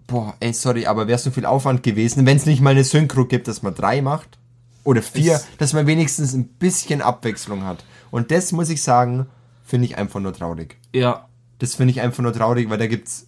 boah, 0.05 0.35
ey, 0.39 0.53
sorry, 0.53 0.85
aber 0.85 1.07
wäre 1.07 1.17
so 1.19 1.31
viel 1.31 1.45
Aufwand 1.45 1.81
gewesen, 1.83 2.25
wenn 2.25 2.37
es 2.37 2.45
nicht 2.45 2.61
mal 2.61 2.71
eine 2.71 2.83
Synchro 2.83 3.25
gibt, 3.25 3.47
dass 3.47 3.61
man 3.63 3.73
drei 3.75 4.01
macht. 4.01 4.37
Oder 4.83 5.01
vier, 5.01 5.33
Es- 5.35 5.47
dass 5.57 5.73
man 5.73 5.85
wenigstens 5.87 6.33
ein 6.33 6.45
bisschen 6.47 7.01
Abwechslung 7.01 7.63
hat. 7.63 7.83
Und 8.11 8.31
das 8.31 8.51
muss 8.51 8.69
ich 8.69 8.81
sagen, 8.81 9.25
finde 9.65 9.85
ich 9.85 9.97
einfach 9.97 10.19
nur 10.19 10.33
traurig. 10.33 10.77
Ja. 10.93 11.27
Das 11.59 11.75
finde 11.75 11.91
ich 11.91 12.01
einfach 12.01 12.23
nur 12.23 12.31
traurig, 12.33 12.69
weil 12.69 12.77
da 12.77 12.87
gibt's, 12.87 13.27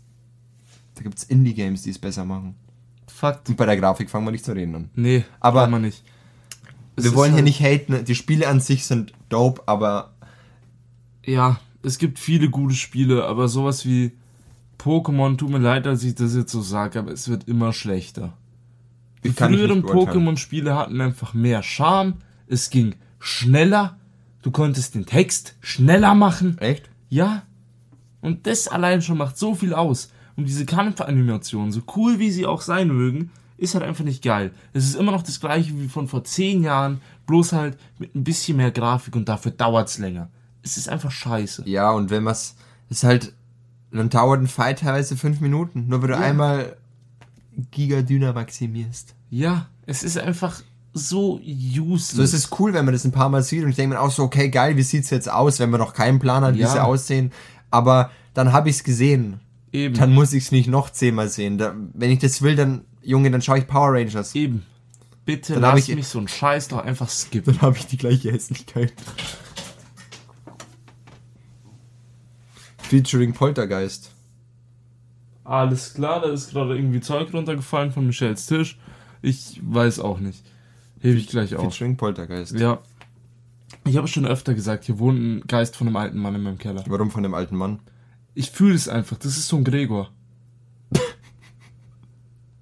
da 0.95 1.02
gibt's 1.04 1.23
Indie-Games, 1.23 1.82
die 1.84 1.89
es 1.89 1.99
besser 1.99 2.23
machen. 2.25 2.56
Fakt. 3.19 3.49
Und 3.49 3.58
bei 3.58 3.65
der 3.65 3.75
Grafik 3.75 4.10
fangen 4.10 4.25
wir 4.25 4.32
nicht 4.32 4.45
zu 4.45 4.53
reden 4.53 4.73
an. 4.75 4.89
Nee, 4.95 5.25
Aber- 5.41 5.67
man 5.67 5.82
nicht. 5.82 6.03
Es 6.95 7.03
wir 7.03 7.15
wollen 7.15 7.32
hier 7.32 7.38
halt- 7.38 7.45
nicht 7.45 7.60
haten, 7.62 8.05
die 8.05 8.15
Spiele 8.15 8.47
an 8.47 8.60
sich 8.62 8.86
sind 8.86 9.12
dope, 9.29 9.62
aber 9.65 10.13
Ja, 11.25 11.60
es 11.84 11.97
gibt 11.97 12.17
viele 12.17 12.49
gute 12.49 12.75
Spiele, 12.75 13.25
aber 13.25 13.47
sowas 13.49 13.86
wie 13.86 14.13
Pokémon, 14.77 15.38
tut 15.38 15.49
mir 15.49 15.58
leid, 15.60 15.86
dass 15.86 16.03
ich 16.03 16.15
das 16.15 16.34
jetzt 16.36 16.51
so 16.51 16.62
sage, 16.62 16.97
aber 16.99 17.12
es 17.12 17.27
wird 17.27 17.47
immer 17.47 17.73
schlechter. 17.73 18.34
Die 19.25 19.29
früheren. 19.32 19.84
Pokémon-Spiele 19.84 20.75
hatten 20.75 20.99
einfach 21.01 21.34
mehr 21.34 21.62
Charme, 21.62 22.13
es 22.47 22.69
ging 22.69 22.95
schneller, 23.19 23.97
du 24.41 24.51
konntest 24.51 24.95
den 24.95 25.05
Text 25.05 25.55
schneller 25.60 26.15
machen. 26.15 26.58
echt? 26.60 26.89
Ja. 27.10 27.43
Und 28.21 28.47
das 28.47 28.67
allein 28.69 29.01
schon 29.01 29.17
macht 29.17 29.38
so 29.38 29.55
viel 29.55 29.73
aus. 29.73 30.10
Und 30.39 30.45
diese 30.47 30.65
Kampfanimationen, 30.65 31.71
so 31.73 31.82
cool 31.97 32.17
wie 32.19 32.32
sie 32.32 32.45
auch 32.45 32.62
sein 32.62 32.88
mögen, 32.88 33.30
ist 33.58 33.75
halt 33.75 33.84
einfach 33.84 34.06
nicht 34.06 34.23
geil. 34.23 34.52
Es 34.71 34.86
ist 34.86 34.95
immer 34.95 35.12
noch 35.12 35.21
das 35.21 35.41
gleiche 35.41 35.78
wie 35.78 35.89
von 35.89 36.08
vor 36.08 36.23
zehn 36.23 36.63
Jahren, 36.63 37.02
bloß 37.28 37.52
halt 37.52 37.78
mit 37.97 38.15
ein 38.15 38.23
bisschen 38.23 38.56
mehr 38.56 38.71
Grafik 38.71 39.15
und 39.17 39.28
dafür 39.28 39.52
dauert's 39.52 39.97
länger. 39.97 40.30
Es 40.63 40.78
ist 40.78 40.88
einfach 40.88 41.12
scheiße. 41.12 41.63
Ja, 41.67 41.91
und 41.91 42.10
wenn 42.10 42.23
was 42.23 42.56
ist 42.89 43.04
halt, 43.04 43.34
dann 43.91 44.10
dauert 44.10 44.39
ein 44.41 44.47
Fight 44.47 44.80
teilweise 44.80 45.17
fünf 45.17 45.41
Minuten, 45.41 45.88
nur 45.89 46.02
wenn 46.02 46.10
du 46.10 46.15
Ja. 46.15 46.21
einmal 46.21 46.78
Gigadyna 47.71 48.32
maximierst. 48.32 49.13
Ja, 49.30 49.67
es 49.86 50.04
ist 50.04 50.17
einfach 50.17 50.62
so 50.93 51.39
useless. 51.43 52.12
So 52.12 52.23
ist 52.23 52.34
es 52.34 52.49
cool, 52.60 52.73
wenn 52.73 52.86
man 52.86 52.93
das 52.93 53.04
ein 53.04 53.12
paar 53.12 53.28
Mal 53.30 53.43
sieht 53.43 53.63
und 53.63 53.71
ich 53.71 53.75
denke 53.75 53.95
mir 53.95 54.02
auch 54.02 54.12
so, 54.12 54.23
okay, 54.23 54.49
geil, 54.49 54.78
wie 54.78 54.84
sieht's 54.84 55.10
jetzt 55.10 55.30
aus, 55.30 55.60
wenn 55.60 55.69
man 55.69 55.80
noch 55.82 55.93
keinen 55.93 56.19
Plan 56.19 56.43
hat, 56.43 56.56
wie 56.56 56.60
Ja. 56.60 56.69
sie 56.71 56.82
aussehen. 56.82 57.32
Aber 57.71 58.10
dann 58.34 58.54
habe 58.54 58.69
ich's 58.69 58.84
gesehen. 58.84 59.39
Eben. 59.71 59.95
Dann 59.95 60.13
muss 60.13 60.34
ich's 60.34 60.51
nicht 60.51 60.67
noch 60.67 60.89
zehnmal 60.89 61.29
sehen. 61.29 61.58
Da, 61.58 61.75
wenn 61.93 62.10
ich 62.12 62.19
das 62.19 62.41
will, 62.41 62.55
dann, 62.55 62.86
Junge, 63.03 63.29
dann 63.32 63.41
schaue 63.41 63.60
ich 63.60 63.67
Power 63.67 63.93
Rangers. 63.93 64.34
Eben. 64.36 64.63
Bitte 65.25 65.53
Dann 65.53 65.62
lass 65.62 65.88
ich- 65.88 65.95
mich 65.95 66.08
so 66.08 66.17
einen 66.17 66.27
Scheiß 66.27 66.69
doch 66.69 66.79
einfach 66.84 67.10
skippen. 67.10 67.53
Dann 67.53 67.62
habe 67.62 67.77
ich 67.77 67.86
die 67.86 67.97
gleiche 67.97 68.32
Hässlichkeit. 68.32 68.93
Featuring 72.77 73.34
Poltergeist. 73.34 74.12
Alles 75.43 75.93
klar, 75.93 76.21
da 76.21 76.29
ist 76.32 76.51
gerade 76.51 76.75
irgendwie 76.75 77.01
Zeug 77.01 77.34
runtergefallen 77.34 77.91
von 77.91 78.05
Michels 78.08 78.45
Tisch. 78.47 78.77
Ich 79.21 79.60
weiß 79.63 79.99
auch 79.99 80.19
nicht. 80.19 80.43
Hebe 80.99 81.17
ich 81.17 81.27
gleich 81.27 81.55
auf. 81.55 81.62
Featuring 81.73 81.97
Poltergeist. 81.97 82.53
Ja. 82.60 82.79
Ich 83.86 83.97
habe 83.97 84.08
schon 84.08 84.25
öfter 84.25 84.53
gesagt, 84.53 84.86
hier 84.86 84.99
wohnt 84.99 85.19
ein 85.19 85.41
Geist 85.47 85.75
von 85.75 85.88
einem 85.88 85.95
alten 85.95 86.17
Mann 86.19 86.36
in 86.36 86.41
meinem 86.43 86.58
Keller. 86.58 86.84
Warum 86.88 87.12
von 87.12 87.23
dem 87.23 87.34
alten 87.34 87.55
Mann? 87.55 87.79
Ich 88.39 88.52
fühle 88.52 88.75
es 88.75 88.88
einfach. 88.88 89.17
Das 89.17 89.36
ist 89.38 89.49
so 89.49 89.58
ein 89.58 89.65
Gregor. 89.65 90.12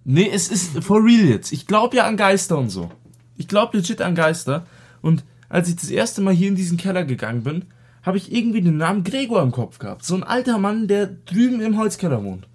nee, 0.05 0.27
es 0.27 0.49
ist 0.49 0.83
for 0.83 1.03
real 1.03 1.25
jetzt. 1.27 1.51
Ich 1.51 1.67
glaube 1.67 1.97
ja 1.97 2.07
an 2.07 2.17
Geister 2.17 2.57
und 2.57 2.71
so. 2.71 2.89
Ich 3.35 3.47
glaube 3.47 3.77
legit 3.77 4.01
an 4.01 4.15
Geister. 4.15 4.65
Und 5.03 5.23
als 5.49 5.69
ich 5.69 5.75
das 5.75 5.91
erste 5.91 6.21
Mal 6.21 6.33
hier 6.33 6.47
in 6.47 6.55
diesen 6.55 6.77
Keller 6.79 7.05
gegangen 7.05 7.43
bin, 7.43 7.65
habe 8.01 8.17
ich 8.17 8.33
irgendwie 8.33 8.61
den 8.63 8.77
Namen 8.77 9.03
Gregor 9.03 9.43
im 9.43 9.51
Kopf 9.51 9.77
gehabt. 9.77 10.03
So 10.03 10.15
ein 10.15 10.23
alter 10.23 10.57
Mann, 10.57 10.87
der 10.87 11.05
drüben 11.05 11.61
im 11.61 11.77
Holzkeller 11.77 12.23
wohnt. 12.23 12.47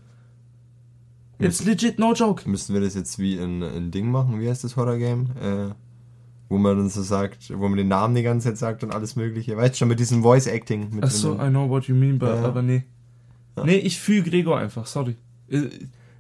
Jetzt 1.39 1.65
legit, 1.65 2.01
no 2.01 2.13
joke. 2.15 2.51
Müssten 2.51 2.75
wir 2.75 2.81
das 2.81 2.97
jetzt 2.97 3.21
wie 3.21 3.37
in, 3.37 3.63
in 3.63 3.93
Ding 3.93 4.11
machen? 4.11 4.41
Wie 4.41 4.49
heißt 4.49 4.65
das 4.65 4.75
Horror-Game? 4.75 5.27
Äh, 5.41 5.75
wo 6.49 6.59
man 6.59 6.77
dann 6.77 6.89
so 6.89 7.03
sagt, 7.03 7.57
wo 7.57 7.69
man 7.69 7.77
den 7.77 7.87
Namen 7.87 8.17
die 8.17 8.23
ganze 8.25 8.49
Zeit 8.49 8.59
sagt 8.59 8.83
und 8.83 8.93
alles 8.93 9.15
mögliche. 9.15 9.57
Weißt 9.57 9.75
du 9.75 9.79
schon, 9.79 9.89
mit 9.89 10.01
diesem 10.01 10.23
Voice-Acting. 10.23 10.97
mit 10.97 11.05
Ach 11.05 11.11
so, 11.13 11.37
drin. 11.37 11.47
I 11.47 11.51
know 11.51 11.69
what 11.69 11.85
you 11.85 11.95
mean, 11.95 12.19
but, 12.19 12.31
Ja. 12.31 12.45
aber 12.45 12.63
nee. 12.63 12.83
Nee, 13.65 13.77
ich 13.77 14.01
fühle 14.01 14.23
Gregor 14.23 14.59
einfach, 14.59 14.87
sorry. 14.87 15.17
Äh, 15.49 15.69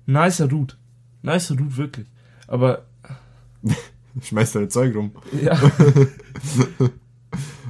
Nicer 0.06 0.48
Dude. 0.48 0.74
Nicer 1.22 1.56
Dude, 1.56 1.76
wirklich. 1.76 2.06
Aber, 2.46 2.86
Schmeißt 4.20 4.56
deine 4.56 4.68
Zeug 4.68 4.94
rum. 4.94 5.12
ja. 5.42 5.58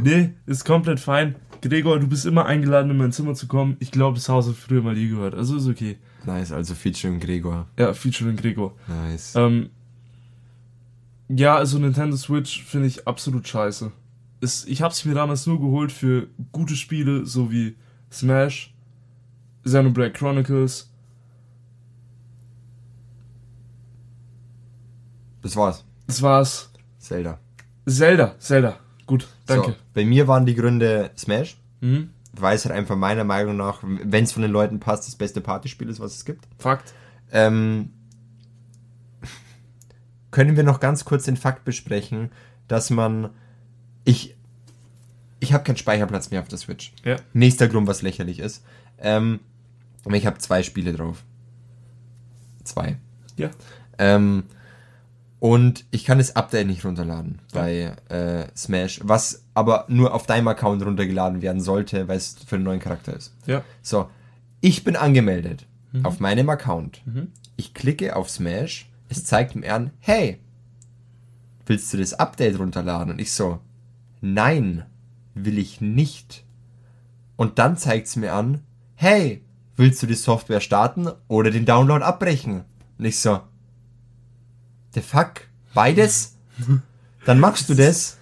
nee, 0.03 0.31
ist 0.47 0.65
komplett 0.65 1.01
fein. 1.01 1.37
Gregor, 1.61 2.01
du 2.01 2.09
bist 2.09 2.27
immer 2.27 2.47
eingeladen, 2.47 2.91
in 2.91 2.97
mein 2.97 3.13
Zimmer 3.13 3.35
zu 3.35 3.47
kommen. 3.47 3.77
Ich 3.79 3.93
glaube, 3.93 4.17
das 4.17 4.29
Haus 4.29 4.49
hat 4.49 4.57
früher 4.57 4.83
mal 4.83 4.97
dir 4.97 5.09
gehört. 5.09 5.35
Also 5.35 5.57
ist 5.57 5.69
okay. 5.69 5.99
Nice, 6.27 6.51
also 6.51 6.75
Featuring 6.75 7.21
Gregor. 7.21 7.69
Ja, 7.79 7.95
Featuring 7.95 8.37
Gregor. 8.37 8.75
Nice. 8.89 9.35
Ähm, 9.37 9.71
ja, 11.29 11.57
also 11.57 11.79
Nintendo 11.79 12.17
Switch 12.17 12.65
finde 12.65 12.89
ich 12.89 13.07
absolut 13.07 13.47
scheiße. 13.47 13.93
Ist, 14.41 14.69
ich 14.69 14.83
habe 14.83 14.93
es 14.93 15.05
mir 15.05 15.15
damals 15.15 15.47
nur 15.47 15.61
geholt 15.61 15.93
für 15.93 16.27
gute 16.51 16.75
Spiele, 16.75 17.27
so 17.27 17.53
wie 17.53 17.77
Smash, 18.11 18.72
Xenoblade 19.65 20.13
Chronicles. 20.13 20.89
Das 25.43 25.57
war's. 25.57 25.85
Das 26.07 26.23
war's. 26.23 26.71
Zelda. 26.99 27.39
Zelda, 27.87 28.37
Zelda. 28.39 28.79
Gut, 29.07 29.27
danke. 29.47 29.71
So, 29.73 29.77
bei 29.95 30.05
mir 30.05 30.29
waren 30.29 30.47
die 30.47 30.55
Gründe 30.55 31.11
Smash, 31.17 31.57
Mhm. 31.81 32.11
weil 32.33 32.55
es 32.55 32.65
halt 32.65 32.75
einfach 32.75 32.97
meiner 32.97 33.25
Meinung 33.25 33.57
nach, 33.57 33.81
wenn 33.83 34.25
es 34.25 34.33
von 34.33 34.43
den 34.43 34.53
Leuten 34.53 34.79
passt, 34.79 35.07
das 35.09 35.17
beste 35.17 35.41
Partyspiel 35.41 35.89
ist, 35.89 35.99
was 36.01 36.15
es 36.15 36.25
gibt. 36.25 36.47
Fakt. 36.59 36.95
Ähm, 37.33 37.91
können 40.31 40.57
wir 40.57 40.63
noch 40.63 40.79
ganz 40.81 41.05
kurz 41.05 41.25
den 41.25 41.37
Fakt 41.37 41.65
besprechen, 41.65 42.31
dass 42.69 42.91
man. 42.91 43.31
Ich. 44.05 44.37
Ich 45.41 45.53
habe 45.53 45.65
keinen 45.65 45.77
Speicherplatz 45.77 46.31
mehr 46.31 46.41
auf 46.41 46.47
der 46.47 46.59
Switch. 46.59 46.93
Ja. 47.05 47.17
Nächster 47.33 47.67
Grund, 47.67 47.89
was 47.89 48.03
lächerlich 48.03 48.39
ist. 48.39 48.65
Ähm, 48.99 49.41
aber 50.05 50.17
ich 50.17 50.27
habe 50.27 50.39
zwei 50.39 50.63
Spiele 50.63 50.93
drauf. 50.93 51.25
Zwei. 52.65 52.97
Ja. 53.37 53.51
Ähm, 53.99 54.45
und 55.39 55.85
ich 55.91 56.05
kann 56.05 56.19
das 56.19 56.37
Update 56.37 56.69
nicht 56.69 56.85
runterladen 56.85 57.41
bei 57.53 57.97
äh, 58.09 58.47
Smash, 58.57 59.01
was 59.03 59.45
aber 59.55 59.87
nur 59.89 60.15
auf 60.15 60.27
deinem 60.27 60.49
Account 60.49 60.85
runtergeladen 60.85 61.43
werden 61.43 61.61
sollte, 61.61 62.07
weil 62.07 62.17
es 62.17 62.37
für 62.47 62.57
einen 62.57 62.65
neuen 62.65 62.79
Charakter 62.81 63.15
ist. 63.15 63.35
Ja. 63.47 63.65
So, 63.83 64.09
ich 64.61 64.85
bin 64.85 64.95
angemeldet 64.95 65.67
auf 66.05 66.21
meinem 66.21 66.49
Account. 66.49 67.03
Ich 67.57 67.75
klicke 67.75 68.17
auf 68.17 68.31
Smash, 68.31 68.89
es 69.09 69.25
zeigt 69.25 69.57
mir 69.57 69.75
an, 69.75 69.91
hey, 69.99 70.39
willst 71.67 71.93
du 71.93 71.99
das 71.99 72.15
Update 72.15 72.59
runterladen? 72.59 73.13
Und 73.13 73.21
ich 73.21 73.33
so, 73.33 73.61
nein, 74.21 74.85
will 75.35 75.59
ich 75.59 75.81
nicht. 75.81 76.45
Und 77.37 77.59
dann 77.59 77.77
zeigt 77.77 78.07
es 78.07 78.17
mir 78.17 78.33
an, 78.33 78.61
hey, 78.95 79.43
willst 79.77 80.03
du 80.03 80.07
die 80.07 80.15
Software 80.15 80.61
starten 80.61 81.09
oder 81.29 81.51
den 81.51 81.65
Download 81.67 82.05
abbrechen? 82.05 82.65
Und 82.99 83.05
ich 83.05 83.19
so, 83.21 83.41
the 84.95 85.01
fuck, 85.01 85.43
beides? 85.75 86.37
Dann 87.25 87.39
machst 87.41 87.69
du 87.69 87.75
das, 87.75 88.17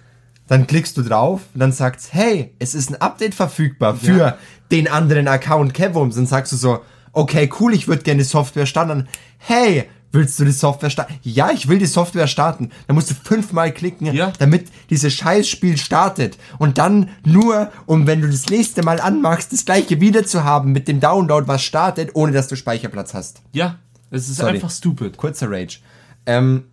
dann 0.47 0.67
klickst 0.67 0.95
du 0.95 1.01
drauf 1.01 1.41
und 1.55 1.59
dann 1.59 1.71
sagt's, 1.71 2.09
hey, 2.13 2.53
es 2.59 2.75
ist 2.75 2.91
ein 2.91 3.01
Update 3.01 3.33
verfügbar 3.33 3.95
für 3.95 4.17
Ja. 4.17 4.37
den 4.69 4.87
anderen 4.87 5.27
Account 5.27 5.73
Kevums. 5.73 6.15
Dann 6.15 6.27
sagst 6.27 6.51
du 6.51 6.55
so, 6.57 6.81
okay, 7.11 7.49
cool, 7.59 7.73
ich 7.73 7.87
würde 7.87 8.03
gerne 8.03 8.19
die 8.21 8.27
Software 8.29 8.67
starten. 8.67 9.07
Hey, 9.39 9.89
willst 10.11 10.39
du 10.39 10.45
die 10.45 10.51
Software 10.51 10.89
starten? 10.89 11.13
Ja, 11.23 11.51
ich 11.51 11.67
will 11.67 11.77
die 11.79 11.85
Software 11.85 12.27
starten. 12.27 12.71
Dann 12.87 12.95
musst 12.95 13.09
du 13.11 13.15
fünfmal 13.15 13.71
klicken, 13.71 14.13
Ja. 14.13 14.31
damit 14.39 14.67
dieses 14.89 15.13
Scheißspiel 15.13 15.77
startet. 15.77 16.37
Und 16.59 16.77
dann 16.77 17.09
nur, 17.25 17.71
um 17.85 18.07
wenn 18.07 18.21
du 18.21 18.27
das 18.29 18.49
nächste 18.49 18.83
Mal 18.83 18.99
anmachst, 18.99 19.53
das 19.53 19.65
gleiche 19.65 20.01
wieder 20.01 20.25
zu 20.25 20.43
haben 20.43 20.71
mit 20.71 20.87
dem 20.87 20.99
Download, 20.99 21.47
was 21.47 21.63
startet, 21.63 22.11
ohne 22.13 22.31
dass 22.31 22.47
du 22.47 22.55
Speicherplatz 22.55 23.13
hast. 23.13 23.41
Ja. 23.53 23.79
Es 24.09 24.27
ist 24.29 24.37
Sorry. 24.37 24.55
einfach 24.55 24.69
stupid. 24.71 25.15
Kurzer 25.17 25.49
Rage. 25.49 25.79
Ähm, 26.25 26.65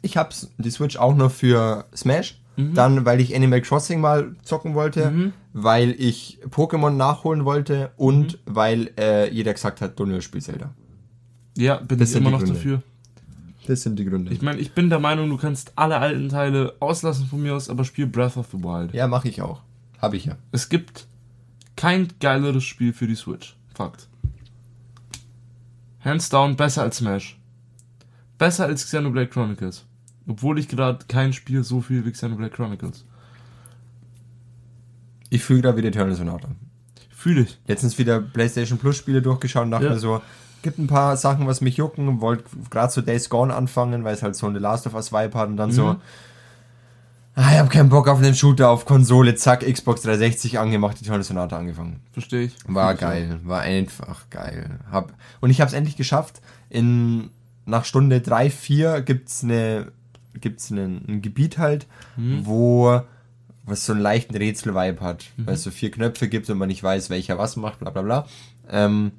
ich 0.00 0.16
hab's 0.16 0.48
die 0.58 0.70
Switch 0.70 0.96
auch 0.96 1.14
noch 1.14 1.30
für 1.30 1.84
Smash. 1.94 2.38
Dann, 2.56 3.06
weil 3.06 3.18
ich 3.22 3.34
Animal 3.34 3.62
Crossing 3.62 3.98
mal 3.98 4.36
zocken 4.44 4.74
wollte, 4.74 5.32
weil 5.54 5.92
ich 5.98 6.38
Pokémon 6.50 6.90
nachholen 6.90 7.46
wollte 7.46 7.92
und 7.96 8.38
weil 8.44 8.90
äh, 9.00 9.30
jeder 9.32 9.54
gesagt 9.54 9.80
hat, 9.80 9.98
Donio 9.98 10.20
spielt 10.20 10.44
Zelda. 10.44 10.74
Ja, 11.56 11.76
bin 11.76 11.98
Das 11.98 12.08
ich 12.08 12.12
sind 12.14 12.22
immer 12.22 12.30
noch 12.30 12.38
Gründe. 12.38 12.54
dafür. 12.54 12.82
Das 13.66 13.82
sind 13.82 13.98
die 13.98 14.04
Gründe. 14.04 14.32
Ich 14.32 14.42
meine, 14.42 14.58
ich 14.58 14.72
bin 14.72 14.90
der 14.90 14.98
Meinung, 14.98 15.28
du 15.30 15.36
kannst 15.36 15.72
alle 15.76 15.98
alten 15.98 16.28
Teile 16.30 16.74
auslassen 16.80 17.26
von 17.26 17.42
mir 17.42 17.54
aus, 17.54 17.68
aber 17.70 17.84
spiel 17.84 18.06
Breath 18.06 18.36
of 18.36 18.48
the 18.52 18.58
Wild. 18.58 18.92
ja, 18.92 19.06
mache 19.06 19.28
ich 19.28 19.40
auch. 19.42 19.60
Habe 20.00 20.16
ich 20.16 20.24
ja. 20.24 20.36
Es 20.50 20.68
gibt 20.68 21.06
kein 21.76 22.08
geileres 22.20 22.64
Spiel 22.64 22.92
für 22.92 23.06
die 23.06 23.14
Switch. 23.14 23.56
Fakt. 23.74 24.08
Hands 26.04 26.28
down 26.28 26.56
besser 26.56 26.82
als 26.82 26.96
Smash. 26.96 27.38
Besser 28.38 28.64
als 28.66 28.84
Xenoblade 28.84 29.28
Chronicles. 29.28 29.84
Obwohl 30.26 30.58
ich 30.58 30.66
gerade 30.68 31.04
kein 31.06 31.32
Spiel 31.32 31.62
so 31.62 31.80
viel 31.80 32.04
wie 32.04 32.10
Xenoblade 32.10 32.50
Chronicles. 32.52 33.04
Ich 35.30 35.42
fühle 35.44 35.62
gerade 35.62 35.78
wieder 35.78 35.88
Eternal 35.88 36.14
Sonata. 36.14 36.48
Fühle 37.10 37.42
ich. 37.42 37.58
Letztens 37.68 37.96
wieder 37.98 38.20
PlayStation 38.20 38.78
Plus 38.78 38.96
Spiele 38.96 39.22
durchgeschaut 39.22 39.64
und 39.64 39.70
dachte 39.70 39.86
Ja. 39.86 39.92
mir 39.92 39.98
so, 40.00 40.20
gibt 40.62 40.78
ein 40.78 40.86
paar 40.86 41.16
Sachen, 41.16 41.46
was 41.46 41.60
mich 41.60 41.76
jucken. 41.76 42.20
Wollte 42.20 42.44
gerade 42.70 42.92
so 42.92 43.00
Days 43.00 43.28
Gone 43.28 43.54
anfangen, 43.54 44.04
weil 44.04 44.14
es 44.14 44.22
halt 44.22 44.36
so 44.36 44.46
eine 44.46 44.58
Last 44.58 44.86
of 44.86 44.94
Us 44.94 45.12
Vibe 45.12 45.38
hat 45.38 45.48
und 45.48 45.56
dann 45.56 45.72
so, 45.72 45.96
ah, 47.34 47.52
ich 47.52 47.58
habe 47.58 47.68
keinen 47.68 47.88
Bock 47.88 48.08
auf 48.08 48.18
einen 48.18 48.34
Shooter 48.34 48.70
auf 48.70 48.84
Konsole, 48.84 49.34
zack, 49.34 49.60
Xbox 49.60 50.02
360 50.02 50.58
angemacht, 50.58 51.00
Eternal 51.00 51.22
Sonata 51.22 51.58
angefangen. 51.58 52.00
Verstehe 52.12 52.44
ich. 52.44 52.54
War 52.66 52.94
geil, 52.94 53.40
war 53.44 53.60
einfach 53.60 54.30
geil. 54.30 54.78
Hab, 54.90 55.12
und 55.40 55.50
ich 55.50 55.60
habe 55.60 55.68
es 55.68 55.74
endlich 55.74 55.96
geschafft. 55.96 56.40
In, 56.70 57.30
nach 57.66 57.84
Stunde 57.84 58.20
3, 58.20 58.50
4 58.50 59.02
gibt's 59.02 59.44
eine 59.44 59.92
gibt's 60.40 60.70
einen, 60.70 61.04
ein 61.08 61.22
Gebiet 61.22 61.58
halt, 61.58 61.86
wo 62.16 63.02
was 63.64 63.86
so 63.86 63.92
einen 63.92 64.02
leichten 64.02 64.34
Rätsel-Vibe 64.36 65.00
hat, 65.00 65.26
weil 65.36 65.54
es 65.54 65.62
so 65.62 65.70
vier 65.70 65.90
Knöpfe 65.90 66.28
gibt 66.28 66.50
und 66.50 66.58
man 66.58 66.68
nicht 66.68 66.82
weiß, 66.82 67.10
welcher 67.10 67.38
was 67.38 67.56
macht, 67.56 67.78
bla 67.78 67.90
bla 67.90 68.02
bla. 68.02 68.26
Ähm, 68.68 69.12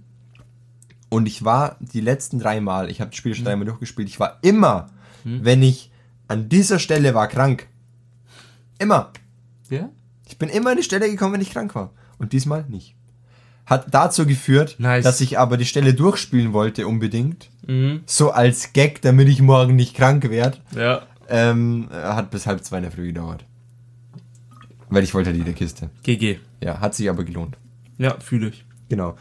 und 1.14 1.28
ich 1.28 1.46
war 1.46 1.78
die 1.80 2.02
letzten 2.02 2.40
drei 2.40 2.60
Mal, 2.60 2.90
ich 2.90 3.00
habe 3.00 3.12
das 3.12 3.18
Spiel 3.18 3.36
schon 3.36 3.46
dreimal 3.46 3.66
durchgespielt, 3.66 4.10
ich 4.10 4.20
war 4.20 4.40
immer, 4.42 4.90
wenn 5.24 5.62
ich 5.62 5.92
an 6.28 6.50
dieser 6.50 6.80
Stelle 6.80 7.14
war, 7.14 7.28
krank. 7.28 7.68
Immer. 8.80 9.12
Ja? 9.70 9.90
Ich 10.28 10.38
bin 10.38 10.50
immer 10.50 10.72
an 10.72 10.78
die 10.78 10.84
Stelle 10.84 11.10
gekommen, 11.10 11.34
wenn 11.34 11.42
ich 11.42 11.52
krank 11.52 11.76
war. 11.76 11.92
Und 12.18 12.34
diesmal 12.34 12.66
nicht. 12.68 12.96
Hat 13.66 13.94
dazu 13.94 14.26
geführt, 14.26 14.76
Nice. 14.80 15.04
dass 15.04 15.22
ich 15.22 15.38
aber 15.38 15.56
die 15.56 15.66
Stelle 15.66 15.94
durchspielen 15.94 16.52
wollte 16.52 16.88
unbedingt. 16.88 17.50
Mhm. 17.68 18.02
So 18.06 18.32
als 18.32 18.74
Gag, 18.74 19.02
damit 19.02 19.30
ich 19.30 19.42
morgen 19.42 19.76
nicht 19.76 19.96
krank 19.96 20.30
werde. 20.30 20.58
Ja. 20.76 21.04
Ähm, 21.30 21.88
hat 21.92 22.32
bis 22.32 22.48
halb 22.48 22.64
zwei 22.66 22.78
in 22.78 22.84
der 22.84 22.92
Früh 22.92 23.08
gedauert. 23.08 23.46
Weil 24.90 25.04
ich 25.04 25.14
wollte 25.14 25.30
halt 25.30 25.38
jede 25.38 25.54
Kiste. 25.54 25.92
GG. 26.02 26.40
Ja, 26.62 26.80
hat 26.82 26.96
sich 26.96 27.10
aber 27.10 27.24
gelohnt. 27.24 27.58
Ja, 27.98 28.20
fühle 28.20 28.50
ich. 28.50 28.66
Genau. 28.90 29.16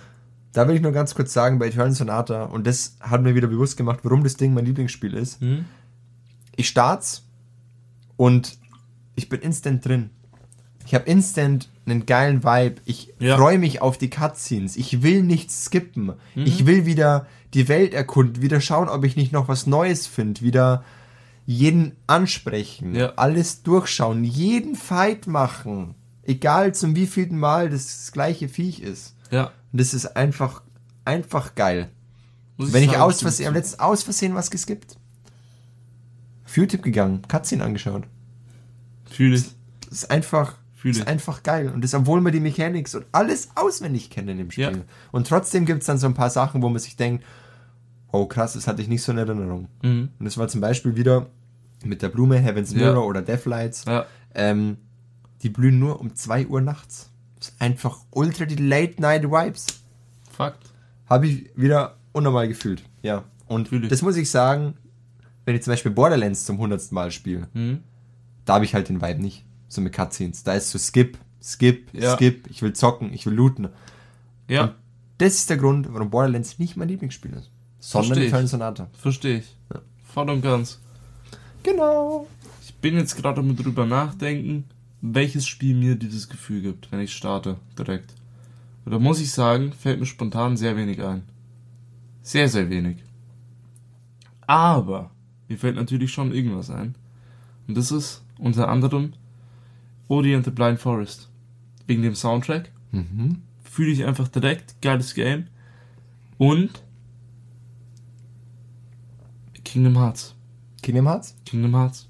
Da 0.52 0.68
will 0.68 0.74
ich 0.76 0.82
nur 0.82 0.92
ganz 0.92 1.14
kurz 1.14 1.32
sagen, 1.32 1.58
bei 1.58 1.68
Eternal 1.68 1.92
Sonata, 1.92 2.44
und 2.44 2.66
das 2.66 2.96
hat 3.00 3.22
mir 3.22 3.34
wieder 3.34 3.48
bewusst 3.48 3.76
gemacht, 3.76 4.00
warum 4.02 4.22
das 4.22 4.36
Ding 4.36 4.52
mein 4.54 4.66
Lieblingsspiel 4.66 5.14
ist. 5.14 5.40
Mhm. 5.40 5.64
Ich 6.56 6.68
start's 6.68 7.24
und 8.16 8.58
ich 9.14 9.28
bin 9.28 9.40
instant 9.40 9.84
drin. 9.86 10.10
Ich 10.84 10.94
habe 10.94 11.04
instant 11.08 11.68
einen 11.86 12.06
geilen 12.06 12.44
Vibe. 12.44 12.76
Ich 12.84 13.14
Ja. 13.18 13.36
freue 13.36 13.58
mich 13.58 13.80
auf 13.80 13.96
die 13.98 14.10
Cutscenes. 14.10 14.76
Ich 14.76 15.02
will 15.02 15.22
nichts 15.22 15.64
skippen. 15.66 16.12
Ich 16.34 16.66
will 16.66 16.84
wieder 16.86 17.26
die 17.54 17.68
Welt 17.68 17.94
erkunden, 17.94 18.42
wieder 18.42 18.60
schauen, 18.60 18.88
ob 18.88 19.04
ich 19.04 19.16
nicht 19.16 19.32
noch 19.32 19.48
was 19.48 19.66
Neues 19.66 20.06
finde, 20.06 20.40
wieder 20.42 20.84
jeden 21.46 21.92
ansprechen, 22.06 22.94
Ja. 22.94 23.12
alles 23.16 23.62
durchschauen, 23.62 24.22
jeden 24.24 24.74
Fight 24.76 25.26
machen. 25.26 25.94
Egal 26.22 26.74
zum 26.74 26.94
wievielten 26.94 27.38
Mal 27.38 27.68
das, 27.70 27.86
das 27.86 28.12
gleiche 28.12 28.48
Viech 28.48 28.80
ist. 28.80 29.14
Ja. 29.30 29.50
Und 29.72 29.80
das 29.80 29.94
ist 29.94 30.16
einfach, 30.16 30.62
einfach 31.04 31.54
geil. 31.54 31.88
Muss 32.56 32.72
Wenn 32.72 32.82
ich 32.84 32.90
sagen, 32.90 33.02
aus 33.02 33.22
Versehen, 33.22 33.48
am 33.48 33.54
letzten 33.54 33.80
aus 33.80 34.02
Versehen 34.02 34.34
was 34.34 34.50
geskippt. 34.50 34.96
View-Tipp 36.46 36.82
gegangen, 36.82 37.22
Cutscene 37.28 37.64
angeschaut. 37.64 38.04
Fühle 39.10 39.36
ich. 39.36 39.46
ist 39.90 40.10
einfach, 40.10 40.56
Fühl 40.74 40.90
ist 40.90 40.98
ich. 41.00 41.06
einfach 41.08 41.42
geil. 41.42 41.70
Und 41.70 41.82
das, 41.82 41.94
obwohl 41.94 42.20
man 42.20 42.32
die 42.32 42.40
Mechanics 42.40 42.94
und 42.94 43.06
alles 43.12 43.48
auswendig 43.54 44.10
kennt 44.10 44.28
in 44.28 44.38
dem 44.38 44.50
Spiel. 44.50 44.64
Ja. 44.64 44.82
Und 45.12 45.26
trotzdem 45.26 45.64
gibt 45.64 45.80
es 45.80 45.86
dann 45.86 45.98
so 45.98 46.06
ein 46.06 46.14
paar 46.14 46.30
Sachen, 46.30 46.62
wo 46.62 46.68
man 46.68 46.78
sich 46.78 46.96
denkt, 46.96 47.24
oh 48.10 48.26
krass, 48.26 48.52
das 48.52 48.66
hatte 48.66 48.82
ich 48.82 48.88
nicht 48.88 49.02
so 49.02 49.12
in 49.12 49.18
Erinnerung. 49.18 49.68
Mhm. 49.82 50.10
Und 50.18 50.24
das 50.24 50.36
war 50.36 50.48
zum 50.48 50.60
Beispiel 50.60 50.94
wieder 50.96 51.26
mit 51.84 52.02
der 52.02 52.10
Blume 52.10 52.38
Heaven's 52.38 52.72
Ja. 52.72 52.78
Mirror 52.78 53.06
oder 53.06 53.22
Deathlights. 53.22 53.86
Ja. 53.86 54.04
Ähm, 54.34 54.76
die 55.42 55.48
blühen 55.48 55.78
nur 55.78 56.00
um 56.00 56.14
2 56.14 56.46
Uhr 56.46 56.60
nachts. 56.60 57.10
Einfach 57.58 57.98
ultra 58.10 58.44
die 58.44 58.56
Late-Night-Vibes. 58.56 59.66
Fakt. 60.30 60.70
Habe 61.08 61.26
ich 61.26 61.50
wieder 61.56 61.96
unnormal 62.12 62.48
gefühlt. 62.48 62.82
Ja. 63.02 63.24
Und 63.46 63.68
Fühl 63.68 63.84
ich. 63.84 63.90
das 63.90 64.02
muss 64.02 64.16
ich 64.16 64.30
sagen, 64.30 64.74
wenn 65.44 65.54
ich 65.56 65.62
zum 65.62 65.72
Beispiel 65.72 65.92
Borderlands 65.92 66.44
zum 66.44 66.58
hundertsten 66.58 66.94
Mal 66.94 67.10
spiele, 67.10 67.48
Mhm. 67.52 67.80
da 68.44 68.54
habe 68.54 68.64
ich 68.64 68.74
halt 68.74 68.88
den 68.88 69.02
Vibe 69.02 69.20
nicht. 69.20 69.44
So 69.68 69.80
mit 69.80 69.92
Cutscenes. 69.94 70.42
Da 70.44 70.54
ist 70.54 70.70
so 70.70 70.78
Skip, 70.78 71.18
Skip, 71.42 71.88
Ja. 71.92 72.14
Skip, 72.16 72.46
ich 72.50 72.62
will 72.62 72.72
zocken, 72.72 73.12
ich 73.12 73.26
will 73.26 73.34
looten. 73.34 73.68
Ja, 74.48 74.62
Und 74.64 74.74
das 75.18 75.34
ist 75.34 75.50
der 75.50 75.56
Grund, 75.56 75.88
warum 75.92 76.10
Borderlands 76.10 76.58
nicht 76.58 76.76
mein 76.76 76.88
Lieblingsspiel 76.88 77.32
ist. 77.34 77.50
Sondern 77.80 78.20
die. 78.20 78.28
Fallen 78.28 78.46
Sonata. 78.46 78.88
verstehe 78.92 79.38
ich. 79.38 79.56
Voll 80.14 80.30
und 80.30 80.42
ganz. 80.42 80.78
Genau. 81.62 82.26
Ich 82.64 82.74
bin 82.76 82.96
jetzt 82.96 83.16
gerade 83.16 83.40
am 83.40 83.56
drüber 83.56 83.86
nachdenken, 83.86 84.64
welches 85.02 85.46
Spiel 85.46 85.74
mir 85.74 85.96
dieses 85.96 86.28
Gefühl 86.28 86.62
gibt, 86.62 86.90
wenn 86.90 87.00
ich 87.00 87.12
starte, 87.12 87.58
direkt. 87.76 88.14
Da 88.84 88.98
muss 88.98 89.20
ich 89.20 89.30
sagen, 89.30 89.72
fällt 89.72 90.00
mir 90.00 90.06
spontan 90.06 90.56
sehr 90.56 90.76
wenig 90.76 91.02
ein. 91.02 91.22
Sehr, 92.22 92.48
sehr 92.48 92.70
wenig. 92.70 92.98
Aber 94.46 95.10
mir 95.48 95.58
fällt 95.58 95.76
natürlich 95.76 96.12
schon 96.12 96.32
irgendwas 96.32 96.70
ein. 96.70 96.94
Und 97.66 97.76
das 97.76 97.92
ist 97.92 98.22
unter 98.38 98.68
anderem 98.68 99.12
Odi 100.08 100.34
and 100.34 100.44
the 100.44 100.50
Blind 100.50 100.80
Forest. 100.80 101.28
Wegen 101.86 102.02
dem 102.02 102.14
Soundtrack. 102.14 102.70
Mhm. 102.92 103.42
Fühle 103.64 103.90
ich 103.90 104.04
einfach 104.04 104.28
direkt. 104.28 104.80
Geiles 104.82 105.14
Game. 105.14 105.46
Und 106.38 106.82
Kingdom 109.64 109.96
Hearts. 109.96 110.34
Kingdom 110.82 111.08
Hearts? 111.08 111.36
Kingdom 111.44 111.74
Hearts. 111.74 112.08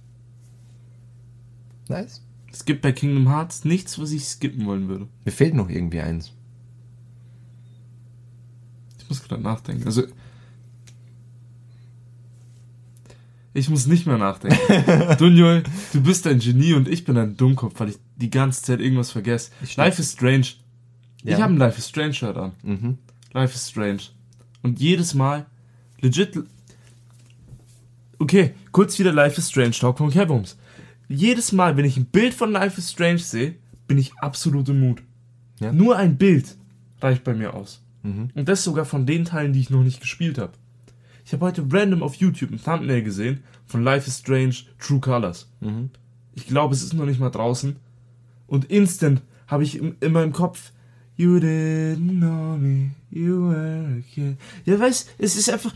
Nice. 1.89 2.23
Es 2.53 2.65
gibt 2.67 2.83
bei 2.83 2.93
Kingdom 2.93 3.29
Hearts 3.29 3.65
nichts, 3.65 3.99
was 3.99 4.13
ich 4.13 4.25
skippen 4.25 4.67
wollen 4.67 4.89
würde. 4.89 5.09
Mir 5.25 5.33
fehlt 5.33 5.55
noch 5.55 5.69
irgendwie 5.71 6.01
eins. 6.01 6.33
Ich 8.99 9.09
muss 9.09 9.23
gerade 9.23 9.43
nachdenken. 9.43 9.85
Also. 9.87 10.03
Ich 13.55 13.69
muss 13.69 13.87
nicht 13.87 14.07
mehr 14.07 14.17
nachdenken. 14.19 15.17
Dunjol, 15.19 15.63
du 15.93 16.03
bist 16.03 16.27
ein 16.27 16.39
Genie 16.39 16.73
und 16.73 16.89
ich 16.89 17.05
bin 17.05 17.19
ein 17.19 17.37
Dummkopf, 17.37 17.79
weil 17.81 17.91
ich 17.91 17.99
die 18.17 18.31
ganze 18.31 18.63
Zeit 18.63 18.81
irgendwas 18.81 19.11
vergesse. 19.11 19.51
Ich- 19.63 19.77
Life 19.77 20.01
is 20.01 20.13
Strange. 20.13 20.47
Ja. 21.23 21.37
Ich 21.37 21.43
habe 21.43 21.53
ein 21.53 21.59
Life 21.59 21.79
is 21.79 21.89
Strange 21.89 22.15
Shirt 22.15 22.37
an. 22.37 22.53
Mhm. 22.63 22.99
Life 23.33 23.55
is 23.55 23.69
Strange. 23.69 24.01
Und 24.63 24.81
jedes 24.81 25.13
Mal, 25.15 25.47
legit. 26.01 26.39
Okay, 28.19 28.55
kurz 28.73 28.99
wieder 28.99 29.13
Life 29.13 29.39
is 29.39 29.51
Strange 29.51 29.73
Talk 29.73 29.99
von 29.99 30.11
Kevums. 30.11 30.57
Jedes 31.13 31.53
Mal, 31.53 31.77
wenn 31.77 31.85
ich 31.85 31.97
ein 31.97 32.07
Bild 32.07 32.35
von 32.35 32.53
Life 32.53 32.79
is 32.79 32.91
Strange 32.91 33.19
sehe, 33.19 33.55
bin 33.87 33.99
ich 33.99 34.13
absolut 34.19 34.69
im 34.69 34.81
Mut. 34.81 35.03
Ja. 35.61 35.73
Nur 35.73 35.97
ein 35.97 36.17
Bild 36.17 36.57
reicht 37.01 37.25
bei 37.25 37.35
mir 37.35 37.55
aus. 37.55 37.83
Mhm. 38.03 38.31
Und 38.35 38.49
das 38.49 38.65
sogar 38.65 38.85
von 38.85 39.07
den 39.07 39.25
Teilen, 39.25 39.53
die 39.53 39.61
ich 39.61 39.71
noch 39.71 39.83
nicht 39.83 40.01
gespielt 40.01 40.39
habe. 40.39 40.53
Ich 41.25 41.33
habe 41.33 41.45
heute 41.45 41.65
random 41.71 42.03
auf 42.03 42.17
YouTube 42.17 42.51
ein 42.51 42.63
Thumbnail 42.63 43.03
gesehen 43.03 43.45
von 43.67 43.83
Life 43.85 44.09
is 44.09 44.19
Strange 44.19 44.55
True 44.79 45.01
Colors. 45.01 45.49
Mhm. 45.61 45.91
Ich 46.35 46.47
glaube, 46.47 46.75
es 46.75 46.83
ist 46.83 46.95
noch 46.95 47.05
nicht 47.05 47.21
mal 47.21 47.31
draußen. 47.31 47.77
Und 48.47 48.65
instant 48.67 49.23
habe 49.47 49.63
ich 49.63 49.77
im, 49.77 49.97
immer 50.01 50.23
im 50.23 50.33
Kopf, 50.33 50.73
You 51.17 51.37
didn't 51.37 52.19
know 52.19 52.57
me, 52.57 52.93
you 53.11 53.51
were 53.51 53.99
a 53.99 54.15
kid. 54.15 54.39
Ja, 54.65 54.81
weißt, 54.81 55.11
es 55.19 55.37
ist 55.37 55.51
einfach, 55.51 55.75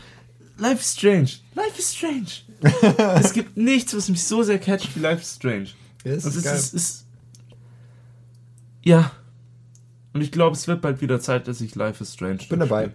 Life 0.57 0.81
is 0.81 0.93
strange. 0.93 1.29
Life 1.53 1.77
is 1.77 1.95
strange. 1.95 2.46
es 3.19 3.33
gibt 3.33 3.57
nichts, 3.57 3.95
was 3.95 4.09
mich 4.09 4.23
so 4.23 4.43
sehr 4.43 4.59
catcht 4.59 4.95
wie 4.95 4.99
Life 4.99 5.21
is 5.21 5.35
strange. 5.35 5.67
Ja, 6.03 6.13
ist 6.13 6.25
es 6.25 6.35
ist, 6.35 6.73
ist, 6.73 7.05
ja. 8.83 9.11
Und 10.13 10.21
ich 10.21 10.31
glaube, 10.31 10.55
es 10.55 10.67
wird 10.67 10.81
bald 10.81 11.01
wieder 11.01 11.19
Zeit, 11.19 11.47
dass 11.47 11.61
ich 11.61 11.75
Life 11.75 12.01
is 12.03 12.13
Strange 12.13 12.37
Ich 12.39 12.49
bin 12.49 12.59
dabei. 12.59 12.91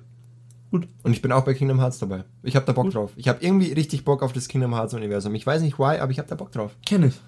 Gut. 0.71 0.89
Und 1.03 1.13
ich 1.13 1.21
bin 1.21 1.31
auch 1.31 1.45
bei 1.45 1.53
Kingdom 1.55 1.81
Hearts 1.81 1.99
dabei. 1.99 2.25
Ich 2.43 2.57
habe 2.57 2.65
da 2.65 2.73
Bock 2.73 2.87
Gut. 2.87 2.95
drauf. 2.95 3.13
Ich 3.17 3.29
habe 3.29 3.45
irgendwie 3.45 3.73
richtig 3.73 4.05
Bock 4.05 4.23
auf 4.23 4.33
das 4.33 4.49
Kingdom 4.49 4.75
Hearts 4.75 4.95
Universum. 4.95 5.35
Ich 5.35 5.47
weiß 5.47 5.61
nicht 5.63 5.79
why, 5.79 5.99
aber 5.99 6.11
ich 6.11 6.19
habe 6.19 6.29
da 6.29 6.35
Bock 6.35 6.51
drauf. 6.51 6.75
Kenne 6.87 7.09
ich. 7.09 7.21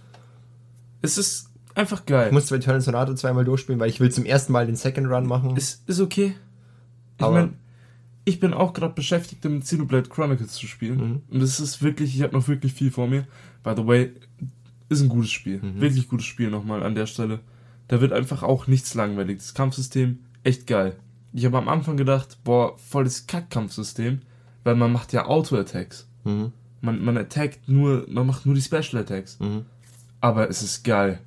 Es 1.02 1.18
ist 1.18 1.50
einfach 1.74 2.06
geil. 2.06 2.28
Ich 2.28 2.32
muss 2.32 2.46
zwar 2.46 2.56
Eternal 2.56 2.80
Sonata 2.80 3.14
zweimal 3.14 3.44
durchspielen, 3.44 3.78
weil 3.78 3.90
ich 3.90 4.00
will 4.00 4.10
zum 4.10 4.24
ersten 4.24 4.52
Mal 4.52 4.66
den 4.66 4.76
Second 4.76 5.08
Run 5.08 5.26
machen. 5.26 5.56
Ist, 5.56 5.86
ist 5.88 6.00
okay. 6.00 6.34
Ich 7.18 7.24
Aber- 7.24 7.34
meine, 7.34 7.52
ich 8.24 8.40
bin 8.40 8.54
auch 8.54 8.72
gerade 8.72 8.94
beschäftigt, 8.94 9.44
damit 9.44 9.64
Xenoblade 9.64 10.08
Chronicles 10.08 10.52
zu 10.52 10.66
spielen. 10.66 10.98
Mhm. 10.98 11.22
Und 11.30 11.42
es 11.42 11.60
ist 11.60 11.82
wirklich, 11.82 12.14
ich 12.14 12.22
habe 12.22 12.34
noch 12.34 12.48
wirklich 12.48 12.72
viel 12.72 12.90
vor 12.90 13.06
mir. 13.06 13.26
By 13.62 13.74
the 13.76 13.86
way, 13.86 14.12
ist 14.88 15.02
ein 15.02 15.08
gutes 15.08 15.30
Spiel. 15.30 15.60
Mhm. 15.60 15.80
Wirklich 15.80 16.08
gutes 16.08 16.26
Spiel 16.26 16.50
nochmal 16.50 16.82
an 16.82 16.94
der 16.94 17.06
Stelle. 17.06 17.40
Da 17.88 18.00
wird 18.00 18.12
einfach 18.12 18.42
auch 18.42 18.66
nichts 18.66 18.94
langweilig. 18.94 19.38
Das 19.38 19.54
Kampfsystem, 19.54 20.20
echt 20.42 20.66
geil. 20.66 20.96
Ich 21.32 21.44
habe 21.44 21.58
am 21.58 21.68
Anfang 21.68 21.96
gedacht, 21.96 22.38
boah, 22.44 22.78
volles 22.78 23.26
Kack-Kampfsystem, 23.26 24.20
weil 24.62 24.76
man 24.76 24.92
macht 24.92 25.12
ja 25.12 25.26
Auto-Attacks. 25.26 26.08
Mhm. 26.24 26.52
Man, 26.80 27.04
man 27.04 27.16
attackt 27.18 27.68
nur, 27.68 28.06
man 28.08 28.26
macht 28.26 28.46
nur 28.46 28.54
die 28.54 28.62
Special 28.62 29.02
Attacks. 29.02 29.38
Mhm. 29.40 29.64
Aber 30.20 30.48
es 30.48 30.62
ist 30.62 30.84
geil. 30.84 31.20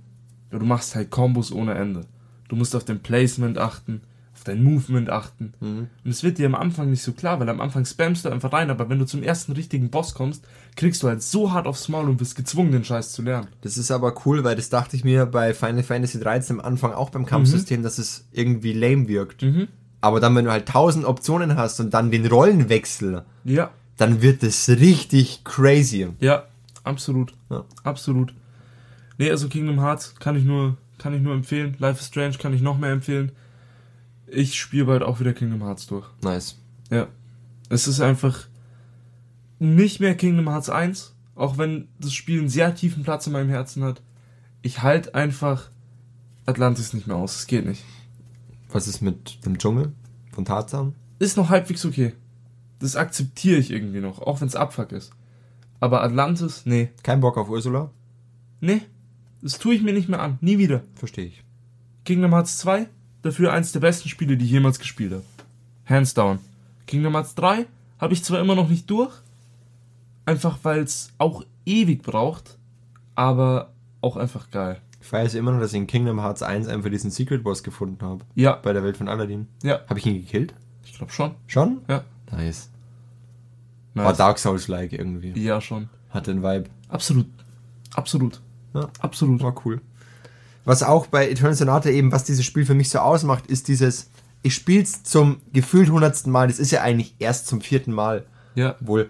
Du 0.50 0.66
machst 0.66 0.96
halt 0.96 1.12
Kombos 1.12 1.52
ohne 1.52 1.74
Ende. 1.76 2.06
Du 2.48 2.56
musst 2.56 2.76
auf 2.76 2.86
dein 2.86 3.02
Placement 3.02 3.58
achten, 3.58 4.02
dein 4.48 4.64
Movement 4.64 5.10
achten. 5.10 5.54
Mhm. 5.60 5.88
Und 6.04 6.12
es 6.12 6.24
wird 6.24 6.38
dir 6.38 6.46
am 6.48 6.56
Anfang 6.56 6.90
nicht 6.90 7.02
so 7.04 7.14
klar, 7.14 7.40
weil 7.40 7.50
am 7.50 7.62
Anfang 7.62 7.86
spammst 7.86 8.26
du 8.26 8.30
einfach 8.30 8.54
rein, 8.54 8.70
aber 8.70 8.90
wenn 8.90 9.00
du 9.00 9.06
zum 9.06 9.24
ersten 9.24 9.52
richtigen 9.54 9.90
Boss 9.90 10.14
kommst, 10.14 10.46
kriegst 10.76 11.02
du 11.04 11.08
halt 11.08 11.22
so 11.24 11.52
hart 11.52 11.68
aufs 11.68 11.90
Maul 11.90 12.10
und 12.10 12.18
bist 12.18 12.36
gezwungen, 12.36 12.72
den 12.72 12.84
Scheiß 12.84 13.12
zu 13.12 13.22
lernen. 13.22 13.48
Das 13.62 13.78
ist 13.78 13.92
aber 13.92 14.14
cool, 14.26 14.44
weil 14.44 14.56
das 14.56 14.70
dachte 14.70 14.96
ich 14.96 15.04
mir 15.04 15.26
bei 15.26 15.54
Final 15.54 15.84
Fantasy 15.84 16.20
13 16.20 16.60
am 16.60 16.66
Anfang 16.66 16.94
auch 16.94 17.10
beim 17.10 17.26
Kampfsystem, 17.26 17.84
dass 17.84 17.98
es 17.98 18.28
irgendwie 18.32 18.74
lame 18.74 19.08
wirkt. 19.08 19.42
Mhm. 19.44 19.68
Aber 20.02 20.20
dann, 20.20 20.36
wenn 20.36 20.46
du 20.46 20.52
halt 20.52 20.68
tausend 20.68 21.06
Optionen 21.06 21.56
hast 21.58 21.80
und 21.80 21.94
dann 21.94 22.12
den 22.12 22.26
Rollenwechsel, 22.28 23.24
Ja, 23.44 23.72
dann 23.98 24.22
wird 24.22 24.44
es 24.44 24.70
richtig 24.70 25.44
crazy. 25.44 26.08
ja, 26.20 26.44
absolut. 26.84 27.34
Ja. 27.50 27.66
Absolut. 27.84 28.34
Nee, 29.18 29.32
also 29.32 29.48
Kingdom 29.48 29.80
Hearts 29.80 30.14
kann 30.20 30.36
ich 30.36 30.44
nur, 30.44 30.78
kann 31.00 31.14
ich 31.16 31.22
nur 31.22 31.34
empfehlen. 31.34 31.76
Life 31.80 32.00
is 32.00 32.06
Strange 32.08 32.38
kann 32.38 32.54
ich 32.54 32.62
noch 32.62 32.78
mehr 32.78 32.92
empfehlen. 32.92 33.32
Ich 34.28 34.60
spiele 34.60 34.86
bald 34.86 35.04
auch 35.04 35.20
wieder 35.20 35.34
Kingdom 35.34 35.64
Hearts 35.64 35.88
durch. 35.88 36.06
Nice. 36.22 36.58
Ja. 36.90 37.08
Es 37.70 37.88
ist 37.88 38.02
einfach 38.02 38.48
nicht 39.60 40.00
mehr 40.00 40.16
Kingdom 40.16 40.50
Hearts 40.50 40.70
1, 40.70 41.16
auch 41.36 41.58
wenn 41.58 41.88
das 42.00 42.14
Spiel 42.14 42.40
einen 42.40 42.50
sehr 42.50 42.76
tiefen 42.76 43.04
Platz 43.04 43.28
in 43.28 43.34
meinem 43.34 43.50
Herzen 43.50 43.84
hat. 43.84 44.02
Ich 44.62 44.82
halte 44.82 45.16
einfach 45.16 45.70
Atlantis 46.46 46.94
nicht 46.94 47.08
mehr 47.08 47.18
aus. 47.18 47.40
Es 47.40 47.48
geht 47.48 47.66
nicht. 47.66 47.84
Was 48.70 48.88
ist 48.88 49.02
mit 49.02 49.46
dem 49.46 49.58
Dschungel 49.58 49.94
von 50.32 50.46
Tarzan? 50.46 50.94
Ist 51.20 51.38
noch 51.38 51.50
halbwegs 51.50 51.86
okay. 51.86 52.14
Das 52.80 52.96
akzeptiere 52.96 53.58
ich 53.58 53.72
irgendwie 53.72 54.02
noch, 54.02 54.22
auch 54.22 54.42
wenn 54.42 54.48
es 54.48 54.56
Abfuck 54.56 54.92
ist. 54.92 55.12
Aber 55.80 56.04
Atlantis, 56.04 56.64
nee. 56.66 56.90
Kein 57.04 57.22
Bock 57.22 57.38
auf 57.38 57.50
Ursula? 57.50 57.92
Nee. 58.60 58.82
Das 59.42 59.60
tue 59.60 59.76
ich 59.76 59.84
mir 59.84 59.94
nicht 59.94 60.10
mehr 60.10 60.22
an. 60.22 60.38
Nie 60.42 60.58
wieder. 60.58 60.84
Verstehe 60.96 61.26
ich. 61.26 61.44
Kingdom 62.04 62.34
Hearts 62.34 62.58
2, 62.58 62.88
dafür 63.28 63.54
eins 63.54 63.72
der 63.72 63.80
besten 63.80 64.10
Spiele, 64.10 64.38
die 64.38 64.46
ich 64.46 64.52
jemals 64.52 64.80
gespielt 64.80 65.12
habe. 65.14 65.24
Hands 65.86 66.14
down. 66.14 66.40
Kingdom 66.86 67.14
Hearts 67.14 67.36
3 67.36 67.66
habe 68.00 68.14
ich 68.14 68.24
zwar 68.24 68.40
immer 68.40 68.56
noch 68.56 68.70
nicht 68.70 68.90
durch, 68.90 69.14
einfach 70.26 70.58
weil 70.64 70.82
es 70.82 71.12
auch 71.18 71.44
ewig 71.66 72.02
braucht, 72.04 72.58
aber 73.16 73.72
auch 74.02 74.18
einfach 74.18 74.50
geil. 74.52 74.82
Ich 75.02 75.12
weiß 75.12 75.36
immer 75.36 75.52
noch, 75.52 75.60
dass 75.60 75.72
ich 75.74 75.78
in 75.80 75.88
Kingdom 75.88 76.20
Hearts 76.22 76.44
1 76.44 76.68
einfach 76.68 76.90
diesen 76.90 77.12
Secret 77.12 77.44
Boss 77.44 77.64
gefunden 77.64 78.04
habe. 78.06 78.26
Ja, 78.36 78.54
Bei 78.56 78.74
der 78.74 78.84
Welt 78.84 78.98
von 78.98 79.08
Aladdin. 79.08 79.48
ja, 79.64 79.80
Habe 79.88 80.00
ich 80.00 80.06
ihn 80.06 80.16
gekillt? 80.22 80.54
ich 80.86 80.94
glaube 80.94 81.12
schon. 81.12 81.32
Schon? 81.48 81.82
Ja, 81.88 82.04
Nice. 82.32 82.70
War 83.94 84.06
nice. 84.10 84.18
Dark 84.18 84.38
Souls-like 84.38 84.94
irgendwie. 84.94 85.32
Ja, 85.40 85.62
schon. 85.62 85.90
Hat 86.10 86.28
den 86.28 86.44
Vibe. 86.44 86.70
Absolut. 86.90 87.26
Absolut. 87.94 88.42
Ja. 88.74 88.90
Absolut. 89.00 89.42
War 89.42 89.56
cool. 89.66 89.82
Was 90.68 90.84
auch 90.84 91.08
bei 91.08 91.30
Eternal 91.30 91.54
Sonata 91.54 91.90
eben, 91.90 92.12
was 92.12 92.26
dieses 92.26 92.44
Spiel 92.44 92.66
für 92.66 92.74
mich 92.74 92.90
so 92.90 93.00
ausmacht, 93.00 93.48
ist 93.48 93.70
dieses, 93.70 94.10
ich 94.42 94.54
spiel's 94.54 95.04
zum 95.04 95.40
gefühlt 95.54 95.90
hundertsten 95.90 96.30
Mal. 96.32 96.48
Das 96.50 96.60
ist 96.60 96.72
ja 96.72 96.82
eigentlich 96.82 97.16
erst 97.20 97.48
zum 97.48 97.62
vierten 97.62 97.94
Mal. 97.94 98.26
Ja, 98.54 98.76
Obwohl, 98.82 99.08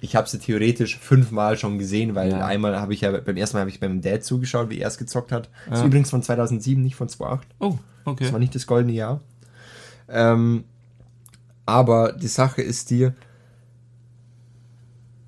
ich 0.00 0.16
habe 0.16 0.28
sie 0.28 0.38
theoretisch 0.38 0.98
fünfmal 0.98 1.58
schon 1.58 1.78
gesehen, 1.78 2.14
weil 2.14 2.30
Ja. 2.30 2.46
einmal 2.46 2.80
habe 2.80 2.94
ich 2.94 3.02
ja, 3.02 3.10
beim 3.20 3.36
ersten 3.36 3.56
Mal 3.56 3.60
habe 3.60 3.70
ich 3.70 3.80
beim 3.80 4.00
Dad 4.00 4.24
zugeschaut, 4.24 4.70
wie 4.70 4.78
er 4.80 4.88
es 4.88 4.96
gezockt 4.96 5.30
hat. 5.30 5.50
Das 5.66 5.74
ist 5.74 5.80
Ja. 5.82 5.86
übrigens 5.88 6.08
von 6.10 6.22
2007, 6.22 6.82
nicht 6.82 6.96
von 6.96 7.08
2008. 7.08 7.46
oh, 7.58 7.76
Das 8.06 8.12
okay. 8.14 8.32
war 8.32 8.38
nicht 8.38 8.54
das 8.54 8.66
goldene 8.66 8.94
Jahr. 8.94 9.20
Ähm, 10.08 10.64
aber 11.66 12.12
die 12.12 12.28
Sache 12.28 12.62
ist 12.62 12.88
die, 12.90 13.10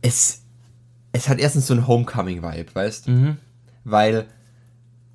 es, 0.02 0.42
es 1.12 1.28
hat 1.28 1.38
erstens 1.38 1.66
so 1.66 1.74
ein 1.74 1.86
Homecoming-Vibe, 1.86 2.74
weißt 2.74 3.08
Mhm. 3.08 3.36
Weil 3.84 4.26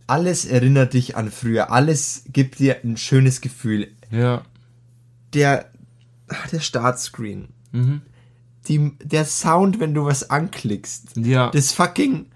alles 0.08 0.46
erinnert 0.46 0.94
dich 0.94 1.16
an 1.16 1.32
früher. 1.32 1.72
Alles 1.72 2.24
gibt 2.32 2.60
dir 2.60 2.78
ein 2.84 2.98
schönes 2.98 3.42
Gefühl. 3.42 3.92
Ja. 4.12 4.44
Der, 5.34 5.72
ach, 6.28 6.48
der 6.50 6.60
Startscreen. 6.60 7.50
Die, 8.68 8.92
der 9.04 9.26
Sound, 9.26 9.80
wenn 9.80 9.94
du 9.94 10.06
was 10.06 10.30
anklickst. 10.30 11.18
Ja. 11.18 11.50
Das 11.52 11.72
fucking, 11.72 12.28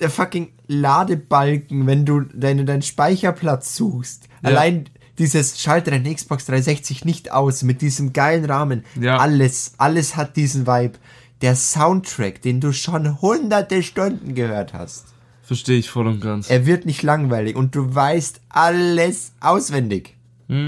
der 0.00 0.10
fucking 0.10 0.52
Ladebalken, 0.66 1.86
wenn 1.86 2.04
du 2.04 2.20
deine, 2.20 2.64
deinen 2.64 2.82
Speicherplatz 2.82 3.76
suchst. 3.76 4.28
Ja. 4.42 4.50
Allein 4.50 4.88
dieses 5.18 5.60
Schalter 5.60 5.92
deine 5.92 6.14
Xbox 6.14 6.46
360 6.46 7.04
nicht 7.04 7.32
aus 7.32 7.62
mit 7.62 7.82
diesem 7.82 8.12
geilen 8.12 8.44
Rahmen. 8.44 8.84
Ja. 9.00 9.18
Alles, 9.18 9.74
alles 9.78 10.16
hat 10.16 10.36
diesen 10.36 10.66
Vibe. 10.66 10.98
Der 11.42 11.56
Soundtrack, 11.56 12.42
den 12.42 12.60
du 12.60 12.72
schon 12.72 13.20
hunderte 13.20 13.82
Stunden 13.82 14.34
gehört 14.34 14.72
hast. 14.72 15.13
Verstehe 15.44 15.78
ich 15.78 15.90
voll 15.90 16.06
und 16.06 16.20
ganz. 16.20 16.48
Er 16.50 16.64
wird 16.66 16.86
nicht 16.86 17.02
langweilig 17.02 17.54
und 17.56 17.74
du 17.74 17.94
weißt 17.94 18.40
alles 18.48 19.32
auswendig. 19.40 20.16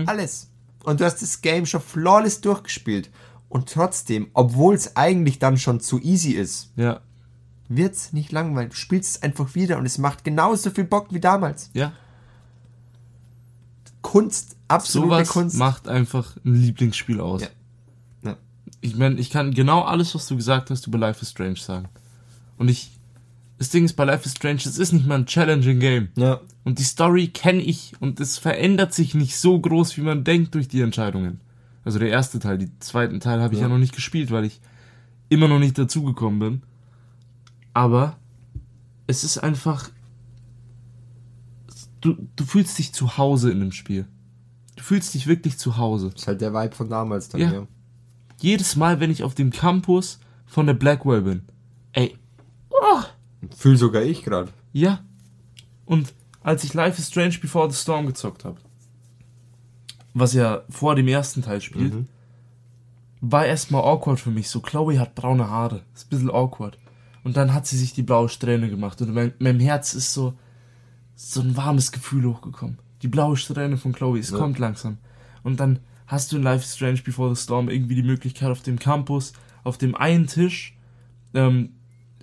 Alles. 0.07 0.49
Und 0.85 1.01
du 1.01 1.05
hast 1.05 1.21
das 1.23 1.41
Game 1.43 1.67
schon 1.67 1.81
flawless 1.81 2.41
durchgespielt. 2.41 3.11
Und 3.49 3.69
trotzdem, 3.71 4.29
obwohl 4.35 4.75
es 4.75 4.97
eigentlich 4.97 5.39
dann 5.39 5.57
schon 5.59 5.81
zu 5.81 6.01
easy 6.01 6.33
ist, 6.33 6.73
Ja. 6.77 7.01
wird's 7.69 8.13
nicht 8.13 8.33
langweilig. 8.33 8.71
Du 8.71 8.77
spielst 8.77 9.17
es 9.17 9.23
einfach 9.23 9.55
wieder 9.55 9.79
und 9.79 9.87
es 9.87 9.99
macht 9.99 10.25
genauso 10.25 10.71
viel 10.71 10.85
Bock 10.85 11.09
wie 11.11 11.21
damals. 11.21 11.71
Ja. 11.73 11.93
Kunst, 14.03 14.57
absolute 14.69 15.09
Sowas 15.11 15.29
Kunst. 15.29 15.57
macht 15.57 15.89
einfach 15.89 16.37
ein 16.45 16.55
Lieblingsspiel 16.55 17.21
aus. 17.21 17.43
Ja. 17.43 17.49
Ja. 18.25 18.37
Ich 18.81 18.97
meine, 18.97 19.17
ich 19.17 19.31
kann 19.31 19.53
genau 19.53 19.83
alles, 19.83 20.15
was 20.15 20.27
du 20.27 20.37
gesagt 20.37 20.71
hast, 20.71 20.87
über 20.87 20.99
Life 20.99 21.23
is 21.23 21.31
Strange 21.31 21.57
sagen. 21.57 21.89
Und 22.57 22.69
ich. 22.69 22.93
Das 23.59 23.71
Ding 23.71 23.85
ist 23.85 23.95
bei 23.95 24.05
Life 24.05 24.27
is 24.27 24.33
Strange, 24.33 24.61
es 24.65 24.79
ist 24.79 24.93
nicht 24.93 25.07
mal 25.07 25.15
ein 25.17 25.27
challenging 25.27 25.81
Game. 25.81 26.09
Ja. 26.17 26.41
Und 26.65 26.79
die 26.79 26.85
Story 26.85 27.29
kenne 27.29 27.63
ich 27.63 27.95
und 28.01 28.21
es 28.21 28.37
verändert 28.37 28.93
sich 28.93 29.15
nicht 29.15 29.37
so 29.37 29.59
groß, 29.59 29.97
wie 29.97 30.03
man 30.03 30.25
denkt 30.25 30.55
durch 30.55 30.69
die 30.69 30.83
Entscheidungen. 30.83 31.41
Also 31.85 31.99
der 31.99 32.11
erste 32.11 32.39
Teil, 32.39 32.59
den 32.59 32.73
zweiten 32.81 33.21
Teil 33.21 33.41
habe 33.41 33.55
ich 33.55 33.61
ja. 33.61 33.67
Ja. 33.67 33.73
noch 33.73 33.79
nicht 33.79 33.95
gespielt, 33.95 34.31
weil 34.31 34.45
ich 34.45 34.61
immer 35.29 35.49
noch 35.49 35.59
nicht 35.59 35.79
dazugekommen 35.79 36.39
bin. 36.39 36.63
Aber 37.73 38.17
es 39.07 39.25
ist 39.25 39.39
einfach. 39.39 39.91
Du, 42.01 42.17
du 42.37 42.45
fühlst 42.45 42.79
dich 42.79 42.93
zu 42.93 43.17
Hause 43.17 43.51
in 43.51 43.61
dem 43.61 43.73
Spiel. 43.73 44.07
Du 44.77 44.83
fühlst 44.83 45.15
dich 45.15 45.27
wirklich 45.27 45.59
zu 45.59 45.77
Hause. 45.77 46.11
Ist 46.15 46.27
halt 46.27 46.41
der 46.41 46.53
Vibe 46.53 46.75
von 46.75 46.89
damals 46.91 47.29
dann, 47.29 47.41
Ja. 47.41 47.53
ja. 47.53 47.67
Jedes 48.39 48.77
Mal, 48.77 49.01
wenn 49.01 49.11
ich 49.11 49.23
auf 49.23 49.35
dem 49.35 49.51
Campus 49.51 50.21
von 50.45 50.67
der 50.67 50.75
Blackwell 50.75 51.23
bin. 51.23 51.43
Ey, 51.93 52.17
oh, 52.71 53.03
Fühl 53.55 53.77
sogar 53.77 54.03
ich 54.03 54.23
gerade. 54.23 54.51
ja. 54.73 55.01
Und 55.85 56.13
als 56.43 56.65
ich 56.65 56.75
Life 56.75 57.01
is 57.01 57.09
Strange 57.09 57.39
Before 57.41 57.71
the 57.71 57.77
Storm 57.77 58.07
gezockt 58.07 58.45
habe, 58.45 58.57
was 60.15 60.33
ja 60.33 60.63
vor 60.69 60.95
dem 60.97 61.07
ersten 61.09 61.43
Teil 61.43 61.61
spielt, 61.61 61.93
war 63.21 63.47
erstmal 63.47 63.83
awkward 63.83 64.19
für 64.21 64.31
mich. 64.31 64.49
So, 64.49 64.61
Chloe 64.61 64.99
hat 64.99 65.15
braune 65.15 65.49
Haare. 65.49 65.83
Ist 65.95 66.07
ein 66.07 66.11
bisschen 66.11 66.31
awkward. 66.31 66.79
Und 67.25 67.37
dann 67.37 67.53
hat 67.55 67.67
sie 67.67 67.77
sich 67.77 67.93
die 67.93 68.03
blaue 68.03 68.29
Strähne 68.29 68.69
gemacht. 68.69 69.01
Und 69.01 69.09
in 69.09 69.15
mein, 69.15 69.33
meinem 69.39 69.61
Herz 69.61 69.95
ist 69.95 70.13
so, 70.13 70.35
so 71.15 71.41
ein 71.41 71.57
warmes 71.57 71.93
Gefühl 71.93 72.25
hochgekommen. 72.27 72.79
Die 73.03 73.09
blaue 73.09 73.37
Strähne 73.37 73.77
von 73.77 73.93
Chloe, 73.93 74.19
es 74.19 74.31
Ja. 74.31 74.39
kommt 74.39 74.59
langsam. 74.59 74.99
Und 75.43 75.61
dann 75.61 75.81
hast 76.07 76.33
du 76.33 76.37
in 76.37 76.43
Life 76.43 76.65
is 76.65 76.75
Strange 76.77 77.03
Before 77.05 77.35
the 77.35 77.41
Storm 77.41 77.69
irgendwie 77.69 77.95
die 77.95 78.03
Möglichkeit 78.03 78.51
auf 78.51 78.63
dem 78.63 78.79
Campus, 78.79 79.33
auf 79.65 79.79
dem 79.79 79.95
einen 79.95 80.27
Tisch, 80.27 80.77
ähm, 81.35 81.71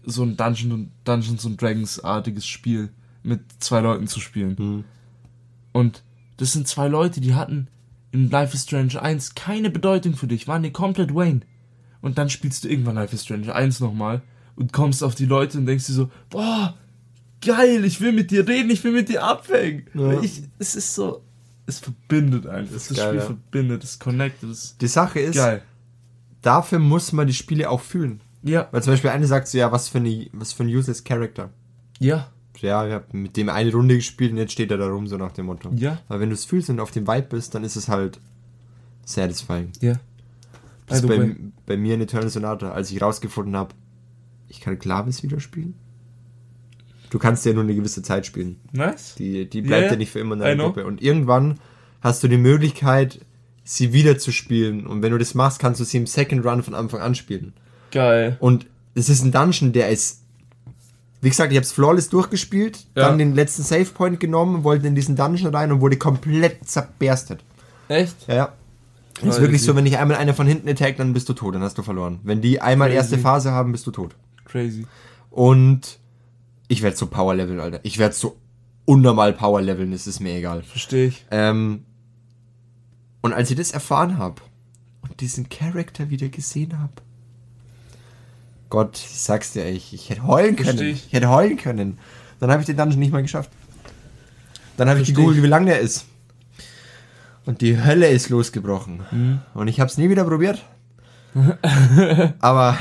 so 0.06 0.24
ein 0.24 0.38
Dungeon 0.38 0.72
und 0.72 0.92
Dungeons 1.04 1.46
und 1.46 1.62
Dragons 1.62 2.04
artiges 2.04 2.46
Spiel 2.46 2.90
mit 3.24 3.42
zwei 3.60 3.80
Leuten 3.80 4.08
zu 4.08 4.20
spielen. 4.20 4.56
Mhm. 4.58 4.84
Und 5.72 6.04
das 6.38 6.54
sind 6.54 6.68
zwei 6.68 6.88
Leute, 6.88 7.22
die 7.22 7.36
hatten 7.36 7.68
in 8.12 8.30
Life 8.30 8.54
is 8.54 8.64
Strange 8.64 9.02
1 9.02 9.34
keine 9.36 9.70
Bedeutung 9.70 10.16
für 10.16 10.28
dich, 10.28 10.48
waren 10.48 10.64
dir 10.64 10.72
komplett 10.72 11.16
Wayne. 11.16 11.42
Und 12.02 12.18
dann 12.18 12.30
spielst 12.30 12.64
du 12.64 12.70
irgendwann 12.70 12.96
Life 12.96 13.16
is 13.16 13.24
Strange 13.24 13.54
1 13.54 13.80
nochmal 13.80 14.22
und 14.56 14.72
kommst 14.72 15.04
auf 15.04 15.16
die 15.16 15.26
Leute 15.26 15.58
und 15.58 15.66
denkst 15.66 15.88
dir 15.88 15.94
so, 15.94 16.12
boah, 16.30 16.78
geil, 17.42 17.84
ich 17.86 18.02
will 18.02 18.12
mit 18.12 18.30
dir 18.30 18.48
reden, 18.48 18.70
ich 18.70 18.84
will 18.84 18.92
mit 18.92 19.10
dir 19.10 19.24
abhängen. 19.24 19.88
Ja. 19.94 20.22
Ich, 20.22 20.44
es 20.60 20.76
ist 20.76 20.94
so, 20.94 21.24
es 21.66 21.80
verbindet 21.80 22.46
einfach. 22.46 22.74
Das, 22.74 22.92
ist 22.92 22.98
geil, 22.98 23.08
Spiel 23.08 23.20
ja. 23.20 23.26
verbindet, 23.26 23.84
es 23.84 24.00
connectet, 24.00 24.50
es 24.50 24.78
Die 24.78 24.88
Sache 24.88 25.20
ist, 25.20 25.36
geil. 25.36 25.64
dafür 26.42 26.80
muss 26.80 27.14
man 27.14 27.26
die 27.26 27.34
Spiele 27.34 27.70
auch 27.70 27.82
fühlen. 27.82 28.22
Ja, 28.44 28.68
Weil 28.72 28.84
zum 28.84 28.94
Beispiel 28.94 29.10
eine 29.10 29.26
sagt 29.26 29.48
so, 29.48 29.58
ja, 29.58 29.72
was 29.72 29.88
für, 29.90 30.00
eine, 30.00 30.28
was 30.34 30.54
für 30.54 30.64
ein 30.64 30.70
useless 30.70 31.04
Character. 31.04 31.50
ja, 32.00 32.30
Ja, 32.60 32.86
ich 32.88 32.94
habe 32.94 33.06
mit 33.12 33.36
dem 33.36 33.50
eine 33.50 33.72
Runde 33.72 33.96
gespielt 33.96 34.32
und 34.32 34.38
jetzt 34.38 34.54
steht 34.54 34.72
er 34.72 34.78
da 34.78 34.88
rum, 34.88 35.08
so 35.08 35.18
nach 35.18 35.32
dem 35.32 35.48
Motto. 35.48 35.72
Ja. 35.76 36.00
Aber 36.08 36.20
wenn 36.20 36.30
du 36.30 36.36
es 36.36 36.46
fühlst 36.46 36.70
und 36.70 36.80
auf 36.80 36.92
dem 36.92 37.08
Vibe 37.08 37.28
bist, 37.30 37.56
dann 37.56 37.64
ist 37.64 37.76
es 37.76 37.88
halt 37.90 38.20
satisfying. 39.06 39.72
ja. 39.82 40.00
Das 40.86 41.00
ist 41.00 41.08
bei, 41.08 41.36
bei 41.66 41.78
mir 41.78 41.96
in 41.96 42.02
Eternal 42.02 42.30
Sonata, 42.30 42.72
als 42.74 42.92
ich 42.92 43.02
rausgefunden 43.02 43.56
habe, 43.56 43.74
ich 44.50 44.60
kann 44.60 44.78
Clavis 44.78 45.24
wieder 45.24 45.40
spielen. 45.40 45.76
Du 47.10 47.20
kannst 47.20 47.46
ja 47.46 47.54
nur 47.54 47.64
eine 47.64 47.74
gewisse 47.74 48.02
Zeit 48.02 48.26
spielen. 48.26 48.60
nice. 48.74 49.16
Die, 49.16 49.50
die 49.50 49.62
bleibt 49.62 49.86
Ja, 49.86 49.92
ja, 49.92 49.96
nicht 49.98 50.12
für 50.12 50.20
immer 50.20 50.34
in 50.36 50.42
deiner. 50.42 50.64
Gruppe. 50.66 50.86
Und 50.86 51.02
irgendwann 51.02 51.60
hast 52.02 52.22
du 52.24 52.28
die 52.28 52.38
Möglichkeit, 52.38 53.26
sie 53.64 53.94
wieder 53.94 54.18
zu 54.18 54.32
spielen. 54.32 54.86
Und 54.86 55.02
wenn 55.02 55.12
du 55.12 55.18
das 55.18 55.36
machst, 55.36 55.60
kannst 55.60 55.80
du 55.80 55.86
sie 55.86 55.98
im 55.98 56.06
Second 56.06 56.46
Run 56.46 56.64
von 56.64 56.76
Anfang 56.76 57.00
an 57.00 57.16
spielen. 57.16 57.54
Geil. 57.94 58.38
Und 58.40 58.66
es 58.96 59.08
ist 59.10 59.24
ein 59.24 59.32
Dungeon, 59.32 59.72
der 59.72 59.90
ist. 59.90 60.20
Wie 61.22 61.30
gesagt, 61.30 61.52
ich 61.54 61.58
habe 61.58 61.64
es 61.64 61.72
flawless 61.72 62.10
durchgespielt, 62.10 62.86
Ja. 62.96 63.08
dann 63.08 63.18
den 63.18 63.34
letzten 63.34 63.64
Save 63.64 63.86
Point 63.86 64.20
genommen, 64.20 64.66
wollte 64.66 64.88
in 64.88 64.96
diesen 64.96 65.16
Dungeon 65.16 65.56
rein 65.56 65.72
und 65.72 65.80
wurde 65.80 65.96
komplett 65.98 66.68
zerberstet. 66.68 67.44
Echt? 67.88 68.16
Ja, 68.28 68.36
ja. 68.36 68.54
Es 69.22 69.36
ist 69.36 69.42
wirklich 69.42 69.62
so, 69.64 69.74
wenn 69.76 69.86
dich 69.86 69.98
einmal 69.98 70.18
einer 70.18 70.34
von 70.34 70.48
hinten 70.48 70.68
attackt, 70.68 71.00
dann 71.00 71.14
bist 71.14 71.30
du 71.30 71.34
tot, 71.34 71.56
dann 71.56 71.62
hast 71.62 71.78
du 71.78 71.84
verloren. 71.84 72.20
Wenn 72.24 72.42
die 72.42 72.60
einmal 72.60 72.90
Crazy. 72.90 72.98
erste 72.98 73.18
Phase 73.20 73.52
haben, 73.52 73.72
bist 73.72 73.88
du 73.88 73.92
tot. 73.92 74.16
Crazy. 74.44 74.86
Und 75.30 76.00
ich 76.68 76.82
werde 76.82 76.98
so 76.98 77.06
Power 77.08 77.36
Level, 77.36 77.62
Alter. 77.62 77.80
Ich 77.84 78.00
werde 78.00 78.16
so 78.16 78.36
unnormal 78.86 79.32
Power 79.32 79.62
Leveln, 79.62 79.94
es 79.94 80.08
ist 80.08 80.20
mir 80.20 80.34
egal. 80.36 80.64
Verstehe 80.64 81.08
ich. 81.08 81.26
Ähm, 81.32 81.86
und 83.22 83.32
als 83.32 83.50
ich 83.50 83.56
das 83.56 83.72
erfahren 83.72 84.18
habe 84.18 84.42
und 85.02 85.22
diesen 85.22 85.48
Charakter 85.48 86.10
wieder 86.10 86.28
gesehen 86.28 86.78
habe, 86.80 86.92
Gott, 88.74 88.98
ich 88.98 89.22
sag's 89.22 89.54
dir, 89.54 89.68
ich, 89.68 89.94
ich 89.94 90.10
hätte 90.10 90.26
heulen 90.26 90.56
können. 90.56 90.80
Ich. 90.80 91.06
ich. 91.06 91.14
hätte 91.14 91.30
heulen 91.30 91.58
können. 91.58 92.00
Dann 92.40 92.50
habe 92.50 92.62
ich 92.62 92.66
den 92.66 92.76
Dungeon 92.76 92.98
nicht 92.98 93.12
mal 93.12 93.22
geschafft. 93.22 93.52
Dann 94.78 94.90
habe 94.90 95.00
ich 95.00 95.10
gegoogelt, 95.10 95.44
wie 95.44 95.48
lang 95.48 95.68
der 95.68 95.80
ist. 95.80 96.08
Und 97.46 97.62
die 97.62 97.84
Hölle 97.84 98.08
ist 98.08 98.30
losgebrochen. 98.30 99.04
Mhm. 99.12 99.42
Und 99.54 99.68
ich 99.68 99.80
habe 99.80 99.92
es 99.92 100.00
nie 100.00 100.10
wieder 100.10 100.24
probiert. 100.24 100.66
Aber 102.40 102.76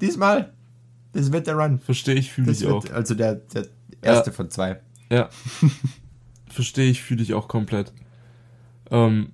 diesmal, 0.00 0.52
das 1.12 1.30
wird 1.30 1.46
der 1.46 1.54
Run. 1.54 1.78
Verstehe 1.78 2.16
ich, 2.16 2.32
fühle 2.32 2.50
ich 2.50 2.66
auch. 2.66 2.84
also 2.90 3.14
der, 3.14 3.36
der 3.36 3.66
erste 4.02 4.32
von 4.32 4.50
zwei. 4.50 4.80
Ja. 5.12 5.28
Verstehe 6.48 6.90
ich, 6.90 7.02
fühle 7.02 7.22
ich 7.22 7.34
auch 7.34 7.46
komplett. 7.46 7.92
Ähm, 8.90 9.30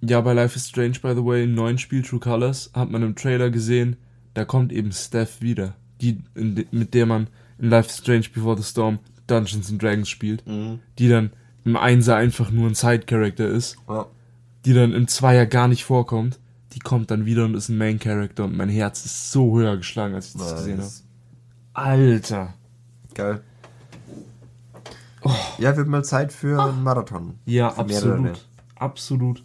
ja, 0.00 0.22
bei 0.22 0.32
Life 0.32 0.56
is 0.56 0.70
Strange, 0.70 1.00
by 1.02 1.12
the 1.14 1.22
way, 1.22 1.44
im 1.44 1.54
neuen 1.54 1.76
Spiel 1.76 2.00
True 2.00 2.18
Colors, 2.18 2.70
hat 2.72 2.90
man 2.90 3.02
im 3.02 3.14
Trailer 3.14 3.50
gesehen, 3.50 3.98
da 4.34 4.44
kommt 4.44 4.72
eben 4.72 4.92
Steph 4.92 5.40
wieder. 5.40 5.74
Die, 6.00 6.22
de, 6.34 6.66
mit 6.70 6.92
der 6.94 7.06
man 7.06 7.28
in 7.58 7.70
Life 7.70 7.90
Strange 7.90 8.26
Before 8.32 8.56
the 8.56 8.64
Storm 8.64 8.98
Dungeons 9.26 9.70
and 9.70 9.82
Dragons 9.82 10.08
spielt. 10.08 10.44
Die 10.98 11.08
dann 11.08 11.30
im 11.64 11.76
Einser 11.76 12.16
einfach 12.16 12.50
nur 12.50 12.68
ein 12.68 12.74
Side-Character 12.74 13.46
ist. 13.46 13.76
Ja. 13.88 14.06
Die 14.66 14.74
dann 14.74 14.92
im 14.92 15.08
Zweier 15.08 15.46
gar 15.46 15.68
nicht 15.68 15.84
vorkommt. 15.84 16.38
Die 16.72 16.80
kommt 16.80 17.10
dann 17.10 17.24
wieder 17.24 17.44
und 17.44 17.54
ist 17.54 17.68
ein 17.68 17.78
Main-Character. 17.78 18.44
Und 18.44 18.56
mein 18.56 18.68
Herz 18.68 19.04
ist 19.04 19.30
so 19.30 19.58
höher 19.58 19.76
geschlagen, 19.76 20.14
als 20.14 20.28
ich 20.28 20.32
das 20.34 20.56
gesehen 20.56 20.78
habe. 20.80 20.90
Alter. 21.72 22.54
Geil. 23.14 23.40
Ja, 25.58 25.76
wird 25.76 25.88
mal 25.88 26.04
Zeit 26.04 26.32
für 26.32 26.62
einen 26.62 26.82
Marathon. 26.82 27.38
Ja, 27.46 27.70
Für 27.70 27.78
absolut. 27.80 28.46
Absolut. 28.74 29.42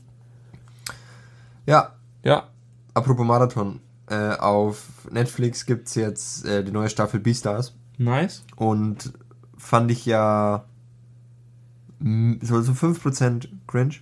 Ja, 1.65 1.93
Ja, 2.23 2.49
apropos 2.93 3.25
Marathon. 3.25 3.79
Äh, 4.09 4.35
auf 4.37 4.85
Netflix 5.11 5.65
gibt's 5.65 5.95
jetzt 5.95 6.45
äh, 6.45 6.63
die 6.63 6.71
neue 6.71 6.89
Staffel 6.89 7.19
Beastars. 7.19 7.73
nice. 7.97 8.43
Und 8.55 9.13
fand 9.57 9.91
ich 9.91 10.05
ja 10.05 10.65
so, 12.41 12.61
so 12.61 12.71
5% 12.71 13.47
cringe. 13.67 13.95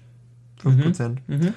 5%. 0.64 1.18
Mhm. 1.28 1.54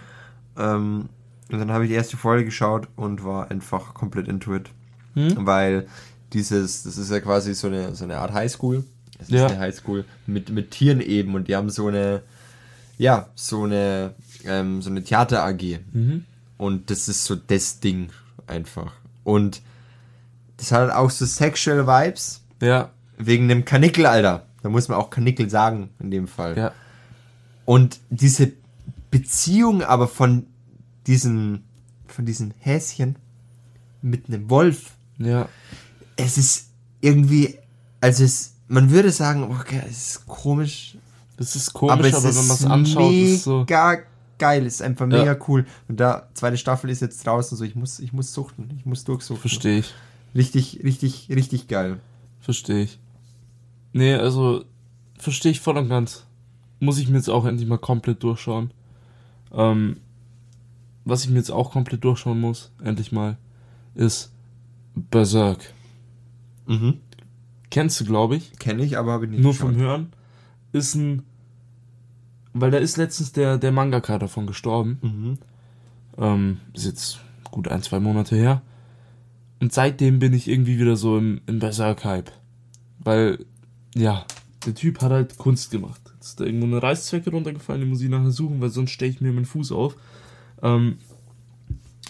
Ähm, 0.57 1.09
und 1.53 1.59
dann 1.59 1.71
habe 1.71 1.85
ich 1.85 1.91
die 1.91 1.97
erste 1.97 2.17
Folge 2.17 2.45
geschaut 2.45 2.89
und 2.97 3.25
war 3.25 3.51
einfach 3.51 3.95
komplett 3.95 4.29
into 4.29 4.55
it. 4.55 4.71
Mhm. 5.15 5.47
Weil 5.47 5.87
dieses, 6.33 6.85
das 6.85 6.97
ist 6.97 7.11
ja 7.11 7.21
quasi 7.21 7.55
so 7.55 7.67
eine, 7.67 7.95
so 7.95 8.05
eine 8.05 8.19
Art 8.19 8.33
Highschool. 8.33 8.85
Es 9.19 9.29
ist 9.29 9.35
Ja. 9.35 9.47
eine 9.47 9.59
Highschool 9.59 10.05
mit, 10.27 10.51
mit 10.51 10.71
Tieren 10.71 11.01
eben 11.01 11.35
und 11.35 11.49
die 11.49 11.57
haben 11.57 11.71
so 11.71 11.89
eine, 11.89 12.23
ja, 12.99 13.29
so 13.35 13.65
eine, 13.65 14.15
ähm, 14.45 14.81
so 14.81 14.91
eine 14.91 15.03
Theater 15.03 15.45
AG. 15.45 15.81
Mhm. 15.93 16.25
Und 16.57 16.91
das 16.91 17.09
ist 17.09 17.25
so 17.25 17.35
das 17.37 17.81
Ding 17.81 18.11
einfach. 18.51 18.93
Und 19.25 19.63
das 20.59 20.73
hat 20.73 20.91
auch 20.91 21.11
so 21.11 21.25
sexual 21.25 21.87
Vibes 21.87 22.43
Ja, 22.61 22.91
wegen 23.17 23.49
dem 23.49 23.65
Kanickel, 23.65 24.07
Alter. 24.07 24.47
Da 24.63 24.69
muss 24.69 24.89
man 24.89 24.99
auch 24.99 25.09
Kanickel 25.11 25.49
sagen, 25.49 25.89
in 26.01 26.11
dem 26.11 26.29
Fall. 26.29 26.57
Ja. 26.57 26.73
Und 27.65 28.01
diese 28.11 28.53
Beziehung 29.11 29.83
aber 29.83 30.07
von 30.09 30.47
diesen, 31.07 31.65
von 32.07 32.27
diesen 32.27 32.53
Häschen 32.59 33.17
mit 34.03 34.29
einem 34.29 34.49
Wolf, 34.51 34.93
Ja. 35.19 35.49
es 36.17 36.37
ist 36.39 36.69
irgendwie, 37.01 37.59
also 38.01 38.25
es, 38.25 38.55
man 38.69 38.91
würde 38.91 39.11
sagen, 39.13 39.45
okay, 39.45 39.83
es 39.89 40.11
ist 40.17 40.27
komisch, 40.27 40.97
Das 41.37 41.57
ist 41.57 41.73
komisch, 41.73 41.93
aber 41.93 42.09
aber, 42.09 42.29
es 42.29 42.37
wenn 42.39 42.47
man 42.47 42.57
es 42.57 42.65
anschaut, 42.67 43.13
ist 43.13 43.31
es 43.37 43.45
so. 43.45 43.59
mega 43.61 43.99
geil, 44.41 44.67
ist 44.67 44.83
einfach 44.83 45.07
mega 45.07 45.25
Ja. 45.25 45.37
cool. 45.47 45.65
Und 45.87 46.01
da, 46.01 46.29
zweite 46.35 46.57
Staffel 46.57 46.91
ist 46.91 47.01
jetzt 47.01 47.25
draußen, 47.25 47.57
so 47.57 47.63
ich 47.65 47.77
muss, 47.77 48.01
ich 48.01 48.13
muss 48.13 48.33
suchten, 48.35 48.69
ich 48.77 48.85
muss 48.85 49.05
durchsuchten. 49.05 49.41
Verstehe 49.41 49.79
ich. 49.79 49.95
Richtig, 50.35 50.81
richtig, 50.83 51.29
richtig 51.31 51.69
geil. 51.69 52.01
Verstehe 52.41 52.83
ich. 52.83 52.99
Nee, 53.93 54.15
also 54.15 54.65
verstehe 55.19 55.53
ich 55.53 55.61
voll 55.61 55.77
und 55.77 55.89
ganz. 55.89 56.27
Muss 56.81 56.99
ich 56.99 57.09
mir 57.09 57.17
jetzt 57.19 57.29
auch 57.31 57.45
endlich 57.45 57.69
mal 57.69 57.79
komplett 57.79 58.23
durchschauen. 58.23 58.73
Ähm, 59.53 59.99
was 61.05 61.25
ich 61.25 61.31
mir 61.31 61.37
jetzt 61.37 61.51
auch 61.51 61.71
komplett 61.73 62.03
durchschauen 62.05 62.41
muss, 62.41 62.73
endlich 62.83 63.13
mal, 63.13 63.37
ist 63.95 64.33
Berserk. 64.95 65.73
Mhm. 66.67 66.99
Kennst 67.71 68.01
du, 68.01 68.05
glaube 68.05 68.37
ich. 68.37 68.53
Kenne 68.59 68.83
ich, 68.85 68.97
aber 68.99 69.13
habe 69.13 69.25
ich 69.27 69.31
nicht 69.33 69.43
Nur 69.43 69.53
geschaut. 69.53 69.71
vom 69.73 69.77
Hören. 69.77 70.13
Ist 70.73 70.95
ein. 70.95 71.23
Weil 72.53 72.71
da 72.71 72.79
ist 72.79 72.97
letztens 72.97 73.33
der, 73.33 73.59
der 73.59 73.73
Mangaka 73.73 74.19
davon 74.19 74.47
gestorben. 74.47 74.99
Mhm. 75.03 75.39
Ähm, 76.19 76.61
ist 76.75 76.87
jetzt 76.87 77.21
gut 77.51 77.69
ein, 77.69 77.83
zwei 77.83 78.01
Monate 78.01 78.37
her. 78.37 78.63
Und 79.61 79.73
seitdem 79.73 80.19
bin 80.19 80.33
ich 80.33 80.49
irgendwie 80.49 80.79
wieder 80.79 80.97
so 80.97 81.19
im, 81.19 81.41
im 81.47 81.59
Berserk-Hype. 81.59 82.33
Weil, 82.99 83.45
ja, 83.95 84.25
der 84.67 84.75
Typ 84.75 85.01
hat 85.01 85.13
halt 85.13 85.39
Kunst 85.39 85.71
gemacht. 85.71 86.01
Jetzt 86.15 86.29
ist 86.29 86.41
da 86.41 86.45
irgendwo 86.45 86.67
eine 86.67 86.83
Reißzwecke 86.83 87.31
runtergefallen, 87.31 87.83
die 87.83 87.87
muss 87.87 88.01
ich 88.01 88.09
nachher 88.09 88.31
suchen, 88.31 88.61
weil 88.61 88.71
sonst 88.71 88.91
steche 88.91 89.17
ich 89.17 89.21
mir 89.21 89.33
meinen 89.33 89.45
Fuß 89.45 89.73
auf. 89.73 89.97
Ähm, 90.63 90.99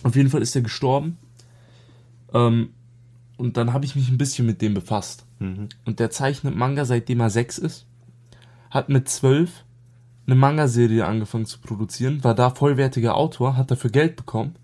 auf 0.02 0.16
jeden 0.16 0.30
Fall 0.30 0.42
ist 0.42 0.56
er 0.56 0.62
gestorben. 0.62 1.18
Ähm, 2.32 2.70
und 3.36 3.56
dann 3.56 3.72
habe 3.72 3.84
ich 3.84 3.96
mich 3.96 4.08
ein 4.08 4.18
bisschen 4.18 4.46
mit 4.46 4.62
dem 4.62 4.74
befasst. 4.74 5.24
Mhm. 5.38 5.68
Und 5.84 6.00
der 6.00 6.10
zeichnet 6.10 6.56
Manga 6.56 6.84
seitdem 6.84 7.20
er 7.20 7.30
sechs 7.30 7.58
ist. 7.58 7.86
Hat 8.70 8.88
mit 8.88 9.08
zwölf 9.08 9.64
eine 10.30 10.38
Manga-Serie 10.38 11.04
angefangen 11.06 11.46
zu 11.46 11.58
produzieren, 11.60 12.22
war 12.24 12.34
da 12.34 12.50
vollwertiger 12.50 13.16
Autor, 13.16 13.56
hat 13.56 13.70
dafür 13.70 13.90
Geld 13.90 14.16
bekommen 14.16 14.54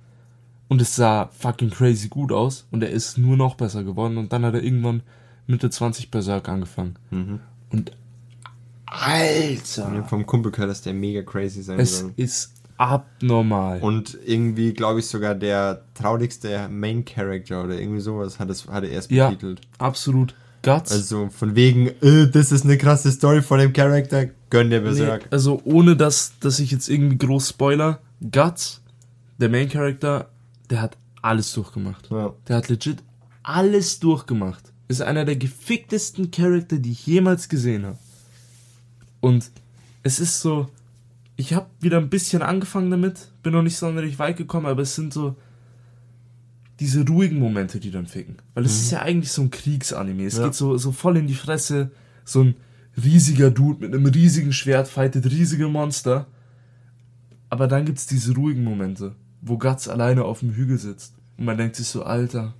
und 0.68 0.80
es 0.80 0.96
sah 0.96 1.28
fucking 1.38 1.70
crazy 1.70 2.08
gut 2.08 2.32
aus 2.32 2.66
und 2.70 2.82
er 2.82 2.90
ist 2.90 3.18
nur 3.18 3.36
noch 3.36 3.54
besser 3.56 3.84
geworden 3.84 4.16
und 4.16 4.32
dann 4.32 4.44
hat 4.44 4.54
er 4.54 4.62
irgendwann 4.62 5.02
Mitte 5.46 5.70
20 5.70 6.10
Berserk 6.10 6.48
angefangen. 6.48 6.96
Mhm. 7.10 7.40
Und 7.70 7.90
Ich 7.90 9.76
hab 9.78 9.86
Alter, 9.88 10.04
vom 10.04 10.26
Kumpel 10.26 10.52
gehört, 10.52 10.70
dass 10.70 10.82
der 10.82 10.94
mega 10.94 11.22
crazy 11.22 11.62
sein 11.62 11.78
es 11.80 12.00
soll. 12.00 12.12
ist 12.16 12.52
abnormal. 12.78 13.80
Und 13.80 14.18
irgendwie, 14.24 14.72
glaube 14.72 15.00
ich, 15.00 15.06
sogar 15.06 15.34
der 15.34 15.82
traurigste 15.94 16.68
Main 16.68 17.04
Character 17.04 17.64
oder 17.64 17.80
irgendwie 17.80 18.00
sowas 18.00 18.38
hat 18.38 18.50
es, 18.50 18.66
hat 18.68 18.84
er 18.84 18.90
erst 18.90 19.10
Ja. 19.10 19.28
betitelt. 19.28 19.60
Absolut. 19.78 20.34
Guts. 20.66 20.90
Also 20.90 21.28
von 21.30 21.54
wegen, 21.54 21.86
äh, 22.02 22.28
das 22.28 22.50
ist 22.50 22.64
eine 22.64 22.76
krasse 22.76 23.12
Story 23.12 23.40
von 23.40 23.60
dem 23.60 23.72
Charakter, 23.72 24.26
gönn 24.50 24.68
Nee, 24.68 24.80
Berserk. 24.80 25.28
also 25.30 25.60
ohne 25.64 25.96
dass, 25.96 26.32
dass 26.40 26.58
ich 26.58 26.72
jetzt 26.72 26.88
irgendwie 26.88 27.18
groß 27.18 27.50
spoiler, 27.50 28.00
Guts, 28.32 28.82
der 29.38 29.48
Main 29.48 29.68
Character, 29.68 30.28
der 30.68 30.80
hat 30.82 30.96
alles 31.22 31.52
durchgemacht. 31.52 32.08
Ja. 32.10 32.34
Der 32.48 32.56
hat 32.56 32.68
legit 32.68 32.98
alles 33.44 34.00
durchgemacht. 34.00 34.72
Ist 34.88 35.02
einer 35.02 35.24
der 35.24 35.36
geficktesten 35.36 36.32
Charakter, 36.32 36.78
die 36.78 36.90
ich 36.92 37.06
jemals 37.06 37.48
gesehen 37.48 37.86
habe. 37.86 37.98
Und 39.20 39.50
es 40.02 40.18
ist 40.18 40.40
so, 40.40 40.68
ich 41.36 41.54
habe 41.54 41.66
wieder 41.80 41.98
ein 41.98 42.08
bisschen 42.10 42.42
angefangen 42.42 42.90
damit, 42.90 43.28
bin 43.44 43.52
noch 43.52 43.62
nicht 43.62 43.76
sonderlich 43.76 44.18
weit 44.18 44.36
gekommen, 44.36 44.66
aber 44.66 44.82
es 44.82 44.96
sind 44.96 45.12
so 45.12 45.36
diese 46.80 47.06
ruhigen 47.06 47.38
Momente, 47.38 47.80
die 47.80 47.90
dann 47.90 48.06
ficken. 48.06 48.36
Weil 48.54 48.64
es 48.64 48.76
ist 48.80 48.90
ja 48.90 49.00
eigentlich 49.00 49.32
so 49.32 49.42
ein 49.42 49.50
Kriegsanime. 49.50 50.24
Es 50.26 50.36
Ja. 50.36 50.44
geht 50.44 50.54
so, 50.54 50.76
so 50.76 50.92
voll 50.92 51.16
in 51.16 51.26
die 51.26 51.34
Fresse. 51.34 51.90
So 52.24 52.42
ein 52.42 52.54
riesiger 53.02 53.50
Dude 53.50 53.80
mit 53.80 53.94
einem 53.94 54.06
riesigen 54.06 54.52
Schwert 54.52 54.88
fightet 54.88 55.26
riesige 55.26 55.68
Monster. 55.68 56.26
Aber 57.48 57.66
dann 57.68 57.84
gibt's 57.86 58.06
diese 58.06 58.34
ruhigen 58.34 58.64
Momente, 58.64 59.14
wo 59.40 59.56
Guts 59.56 59.88
alleine 59.88 60.24
auf 60.24 60.40
dem 60.40 60.52
Hügel 60.54 60.78
sitzt. 60.78 61.14
Und 61.38 61.44
man 61.44 61.56
denkt 61.56 61.76
sich 61.76 61.86
so, 61.86 62.02
Alter, 62.02 62.54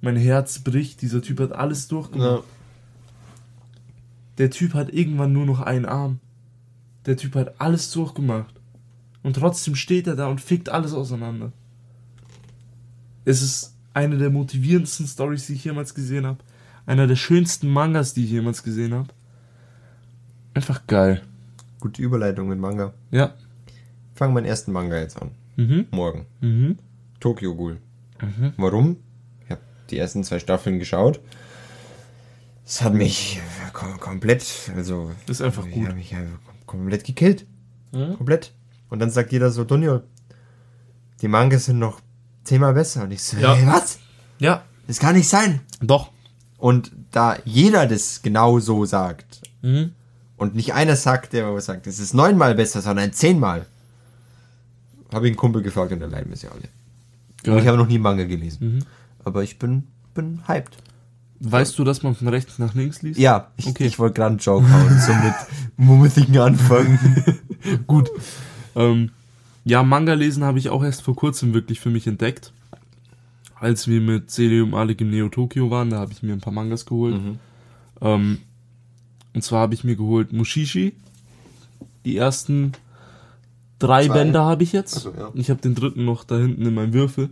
mein 0.00 0.16
Herz 0.16 0.58
bricht, 0.60 1.02
dieser 1.02 1.22
Typ 1.22 1.40
hat 1.40 1.52
alles 1.52 1.88
durchgemacht. 1.88 2.44
Ja. 2.44 2.44
Der 4.38 4.50
Typ 4.50 4.74
hat 4.74 4.92
irgendwann 4.92 5.32
nur 5.32 5.46
noch 5.46 5.60
einen 5.60 5.84
Arm. 5.84 6.20
Der 7.06 7.16
Typ 7.16 7.34
hat 7.34 7.60
alles 7.60 7.90
durchgemacht. 7.90 8.54
Und 9.22 9.36
trotzdem 9.36 9.74
steht 9.74 10.06
er 10.06 10.16
da 10.16 10.28
und 10.28 10.40
fickt 10.40 10.68
alles 10.68 10.94
auseinander. 10.94 11.52
Es 13.24 13.42
ist 13.42 13.74
eine 13.94 14.18
der 14.18 14.30
motivierendsten 14.30 15.06
Stories, 15.06 15.46
die 15.46 15.54
ich 15.54 15.64
jemals 15.64 15.94
gesehen 15.94 16.26
habe. 16.26 16.38
Einer 16.86 17.06
der 17.06 17.16
schönsten 17.16 17.68
Mangas, 17.68 18.14
die 18.14 18.24
ich 18.24 18.30
jemals 18.30 18.62
gesehen 18.62 18.94
habe. 18.94 19.08
Einfach 20.54 20.86
geil. 20.86 21.22
Gute 21.80 22.02
Überleitung 22.02 22.48
mit 22.48 22.58
Manga. 22.58 22.92
Ja. 23.10 23.34
Ich 23.66 24.18
fange 24.18 24.34
meinen 24.34 24.46
ersten 24.46 24.72
Manga 24.72 24.98
jetzt 24.98 25.20
an. 25.20 25.30
Mhm. 25.56 25.86
Morgen. 25.90 26.26
Mhm. 26.40 26.78
Tokyo 27.20 27.54
Ghoul. 27.54 27.78
Mhm. 28.20 28.52
Warum? 28.56 28.96
Ich 29.44 29.50
habe 29.50 29.60
die 29.90 29.98
ersten 29.98 30.24
zwei 30.24 30.38
Staffeln 30.38 30.78
geschaut. 30.78 31.20
Es 32.66 32.82
hat 32.82 32.94
mich 32.94 33.40
kom 33.72 33.98
komplett, 33.98 34.44
also 34.76 35.10
Ist 35.26 35.42
einfach 35.42 35.66
ich 35.66 35.72
gut. 35.74 35.86
habe 35.86 35.96
mich 35.96 36.14
einfach 36.14 36.38
komplett 36.66 37.04
gekillt. 37.04 37.46
Mhm. 37.92 38.16
Komplett. 38.16 38.52
Und 38.88 38.98
dann 39.00 39.10
sagt 39.10 39.32
jeder 39.32 39.50
so, 39.50 39.64
Dunjo, 39.64 40.02
die 41.20 41.28
Mangas 41.28 41.64
sind 41.66 41.78
noch 41.78 42.00
zehnmal 42.50 42.74
besser. 42.74 43.04
Und 43.04 43.12
ich 43.12 43.22
so, 43.22 43.36
Ja. 43.38 43.54
hey, 43.54 43.66
was? 43.66 43.98
Ja. 44.38 44.62
Das 44.86 44.98
kann 44.98 45.14
nicht 45.16 45.28
sein. 45.28 45.60
Doch. 45.80 46.10
Und 46.58 46.90
da 47.12 47.36
jeder 47.44 47.86
das 47.86 48.22
genau 48.22 48.58
so 48.60 48.84
sagt 48.84 49.40
Mhm. 49.62 49.92
und 50.36 50.54
nicht 50.54 50.74
einer 50.74 50.96
sagt, 50.96 51.32
der 51.32 51.46
aber 51.46 51.60
sagt, 51.60 51.86
es 51.86 51.98
ist 51.98 52.12
neunmal 52.14 52.54
besser, 52.54 52.80
sondern 52.82 53.12
zehnmal, 53.12 53.66
habe 55.12 55.26
ich 55.26 55.30
einen 55.30 55.36
Kumpel 55.36 55.62
gefragt 55.62 55.92
und 55.92 56.00
da 56.00 56.06
leiden 56.06 56.30
wir 56.30 56.36
sie 56.36 56.48
alle. 56.48 56.68
Und 57.54 57.62
ich 57.62 57.66
habe 57.68 57.78
noch 57.78 57.86
nie 57.86 57.98
Manga 57.98 58.24
gelesen. 58.24 58.74
Mhm. 58.76 58.84
Aber 59.24 59.42
ich 59.42 59.58
bin, 59.58 59.86
bin 60.14 60.40
hyped. 60.46 60.76
Weißt 61.40 61.78
du, 61.78 61.84
dass 61.84 62.02
man 62.02 62.14
von 62.14 62.28
rechts 62.28 62.58
nach 62.58 62.74
links 62.74 63.00
liest? 63.02 63.18
Ja, 63.18 63.50
ich, 63.56 63.66
Okay. 63.68 63.86
ich 63.86 63.98
wollte 63.98 64.14
gerade 64.14 64.30
einen 64.30 64.38
Joke 64.38 64.70
hauen, 64.70 65.00
somit 65.00 65.34
womit 65.78 66.16
ich 66.18 66.38
anfangen. 66.40 67.24
Gut. 67.86 68.10
Ähm, 68.76 69.10
ja, 69.64 69.82
Manga 69.82 70.14
lesen 70.14 70.44
habe 70.44 70.58
ich 70.58 70.70
auch 70.70 70.82
erst 70.82 71.02
vor 71.02 71.14
kurzem 71.16 71.54
wirklich 71.54 71.80
für 71.80 71.90
mich 71.90 72.06
entdeckt. 72.06 72.52
Als 73.54 73.86
wir 73.88 74.00
mit 74.00 74.30
Celium 74.30 74.74
Alec 74.74 75.00
im 75.02 75.10
Neo 75.10 75.28
Tokyo 75.28 75.70
waren, 75.70 75.90
da 75.90 75.98
habe 75.98 76.12
ich 76.12 76.22
mir 76.22 76.32
ein 76.32 76.40
paar 76.40 76.52
Mangas 76.52 76.86
geholt. 76.86 77.20
Ähm, 78.00 78.38
und 79.34 79.42
zwar 79.42 79.60
habe 79.60 79.74
ich 79.74 79.84
mir 79.84 79.96
geholt 79.96 80.32
Mushishi. 80.32 80.94
Die 82.04 82.16
ersten 82.16 82.72
drei 83.78 84.06
Zwei. 84.06 84.14
Bände 84.14 84.40
habe 84.40 84.62
ich 84.62 84.72
jetzt. 84.72 84.96
Ach 84.96 85.00
so, 85.02 85.12
ja. 85.16 85.30
Ich 85.34 85.50
habe 85.50 85.60
den 85.60 85.74
dritten 85.74 86.04
noch 86.04 86.24
da 86.24 86.38
hinten 86.38 86.64
in 86.64 86.74
meinem 86.74 86.94
Würfel. 86.94 87.28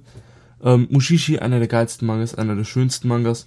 Ähm, 0.63 0.87
Mushishi, 0.91 1.39
einer 1.39 1.59
der 1.59 1.69
geilsten 1.69 2.07
Mangas, 2.07 2.35
einer 2.35 2.55
der 2.55 2.65
schönsten 2.65 3.09
Mangas. 3.09 3.47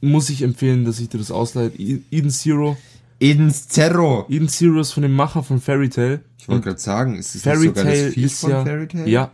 Muss 0.00 0.30
ich 0.30 0.42
empfehlen, 0.42 0.84
dass 0.84 1.00
ich 1.00 1.10
dir 1.10 1.18
das 1.18 1.30
ausleihe. 1.30 1.70
Eden 1.76 2.30
Zero. 2.30 2.76
Ins 3.18 3.68
Zerro. 3.68 4.26
Eden 4.28 4.48
Zero 4.48 4.80
ist 4.80 4.92
von 4.92 5.02
dem 5.02 5.14
Macher 5.14 5.42
von 5.42 5.60
Fairy 5.60 5.90
Tail. 5.90 6.20
Ich 6.42 6.48
wollte 6.48 6.64
gerade 6.64 6.80
sagen, 6.80 7.14
ist 7.14 7.36
es 7.36 7.42
Fairy 7.42 7.68
nicht 7.68 7.76
sogar 7.76 7.84
Tail 7.84 8.04
das 8.06 8.14
Vieh 8.14 8.24
ist 8.24 8.40
von 8.40 8.50
ja, 8.50 8.64
Fairy 8.64 8.88
Tail? 8.88 9.08
ja. 9.08 9.30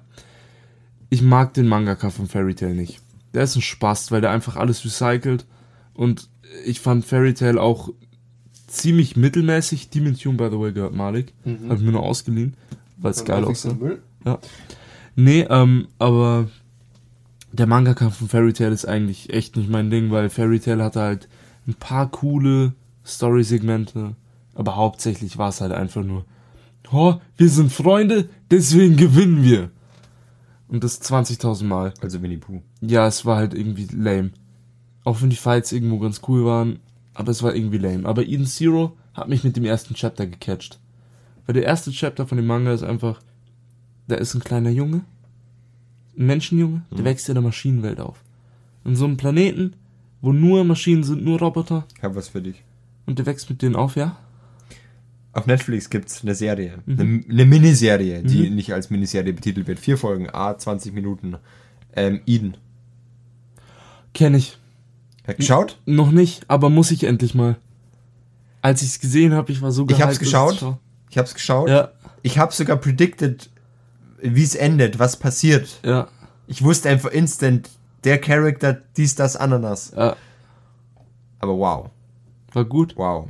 Ich 1.09 1.23
mag 1.23 1.55
den 1.55 1.67
Mangaka 1.67 2.11
von 2.11 2.27
Fairy 2.27 2.55
Tail 2.55 2.75
nicht. 2.75 3.01
Der 3.33 3.45
ist 3.45 3.57
ein 3.57 3.63
Spaß, 3.63 4.13
weil 4.13 4.21
der 4.21 4.31
einfach 4.31 4.57
alles 4.57 4.85
recycelt. 4.85 5.47
Und 5.95 6.29
ich 6.67 6.81
fand 6.81 7.07
Fairy 7.07 7.33
Tail 7.33 7.57
auch 7.57 7.89
ziemlich 8.67 9.17
mittelmäßig. 9.17 9.89
Demon 9.89 10.19
Tune, 10.19 10.37
by 10.37 10.49
the 10.51 10.61
way, 10.61 10.71
gehört 10.71 10.95
Malik. 10.95 11.33
Mhm. 11.47 11.71
Hab 11.71 11.79
ich 11.79 11.83
mir 11.83 11.93
nur 11.93 12.03
ausgeliehen, 12.03 12.59
weil 12.99 13.13
es 13.13 13.25
geil 13.25 13.43
aussah. 13.43 13.75
Ja. 14.27 14.39
Nee, 15.17 15.47
ähm, 15.49 15.89
aber 15.99 16.49
der 17.53 17.67
Mangaka 17.67 18.11
von 18.11 18.29
Fairy 18.29 18.53
Tail 18.53 18.73
ist 18.73 18.85
eigentlich 18.85 19.33
echt 19.33 19.57
nicht 19.57 19.71
mein 19.71 19.89
Ding, 19.89 20.11
weil 20.11 20.29
Fairy 20.29 20.61
Tail 20.61 20.83
hatte 20.83 21.01
halt 21.01 21.27
ein 21.67 21.73
paar 21.73 22.11
coole 22.11 22.75
Story-Segmente, 23.07 24.15
aber 24.55 24.77
hauptsächlich 24.77 25.39
war 25.39 25.49
es 25.49 25.63
halt 25.63 25.73
einfach 25.73 26.05
nur, 26.05 26.27
oh, 26.93 27.21
wir 27.37 27.49
sind 27.49 27.73
Freunde, 27.73 28.29
deswegen 28.51 28.97
gewinnen 28.97 29.43
wir. 29.43 29.71
Und 30.69 30.85
das 30.85 31.01
20.000 31.03 31.65
Mal. 31.65 31.95
Also 32.01 32.23
Winnie 32.23 32.37
Pooh. 32.37 32.63
Ja, 32.81 33.07
es 33.07 33.25
war 33.25 33.37
halt 33.37 33.55
irgendwie 33.55 33.89
lame. 33.95 34.31
Auch 35.05 35.23
wenn 35.23 35.31
die 35.31 35.37
Fights 35.37 35.73
irgendwo 35.73 35.99
ganz 35.99 36.21
cool 36.29 36.45
waren, 36.45 36.81
aber 37.15 37.31
es 37.31 37.43
war 37.43 37.55
irgendwie 37.55 37.79
lame. 37.79 38.07
Aber 38.07 38.27
Eden 38.27 38.47
Zero 38.47 38.97
hat 39.15 39.29
mich 39.29 39.45
mit 39.45 39.57
dem 39.57 39.65
ersten 39.65 39.95
Chapter 39.95 40.27
gecatcht. 40.27 40.79
Weil 41.47 41.55
der 41.55 41.65
erste 41.65 41.91
Chapter 41.91 42.27
von 42.27 42.37
dem 42.37 42.47
Manga 42.47 42.73
ist 42.73 42.83
einfach, 42.83 43.21
da 44.07 44.17
ist 44.17 44.35
ein 44.35 44.45
kleiner 44.45 44.71
Junge, 44.71 45.03
ein 46.17 46.27
Menschenjunge, 46.27 46.83
der 46.91 47.05
wächst 47.05 47.29
in 47.29 47.35
der 47.35 47.43
Maschinenwelt 47.43 48.01
auf. 48.01 48.23
In 48.85 48.97
so 48.97 49.07
einem 49.07 49.17
Planeten, 49.17 49.75
wo 50.21 50.33
nur 50.33 50.65
Maschinen 50.65 51.05
sind, 51.05 51.25
nur 51.25 51.39
Roboter. 51.39 51.87
Ich 51.97 52.03
hab 52.03 52.15
was 52.15 52.29
für 52.29 52.43
dich. 52.43 52.63
Und 53.07 53.19
der 53.19 53.27
wächst 53.27 53.49
mit 53.49 53.63
denen 53.63 53.77
auf, 53.77 53.97
ja? 53.97 54.19
Auf 55.39 55.47
Netflix 55.47 55.89
gibt's 55.91 56.23
eine 56.23 56.35
Serie, 56.35 56.79
eine, 56.87 57.23
eine 57.29 57.45
Miniserie, 57.45 58.23
die 58.23 58.51
nicht 58.51 58.73
als 58.73 58.91
Miniserie 58.91 59.33
betitelt 59.33 59.67
wird. 59.67 59.79
Vier 59.79 59.97
Folgen, 59.99 60.29
a 60.33 60.57
20 60.59 60.93
Minuten. 60.93 61.37
Ähm, 61.95 62.21
Eden. 62.27 62.57
Kenn 64.15 64.35
ich. 64.35 64.59
Geschaut? 65.37 65.79
Noch 65.85 66.11
nicht, 66.11 66.45
aber 66.49 66.71
muss 66.71 66.91
ich 66.91 67.05
endlich 67.05 67.35
mal. 67.35 67.57
Als 68.63 68.83
ich 68.83 68.89
es 68.89 69.01
gesehen 69.01 69.35
habe, 69.35 69.53
ich 69.53 69.61
war 69.63 69.71
so 69.73 69.87
Ich 69.89 70.01
hab's 70.01 70.19
gehypt, 70.19 70.33
geschaut. 70.33 70.77
ich 71.11 71.19
hab's 71.19 71.35
geschaut. 71.35 71.69
Ja, 71.69 71.93
Ich 72.23 72.39
habe 72.39 72.53
sogar 72.53 72.77
predicted, 72.79 73.51
wie 74.23 74.43
es 74.43 74.55
endet, 74.55 74.99
was 74.99 75.17
passiert. 75.17 75.81
ja, 75.85 76.09
Ich 76.47 76.63
wusste 76.65 76.89
einfach 76.89 77.11
instant, 77.11 77.69
der 78.05 78.19
Charakter, 78.19 78.81
dies, 78.97 79.15
das, 79.15 79.37
Ananas. 79.37 79.93
ja. 79.97 80.17
Aber 81.41 81.57
wow, 81.59 81.91
War 82.53 82.65
gut. 82.65 82.95
wow. 82.97 83.29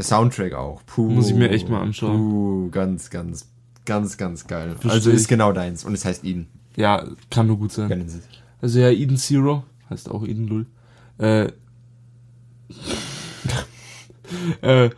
Der 0.00 0.06
Soundtrack 0.06 0.54
auch. 0.54 0.80
Puh, 0.86 1.10
Muss 1.10 1.28
ich 1.28 1.34
mir 1.36 1.50
echt 1.50 1.68
mal 1.68 1.82
anschauen. 1.82 2.16
Puh, 2.16 2.70
ganz, 2.70 3.10
ganz, 3.10 3.46
ganz, 3.84 4.16
ganz 4.16 4.46
geil. 4.46 4.70
Versteh 4.70 4.88
also 4.88 5.10
ist 5.10 5.22
ich. 5.22 5.28
genau 5.28 5.52
deins. 5.52 5.84
Und 5.84 5.92
es 5.92 6.06
heißt 6.06 6.24
Eden. 6.24 6.46
Ja, 6.74 7.04
kann 7.30 7.46
nur 7.48 7.58
gut 7.58 7.70
sein. 7.70 8.08
Sie. 8.08 8.20
Also 8.62 8.78
ja, 8.80 8.88
Eden 8.88 9.18
Zero, 9.18 9.64
heißt 9.90 10.10
auch 10.10 10.24
Eden 10.26 10.46
Lull. 10.48 10.64
Äh, 11.18 11.48
äh, 14.62 14.90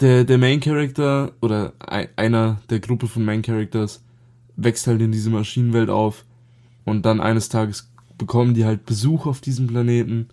der, 0.00 0.24
der 0.24 0.36
Main 0.38 0.60
Character 0.60 1.32
oder 1.40 1.72
ei- 1.78 2.10
einer 2.16 2.60
der 2.68 2.80
Gruppe 2.80 3.06
von 3.06 3.24
Main 3.24 3.40
Characters 3.40 4.02
wächst 4.56 4.86
halt 4.86 5.00
in 5.00 5.12
diese 5.12 5.30
Maschinenwelt 5.30 5.88
auf 5.88 6.26
und 6.84 7.06
dann 7.06 7.20
eines 7.20 7.48
Tages 7.48 7.90
bekommen 8.18 8.52
die 8.52 8.66
halt 8.66 8.84
Besuch 8.84 9.24
auf 9.26 9.40
diesem 9.40 9.66
Planeten 9.68 10.28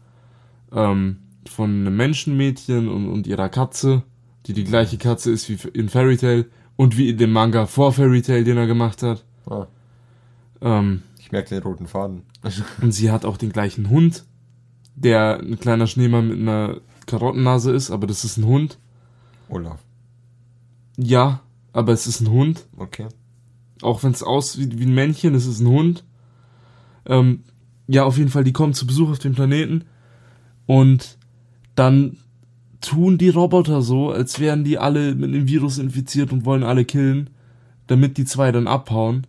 ähm, 0.74 1.20
von 1.50 1.70
einem 1.70 1.96
Menschenmädchen 1.96 2.88
und, 2.88 3.10
und 3.10 3.28
ihrer 3.28 3.50
Katze, 3.50 4.04
die 4.46 4.54
die 4.54 4.64
gleiche 4.64 4.98
Katze 4.98 5.32
ist 5.32 5.50
wie 5.50 5.58
in 5.70 5.90
Fairy 5.90 6.18
Tail 6.18 6.46
und 6.76 6.98
wie 6.98 7.10
in 7.10 7.18
dem 7.18 7.32
Manga 7.32 7.66
vor 7.66 7.94
Fairy 7.94 8.22
Tail, 8.22 8.44
den 8.44 8.58
er 8.58 8.68
gemacht 8.68 9.04
hat. 9.04 9.26
Ah, 9.50 9.68
Ähm, 10.62 11.04
ich 11.20 11.32
merke 11.32 11.50
den 11.50 11.64
roten 11.64 11.88
Faden. 11.88 12.24
und 12.82 12.92
sie 12.92 13.12
hat 13.12 13.26
auch 13.26 13.38
den 13.38 13.52
gleichen 13.52 13.90
Hund, 13.90 14.26
der 14.96 15.40
ein 15.40 15.60
kleiner 15.60 15.88
Schneemann 15.88 16.30
mit 16.30 16.40
einer 16.40 16.82
Karottennase 17.06 17.72
ist, 17.72 17.92
aber 17.92 18.08
das 18.08 18.24
ist 18.24 18.38
ein 18.38 18.46
Hund. 18.46 18.78
Olaf. 19.50 19.84
Ja, 20.98 21.42
aber 21.74 21.94
es 21.94 22.08
ist 22.08 22.22
ein 22.22 22.30
Hund. 22.32 22.66
Okay. 22.78 23.08
Auch 23.82 24.04
wenn 24.04 24.12
es 24.12 24.24
aussieht 24.24 24.80
wie 24.80 24.86
ein 24.86 24.96
Männchen, 24.96 25.36
es 25.36 25.46
ist 25.46 25.60
ein 25.60 25.68
Hund. 25.68 26.04
Ähm, 27.06 27.44
ja, 27.88 28.04
auf 28.04 28.18
jeden 28.18 28.30
Fall, 28.30 28.44
die 28.44 28.54
kommen 28.54 28.74
zu 28.74 28.88
Besuch 28.88 29.10
auf 29.12 29.20
dem 29.20 29.34
Planeten. 29.34 29.86
Und 30.66 31.17
dann 31.78 32.18
tun 32.82 33.18
die 33.18 33.30
Roboter 33.30 33.82
so, 33.82 34.12
als 34.12 34.40
wären 34.40 34.64
die 34.64 34.78
alle 34.78 35.16
mit 35.16 35.34
dem 35.34 35.48
Virus 35.48 35.78
infiziert 35.78 36.32
und 36.32 36.46
wollen 36.46 36.64
alle 36.64 36.86
killen, 36.86 37.30
damit 37.88 38.18
die 38.18 38.26
zwei 38.26 38.52
dann 38.52 38.68
abhauen 38.68 39.26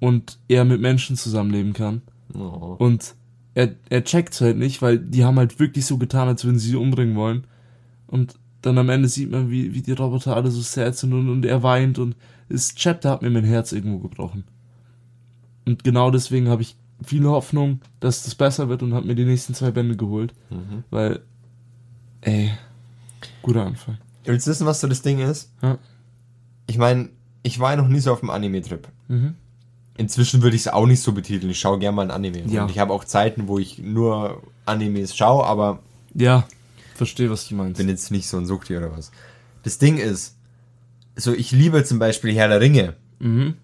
und 0.00 0.38
er 0.48 0.64
mit 0.64 0.80
Menschen 0.80 1.16
zusammenleben 1.16 1.74
kann. 1.74 2.02
Oh. 2.34 2.76
Und 2.78 3.14
er, 3.54 3.74
er 3.90 4.04
checkt's 4.04 4.40
halt 4.40 4.56
nicht, 4.56 4.82
weil 4.82 4.98
die 4.98 5.24
haben 5.24 5.38
halt 5.38 5.60
wirklich 5.60 5.86
so 5.86 5.98
getan, 5.98 6.28
als 6.28 6.44
würden 6.44 6.58
sie 6.58 6.70
sie 6.70 6.76
umbringen 6.76 7.14
wollen. 7.14 7.46
Und 8.06 8.36
dann 8.62 8.78
am 8.78 8.88
Ende 8.88 9.08
sieht 9.08 9.30
man, 9.30 9.50
wie, 9.50 9.74
wie 9.74 9.82
die 9.82 9.92
Roboter 9.92 10.34
alle 10.34 10.50
so 10.50 10.60
sad 10.60 10.96
sind 10.96 11.12
und, 11.12 11.28
und 11.28 11.44
er 11.44 11.62
weint 11.62 11.98
und 11.98 12.16
das 12.48 12.74
Chapter 12.74 13.10
hat 13.10 13.22
mir 13.22 13.30
mein 13.30 13.44
Herz 13.44 13.72
irgendwo 13.72 13.98
gebrochen. 13.98 14.44
Und 15.66 15.84
genau 15.84 16.10
deswegen 16.10 16.48
habe 16.48 16.62
ich 16.62 16.76
viele 17.04 17.28
Hoffnung, 17.28 17.80
dass 18.00 18.24
das 18.24 18.34
besser 18.34 18.68
wird 18.68 18.82
und 18.82 18.94
habe 18.94 19.06
mir 19.06 19.14
die 19.14 19.24
nächsten 19.24 19.54
zwei 19.54 19.70
Bände 19.70 19.96
geholt. 19.96 20.32
Mhm. 20.50 20.84
Weil, 20.90 21.20
ey, 22.22 22.50
guter 23.42 23.64
Anfang. 23.66 23.98
Willst 24.24 24.46
du 24.46 24.50
wissen, 24.50 24.66
was 24.66 24.80
so 24.80 24.86
das 24.88 25.02
Ding 25.02 25.18
ist? 25.20 25.50
Ja. 25.62 25.78
Ich 26.66 26.78
meine, 26.78 27.08
ich 27.42 27.58
war 27.60 27.72
ja 27.72 27.76
noch 27.76 27.88
nie 27.88 28.00
so 28.00 28.12
auf 28.12 28.20
dem 28.20 28.30
Anime-Trip. 28.30 28.86
Mhm. 29.08 29.34
Inzwischen 29.96 30.42
würde 30.42 30.56
ich 30.56 30.62
es 30.62 30.68
auch 30.68 30.86
nicht 30.86 31.02
so 31.02 31.12
betiteln. 31.12 31.50
Ich 31.50 31.60
schaue 31.60 31.78
gerne 31.78 31.94
mal 31.96 32.02
ein 32.02 32.10
Anime. 32.10 32.44
Ja. 32.46 32.62
Und 32.62 32.70
ich 32.70 32.78
habe 32.78 32.92
auch 32.92 33.04
Zeiten, 33.04 33.46
wo 33.48 33.58
ich 33.58 33.78
nur 33.78 34.42
Animes 34.64 35.14
schaue, 35.16 35.44
aber 35.44 35.80
Ja, 36.14 36.46
verstehe, 36.94 37.30
was 37.30 37.48
du 37.48 37.56
meinst. 37.56 37.78
bin 37.78 37.88
jetzt 37.88 38.10
nicht 38.10 38.26
so 38.28 38.38
ein 38.38 38.46
Suchti 38.46 38.76
oder 38.76 38.96
was. 38.96 39.10
Das 39.64 39.78
Ding 39.78 39.98
ist, 39.98 40.36
so 41.16 41.32
ich 41.34 41.50
liebe 41.52 41.84
zum 41.84 41.98
Beispiel 41.98 42.34
Herr 42.34 42.48
der 42.48 42.60
Ringe. 42.60 42.94
Mhm. 43.18 43.54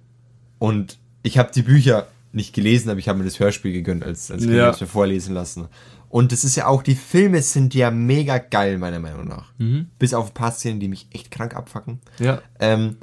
Und 0.59 0.99
ich 1.23 1.39
habe 1.39 1.51
die 1.55 1.63
Bücher 1.63 2.09
nicht 2.33 2.53
gelesen, 2.53 2.91
aber 2.91 2.99
ich 2.99 3.09
habe 3.09 3.19
mir 3.19 3.25
das 3.25 3.41
Hörspiel 3.41 3.73
gegönnt, 3.73 4.05
als, 4.05 4.31
als 4.31 4.43
Kind 4.43 4.55
Ja. 4.55 4.67
hab's 4.67 4.81
mir 4.81 4.87
vorlesen 4.87 5.35
lassen. 5.35 5.69
Und 6.11 6.33
das 6.33 6.43
ist 6.45 6.57
ja 6.57 6.67
auch, 6.67 6.83
die 6.83 6.95
Filme 6.95 7.43
sind 7.43 7.75
ja 7.75 7.91
mega 7.91 8.39
geil, 8.39 8.79
meiner 8.79 8.99
Meinung 8.99 9.29
nach. 9.29 9.53
Mhm. 9.59 9.89
Bis 9.99 10.15
auf 10.15 10.29
ein 10.29 10.35
paar 10.35 10.53
Szenen, 10.53 10.81
die 10.81 10.89
mich 10.89 11.07
echt 11.13 11.31
krank 11.31 11.55
abfacken. 11.55 12.01
Ja, 12.19 12.41
Ähm, 12.59 12.97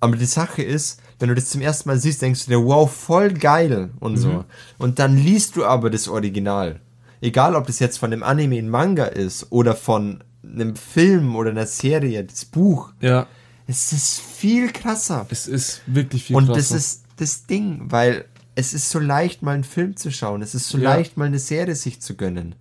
aber 0.00 0.16
die 0.16 0.26
Sache 0.26 0.62
ist, 0.62 1.00
wenn 1.18 1.28
du 1.30 1.34
das 1.34 1.48
zum 1.50 1.60
ersten 1.62 1.88
Mal 1.88 1.98
siehst, 1.98 2.20
denkst 2.22 2.44
du 2.44 2.50
dir, 2.50 2.64
wow, 2.64 2.90
voll 2.90 3.32
geil 3.32 3.90
und 4.00 4.16
so. 4.18 4.44
Und 4.78 4.98
dann 4.98 5.16
liest 5.16 5.56
du 5.56 5.64
aber 5.64 5.88
das 5.90 6.06
Original. 6.08 6.80
Egal, 7.22 7.54
ob 7.56 7.66
das 7.66 7.78
jetzt 7.78 7.98
von 7.98 8.12
einem 8.12 8.22
Anime 8.22 8.58
ein 8.58 8.68
Manga 8.68 9.04
ist 9.06 9.46
oder 9.50 9.74
von 9.74 10.22
einem 10.44 10.76
Film 10.76 11.34
oder 11.34 11.50
einer 11.50 11.66
Serie, 11.66 12.24
das 12.24 12.44
Buch. 12.44 12.92
ja, 13.00 13.26
Es 13.66 13.92
ist 13.92 14.20
viel 14.20 14.70
krasser. 14.70 15.26
es 15.30 15.48
ist 15.48 15.80
wirklich 15.86 16.24
viel 16.24 16.36
Und 16.36 16.46
krasser. 16.46 16.58
das 16.58 16.70
ist 16.72 17.04
das 17.16 17.46
Ding, 17.46 17.80
weil 17.86 18.26
es 18.56 18.74
ist 18.74 18.90
so 18.90 18.98
leicht, 18.98 19.42
mal 19.42 19.52
einen 19.54 19.64
Film 19.64 19.96
zu 19.96 20.10
schauen. 20.10 20.42
Es 20.42 20.54
ist 20.54 20.68
so 20.68 20.78
Ja. 20.78 20.94
leicht, 20.94 21.16
mal 21.16 21.26
eine 21.26 21.38
Serie 21.38 21.74
sich 21.76 22.00
zu 22.00 22.16
gönnen. 22.16 22.56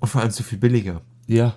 Und 0.00 0.08
vor 0.08 0.20
allem 0.20 0.30
so 0.30 0.42
viel 0.42 0.58
billiger. 0.58 1.00
Ja, 1.26 1.54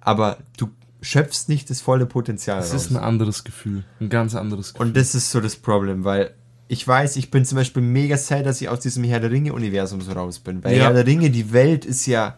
Aber 0.00 0.38
du 0.56 0.68
schöpfst 1.02 1.48
nicht 1.48 1.68
das 1.70 1.80
volle 1.80 2.06
Potenzial 2.06 2.60
es 2.60 2.72
raus. 2.72 2.84
ist 2.86 2.90
ein 2.90 2.96
anderes 2.96 3.44
Gefühl. 3.44 3.84
Ein 4.00 4.08
ganz 4.08 4.34
anderes 4.34 4.72
Gefühl. 4.74 4.86
Und 4.88 4.96
das 4.96 5.14
ist 5.14 5.30
so 5.30 5.40
das 5.40 5.56
Problem, 5.56 6.04
weil 6.04 6.32
ich 6.68 6.86
weiß, 6.86 7.16
ich 7.16 7.30
bin 7.30 7.44
zum 7.44 7.56
Beispiel 7.56 7.82
mega 7.82 8.16
sad, 8.16 8.46
dass 8.46 8.60
ich 8.60 8.68
aus 8.68 8.80
diesem 8.80 9.04
Herr 9.04 9.20
der 9.20 9.30
Ringe-Universum 9.30 10.00
so 10.00 10.12
raus 10.12 10.38
bin. 10.38 10.62
Weil 10.64 10.76
Ja. 10.76 10.84
Herr 10.84 10.94
der 10.94 11.06
Ringe, 11.06 11.30
die 11.30 11.52
Welt 11.52 11.84
ist 11.84 12.06
ja. 12.06 12.36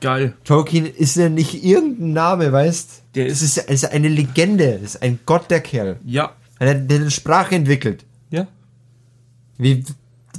Geil. 0.00 0.34
Tolkien 0.44 0.84
ist 0.86 1.16
ja 1.16 1.28
nicht 1.30 1.64
irgendein 1.64 2.12
Name, 2.12 2.52
weißt 2.52 3.02
Der 3.14 3.28
Das 3.28 3.40
ist- 3.42 3.56
ist, 3.56 3.90
eine 3.90 4.08
Legende. 4.08 4.72
Das 4.82 4.94
ist 4.96 5.02
ein 5.02 5.18
Gott, 5.26 5.50
der 5.50 5.60
Kerl. 5.60 5.98
Ja. 6.04 6.32
Der, 6.60 6.74
der 6.74 7.00
eine 7.00 7.10
Sprache 7.10 7.54
entwickelt. 7.54 8.04
Ja. 8.30 8.46
Wie, 9.58 9.84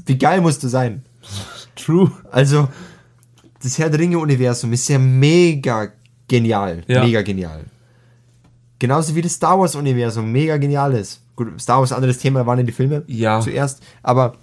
wie 0.06 0.18
geil 0.18 0.42
musst 0.42 0.64
du 0.64 0.68
sein? 0.68 1.04
True. 1.76 2.12
Also, 2.32 2.68
das 3.62 3.78
Herr 3.78 3.90
der 3.90 4.00
Ringe-Universum 4.00 4.72
ist 4.74 4.88
ja 4.88 5.00
mega 5.00 5.90
genial. 6.28 6.84
Ja. 6.88 7.04
Mega 7.04 7.22
genial. 7.22 7.66
Genauso 8.80 9.16
wie 9.16 9.22
das 9.22 9.34
Star 9.34 9.60
Wars-Universum 9.60 10.32
mega 10.32 10.58
genial 10.58 10.94
ist. 10.94 11.22
Gut, 11.36 11.60
Star 11.60 11.80
Wars, 11.80 11.92
anderes 11.92 12.20
Thema, 12.20 12.46
waren 12.46 12.60
ja 12.60 12.64
die 12.66 12.72
Filme 12.72 13.04
Ja. 13.08 13.40
zuerst. 13.42 13.82
Aber 14.04 14.36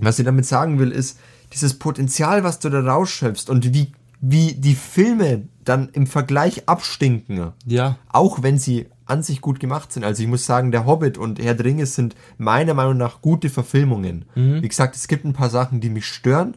was 0.00 0.18
ich 0.18 0.24
damit 0.24 0.46
sagen 0.46 0.78
will, 0.78 0.90
ist, 0.90 1.18
dieses 1.52 1.78
Potenzial, 1.78 2.42
was 2.44 2.58
du 2.58 2.68
da 2.68 2.80
rausschöpfst 2.80 3.48
und 3.48 3.72
wie, 3.72 3.92
wie 4.20 4.54
die 4.54 4.74
Filme 4.74 5.48
dann 5.64 5.88
im 5.92 6.06
Vergleich 6.06 6.68
abstinken. 6.68 7.52
Ja. 7.64 7.96
Auch 8.08 8.42
wenn 8.42 8.58
sie 8.58 8.86
an 9.06 9.22
sich 9.22 9.40
gut 9.40 9.60
gemacht 9.60 9.92
sind. 9.92 10.04
Also 10.04 10.22
ich 10.22 10.28
muss 10.28 10.44
sagen, 10.46 10.72
der 10.72 10.84
Hobbit 10.84 11.16
und 11.16 11.38
Herr 11.40 11.54
der 11.54 11.64
Ringe 11.64 11.86
sind 11.86 12.14
meiner 12.38 12.74
Meinung 12.74 12.96
nach 12.96 13.22
gute 13.22 13.48
Verfilmungen. 13.48 14.24
Wie 14.34 14.68
gesagt, 14.68 14.96
es 14.96 15.08
gibt 15.08 15.24
ein 15.24 15.32
paar 15.32 15.50
Sachen, 15.50 15.80
die 15.80 15.90
mich 15.90 16.06
stören, 16.06 16.56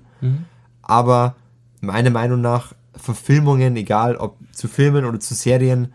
aber 0.81 1.35
meiner 1.81 2.09
Meinung 2.09 2.41
nach 2.41 2.73
Verfilmungen, 2.95 3.75
egal 3.77 4.17
ob 4.17 4.37
zu 4.51 4.67
Filmen 4.67 5.05
oder 5.05 5.19
zu 5.19 5.33
Serien, 5.33 5.93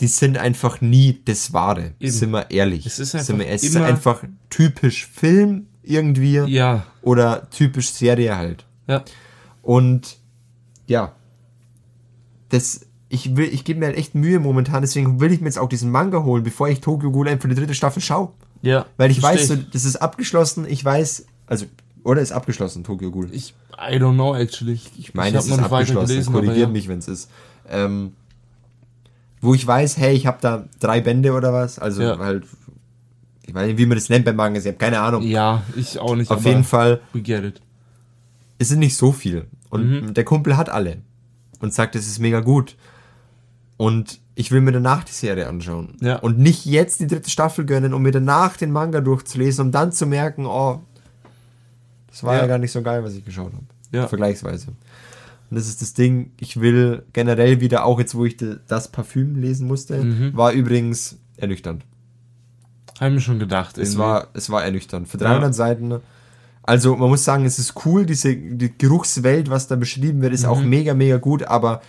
die 0.00 0.06
sind 0.06 0.38
einfach 0.38 0.80
nie 0.80 1.20
das 1.24 1.52
Wahre. 1.52 1.92
Eben. 2.00 2.10
Sind 2.12 2.30
wir 2.30 2.50
ehrlich. 2.50 2.86
Es 2.86 2.98
ist 2.98 3.10
sind 3.12 3.38
wir, 3.38 3.44
einfach 3.46 3.54
es 3.54 3.62
ist 3.64 3.76
einfach 3.76 4.24
typisch 4.48 5.06
Film 5.06 5.66
irgendwie 5.82 6.36
Ja. 6.38 6.86
oder 7.02 7.50
typisch 7.50 7.90
Serie 7.92 8.36
halt. 8.36 8.64
Ja. 8.86 9.04
Und 9.60 10.18
ja, 10.86 11.14
das, 12.48 12.86
ich 13.14 13.36
will, 13.36 13.44
ich 13.52 13.64
gebe 13.64 13.78
mir 13.80 13.86
halt 13.86 13.96
echt 13.98 14.14
Mühe 14.14 14.40
momentan, 14.40 14.80
deswegen 14.80 15.20
will 15.20 15.32
ich 15.32 15.40
mir 15.40 15.46
jetzt 15.46 15.58
auch 15.58 15.68
diesen 15.68 15.90
Manga 15.90 16.22
holen, 16.22 16.42
bevor 16.42 16.68
ich 16.70 16.80
Tokyo 16.80 17.10
Ghoul 17.12 17.28
für 17.38 17.48
die 17.48 17.54
dritte 17.54 17.74
Staffel 17.74 18.00
schaue. 18.00 18.30
Ja. 18.62 18.86
Weil 18.96 19.10
ich 19.10 19.22
weiß, 19.22 19.48
so, 19.48 19.56
das 19.56 19.84
ist 19.84 19.96
abgeschlossen, 19.96 20.64
ich 20.66 20.82
weiß, 20.82 21.26
also, 21.46 21.66
oder 22.04 22.22
ist 22.22 22.32
abgeschlossen, 22.32 22.84
Tokyo 22.84 23.10
Ghoul. 23.10 23.28
Ich, 23.32 23.54
I 23.78 23.96
don't 23.96 24.14
know, 24.14 24.34
actually. 24.34 24.72
Ich, 24.72 24.90
Ich 24.98 25.14
meine, 25.14 25.36
es 25.36 25.46
ist 25.46 25.58
abgeschlossen, 25.58 26.22
aber 26.22 26.32
korrigiert 26.32 26.56
ja. 26.58 26.66
mich, 26.68 26.88
wenn 26.88 27.00
es 27.00 27.08
ist. 27.08 27.30
Ähm, 27.68 28.14
wo 29.42 29.52
ich 29.54 29.66
weiß, 29.66 29.98
hey, 29.98 30.14
ich 30.14 30.26
habe 30.26 30.38
da 30.40 30.64
drei 30.80 31.00
Bände 31.02 31.32
oder 31.32 31.52
was, 31.52 31.78
also 31.78 32.02
Ja. 32.02 32.18
halt, 32.18 32.44
ich 33.44 33.52
weiß 33.54 33.66
nicht, 33.66 33.78
wie 33.78 33.86
man 33.86 33.98
das 33.98 34.08
nennt 34.08 34.24
beim 34.24 34.36
Manga, 34.36 34.58
ich 34.58 34.66
habe 34.66 34.76
keine 34.78 35.00
Ahnung. 35.00 35.22
Ja, 35.22 35.64
ich 35.76 35.98
auch 35.98 36.16
nicht. 36.16 36.30
Auf 36.30 36.46
jeden 36.46 36.64
Fall, 36.64 37.00
We 37.12 37.20
get 37.20 37.44
it. 37.44 37.60
es 38.58 38.68
sind 38.68 38.78
nicht 38.78 38.96
so 38.96 39.12
viel. 39.12 39.46
Und 39.68 39.90
Mhm. 39.90 40.14
der 40.14 40.24
Kumpel 40.24 40.56
hat 40.56 40.70
alle. 40.70 40.98
Und 41.60 41.74
sagt, 41.74 41.94
es 41.94 42.06
ist 42.06 42.18
mega 42.18 42.40
gut. 42.40 42.76
Und 43.82 44.20
ich 44.36 44.52
will 44.52 44.60
mir 44.60 44.70
danach 44.72 45.02
die 45.04 45.12
Serie 45.12 45.48
anschauen. 45.48 45.96
Ja. 46.00 46.16
Und 46.20 46.38
nicht 46.38 46.64
jetzt 46.66 47.00
die 47.00 47.06
dritte 47.08 47.30
Staffel 47.30 47.66
gönnen, 47.66 47.92
um 47.94 48.02
mir 48.02 48.12
danach 48.12 48.56
den 48.56 48.70
Manga 48.70 49.00
durchzulesen, 49.00 49.66
um 49.66 49.72
dann 49.72 49.90
zu 49.90 50.06
merken, 50.06 50.46
oh, 50.46 50.80
das 52.08 52.22
war 52.22 52.34
ja, 52.36 52.42
Ja. 52.42 52.46
gar 52.46 52.58
nicht 52.58 52.70
so 52.72 52.80
geil, 52.82 53.02
was 53.02 53.14
ich 53.14 53.24
geschaut 53.24 53.52
habe. 53.52 53.64
Ja. 53.90 54.06
Vergleichsweise. 54.06 54.68
Und 54.68 55.56
das 55.56 55.66
ist 55.66 55.82
das 55.82 55.94
Ding, 55.94 56.30
ich 56.38 56.60
will 56.60 57.02
generell 57.12 57.60
wieder, 57.60 57.84
auch 57.84 57.98
jetzt, 57.98 58.14
wo 58.14 58.24
ich 58.24 58.36
das 58.68 58.88
Parfüm 58.92 59.34
lesen 59.36 59.66
musste, 59.66 60.02
Mhm. 60.02 60.36
war 60.36 60.52
übrigens 60.52 61.16
ernüchternd. 61.36 61.84
Haben 63.00 63.14
wir 63.14 63.20
schon 63.20 63.38
gedacht. 63.40 63.78
Es 63.78 63.98
war, 63.98 64.28
es 64.34 64.48
war 64.48 64.62
ernüchternd. 64.64 65.08
Für 65.08 65.18
300 65.18 65.42
Ja. 65.48 65.52
Seiten. 65.52 65.94
Also 66.62 66.94
man 66.96 67.08
muss 67.10 67.24
sagen, 67.24 67.44
es 67.44 67.58
ist 67.58 67.74
cool, 67.84 68.06
diese 68.06 68.36
die 68.36 68.72
Geruchswelt, 68.78 69.50
was 69.50 69.66
da 69.66 69.74
beschrieben 69.74 70.22
wird, 70.22 70.32
ist 70.32 70.44
auch 70.44 70.62
mega, 70.62 70.94
mega 70.94 71.16
gut, 71.16 71.42
aber 71.42 71.82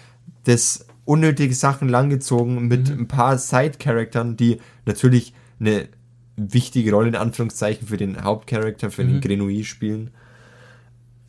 das 0.46 0.86
unnötige 1.06 1.54
Sachen 1.54 1.90
langgezogen 1.90 2.68
mit 2.68 2.90
ein 2.90 3.08
paar 3.08 3.38
Side-Charaktern, 3.38 4.38
die 4.38 4.60
natürlich 4.86 5.34
eine 5.60 5.88
wichtige 6.36 6.92
Rolle 6.92 7.10
in 7.10 7.16
Anführungszeichen 7.16 7.88
für 7.88 7.98
den 7.98 8.24
Hauptcharakter, 8.24 8.90
für 8.90 9.06
den 9.06 9.22
Grenouille 9.22 9.64
spielen. 9.64 10.12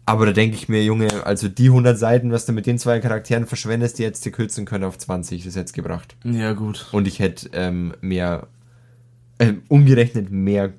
Aber 0.07 0.27
da 0.27 0.33
denke 0.33 0.57
ich 0.57 0.69
mir, 0.69 0.85
Junge, 0.85 1.25
also 1.25 1.49
die 1.49 1.67
100 1.67 1.99
Seiten, 1.99 2.31
was 2.31 2.45
du 2.45 2.53
mit 2.53 2.67
den 2.67 2.79
zwei 2.79 3.01
Charakteren 3.01 3.47
verschwendest, 3.47 3.99
die 3.99 4.05
hättest 4.05 4.25
du 4.27 4.31
kürzen 4.31 4.67
können 4.67 4.85
auf 4.85 4.99
20, 4.99 5.45
das 5.45 5.57
hätte 5.57 5.73
gebracht. 5.73 6.17
Ja, 6.25 6.53
gut. 6.53 6.89
Und 6.93 7.09
ich 7.09 7.21
hätte 7.21 7.49
ähm, 7.53 7.95
mehr, 8.03 8.49
ähm, 9.39 9.63
umgerechnet 9.69 10.31
mehr 10.31 10.73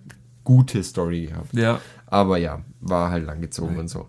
gute 0.44 0.84
Story 0.84 1.28
gehabt. 1.28 1.54
Ja. 1.54 1.82
Aber 2.06 2.38
ja, 2.38 2.62
war 2.82 3.10
halt 3.10 3.26
langgezogen 3.26 3.78
und 3.80 3.88
so. 3.88 4.08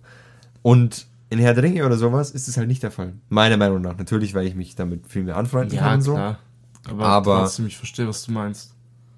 Und 0.60 1.06
in 1.30 1.38
Herr 1.38 1.54
der 1.54 1.64
Ringe 1.64 1.84
oder 1.84 1.96
sowas 1.96 2.30
ist 2.30 2.46
es 2.48 2.56
halt 2.56 2.68
nicht 2.68 2.82
der 2.82 2.90
Fall. 2.90 3.14
Meiner 3.28 3.56
Meinung 3.56 3.80
nach. 3.80 3.96
Natürlich, 3.98 4.34
weil 4.34 4.46
ich 4.46 4.54
mich 4.54 4.74
damit 4.76 5.06
viel 5.08 5.24
mehr 5.24 5.36
anfreunden 5.36 5.74
Ja, 5.76 5.82
kann 5.82 5.94
und 5.96 6.02
so. 6.02 6.12
klar. 6.14 6.38
Aber, 6.88 7.06
Aber- 7.06 7.38
trotzdem, 7.40 7.66
ich 7.66 7.76
verstehe, 7.76 8.06
was 8.06 8.24
du 8.24 8.32
meinst. 8.32 8.72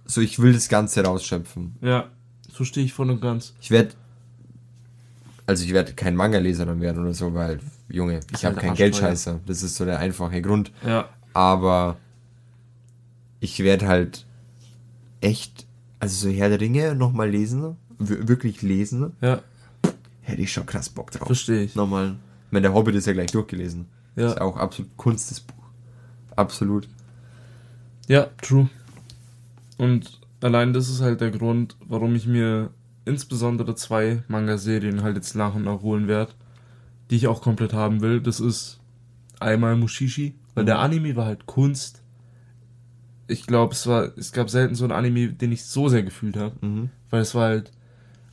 So, 0.07 0.21
ich 0.23 0.39
will 0.39 0.55
das 0.55 0.69
Ganze 0.71 1.05
rausschöpfen. 1.05 1.77
Ja, 1.83 2.07
verstehe 2.51 2.83
ich 2.85 2.95
voll 2.95 3.11
und 3.11 3.21
ganz. 3.21 3.55
Ich 3.61 3.71
werde, 3.71 3.91
also 5.47 5.65
ich 5.65 5.73
werde 5.75 5.93
kein 5.93 6.17
Manga-Leser 6.17 6.65
dann 6.65 6.81
werden 6.81 7.03
oder 7.03 7.13
so, 7.13 7.35
weil, 7.35 7.61
Junge, 7.91 8.21
ich 8.33 8.45
habe 8.47 8.57
halt 8.57 8.65
keinen. 8.65 8.75
Geldscheißer. 8.75 9.41
Das 9.45 9.63
ist 9.63 9.77
so 9.77 9.85
der 9.85 9.99
einfache 9.99 10.41
Grund. 10.41 10.73
Ja. 10.87 11.11
Aber 11.35 11.99
ich 13.41 13.59
werde 13.61 13.87
halt 13.87 14.25
echt, 15.21 15.67
also 16.01 16.29
so 16.29 16.35
Herr 16.35 16.49
der 16.49 16.61
Ringe 16.61 16.95
nochmal 16.95 17.29
lesen, 17.31 17.77
wirklich 17.99 18.63
lesen, 18.63 19.13
Ja, 19.21 19.41
hätte 20.29 20.43
ich 20.43 20.53
schon 20.53 20.66
krass 20.66 20.89
Bock 20.89 21.11
drauf. 21.11 21.26
verstehe 21.26 21.62
ich. 21.64 21.74
Nochmal. 21.74 22.16
Ich 22.47 22.53
meine, 22.53 22.62
der 22.68 22.74
Hobbit 22.74 22.95
ist 22.95 23.07
ja 23.07 23.12
gleich 23.12 23.31
durchgelesen. 23.33 23.87
Ja. 24.16 24.29
Ist 24.29 24.41
auch 24.41 24.57
absolut 24.57 24.97
Kunst, 24.97 25.31
das 25.31 25.41
Buch. 25.41 25.55
Absolut. 26.37 26.89
Ja, 28.09 28.29
true. 28.43 28.68
Und 29.76 30.20
allein 30.41 30.72
das 30.72 30.89
ist 30.89 31.01
halt 31.01 31.20
der 31.20 31.31
Grund, 31.31 31.76
warum 31.87 32.14
ich 32.14 32.26
mir 32.26 32.70
insbesondere 33.05 33.74
zwei 33.74 34.22
Manga-Serien 34.29 35.03
halt 35.03 35.16
jetzt 35.16 35.35
nach 35.35 35.55
und 35.55 35.64
nach 35.64 35.81
holen 35.83 36.09
werde, 36.09 36.33
die 37.11 37.16
ich 37.16 37.26
auch 37.26 37.43
komplett 37.43 37.72
haben 37.72 38.01
will. 38.01 38.20
Das 38.20 38.41
ist 38.41 38.79
einmal 39.41 39.76
Mushishi, 39.76 40.35
weil 40.55 40.64
der 40.64 40.79
Anime 40.81 41.16
war 41.16 41.26
halt 41.26 41.47
Kunst. 41.47 42.03
Ich 43.29 43.47
glaube, 43.47 43.74
es 43.74 43.87
war, 43.87 44.16
es 44.16 44.33
gab 44.33 44.49
selten 44.51 44.74
so 44.74 44.85
einen 44.85 44.93
Anime, 44.93 45.29
den 45.33 45.53
ich 45.53 45.64
so 45.64 45.89
sehr 45.89 46.03
gefühlt 46.03 46.37
habe, 46.37 46.55
Mhm. 46.66 46.91
weil 47.11 47.20
es 47.20 47.35
war 47.35 47.49
halt 47.49 47.72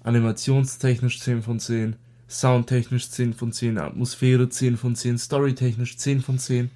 animationstechnisch 0.05 1.19
10 1.19 1.41
von 1.41 1.59
10, 1.59 1.95
soundtechnisch 2.27 3.09
10 3.09 3.33
von 3.33 3.51
10, 3.51 3.77
Atmosphäre 3.79 4.47
10 4.47 4.77
von 4.77 4.95
10, 4.95 5.17
storytechnisch 5.17 5.97
10 5.97 6.21
von 6.21 6.37
10. 6.37 6.69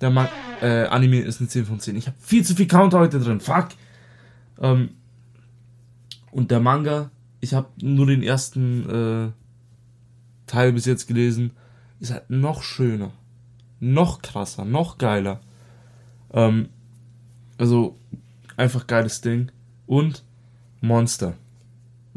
Der 0.00 0.10
Man 0.10 0.28
äh, 0.62 0.84
Anime 0.84 1.20
ist 1.20 1.40
eine 1.40 1.48
10 1.48 1.66
von 1.66 1.80
10. 1.80 1.96
Ich 1.96 2.06
habe 2.06 2.16
viel 2.20 2.44
zu 2.44 2.54
viel 2.54 2.68
Counter 2.68 3.00
heute 3.00 3.18
drin. 3.18 3.40
Fuck. 3.40 3.70
Ähm, 4.60 4.90
und 6.30 6.52
der 6.52 6.60
Manga, 6.60 7.10
ich 7.40 7.54
habe 7.54 7.68
nur 7.82 8.06
den 8.06 8.22
ersten 8.22 8.88
äh, 8.88 9.32
Teil 10.46 10.72
bis 10.72 10.84
jetzt 10.84 11.08
gelesen, 11.08 11.50
ist 11.98 12.12
halt 12.12 12.30
noch 12.30 12.62
schöner, 12.62 13.10
noch 13.80 14.22
krasser, 14.22 14.64
noch 14.64 14.98
geiler. 14.98 15.40
Ähm, 16.32 16.68
also 17.56 17.98
einfach 18.56 18.86
geiles 18.86 19.20
Ding. 19.20 19.50
Und 19.86 20.22
Monster. 20.80 21.34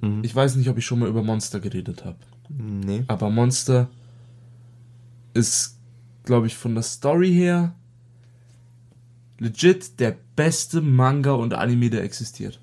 Mhm. 0.02 0.24
Ich 0.24 0.36
weiß 0.36 0.56
nicht, 0.56 0.70
ob 0.70 0.78
ich 0.78 0.86
schon 0.86 1.00
mal 1.00 1.10
über 1.10 1.24
Monster 1.24 1.60
geredet 1.60 2.06
habe. 2.06 2.18
Nee. 2.50 3.04
Aber 3.08 3.30
Monster 3.30 3.90
ist, 5.34 5.78
glaube 6.24 6.48
ich, 6.48 6.56
von 6.56 6.74
der 6.74 6.84
Story 6.84 7.32
her 7.32 7.74
legit 9.40 10.00
der 10.00 10.16
beste 10.36 10.82
Manga 10.82 11.32
und 11.32 11.54
Anime, 11.54 11.90
der 11.90 12.04
existiert. 12.04 12.60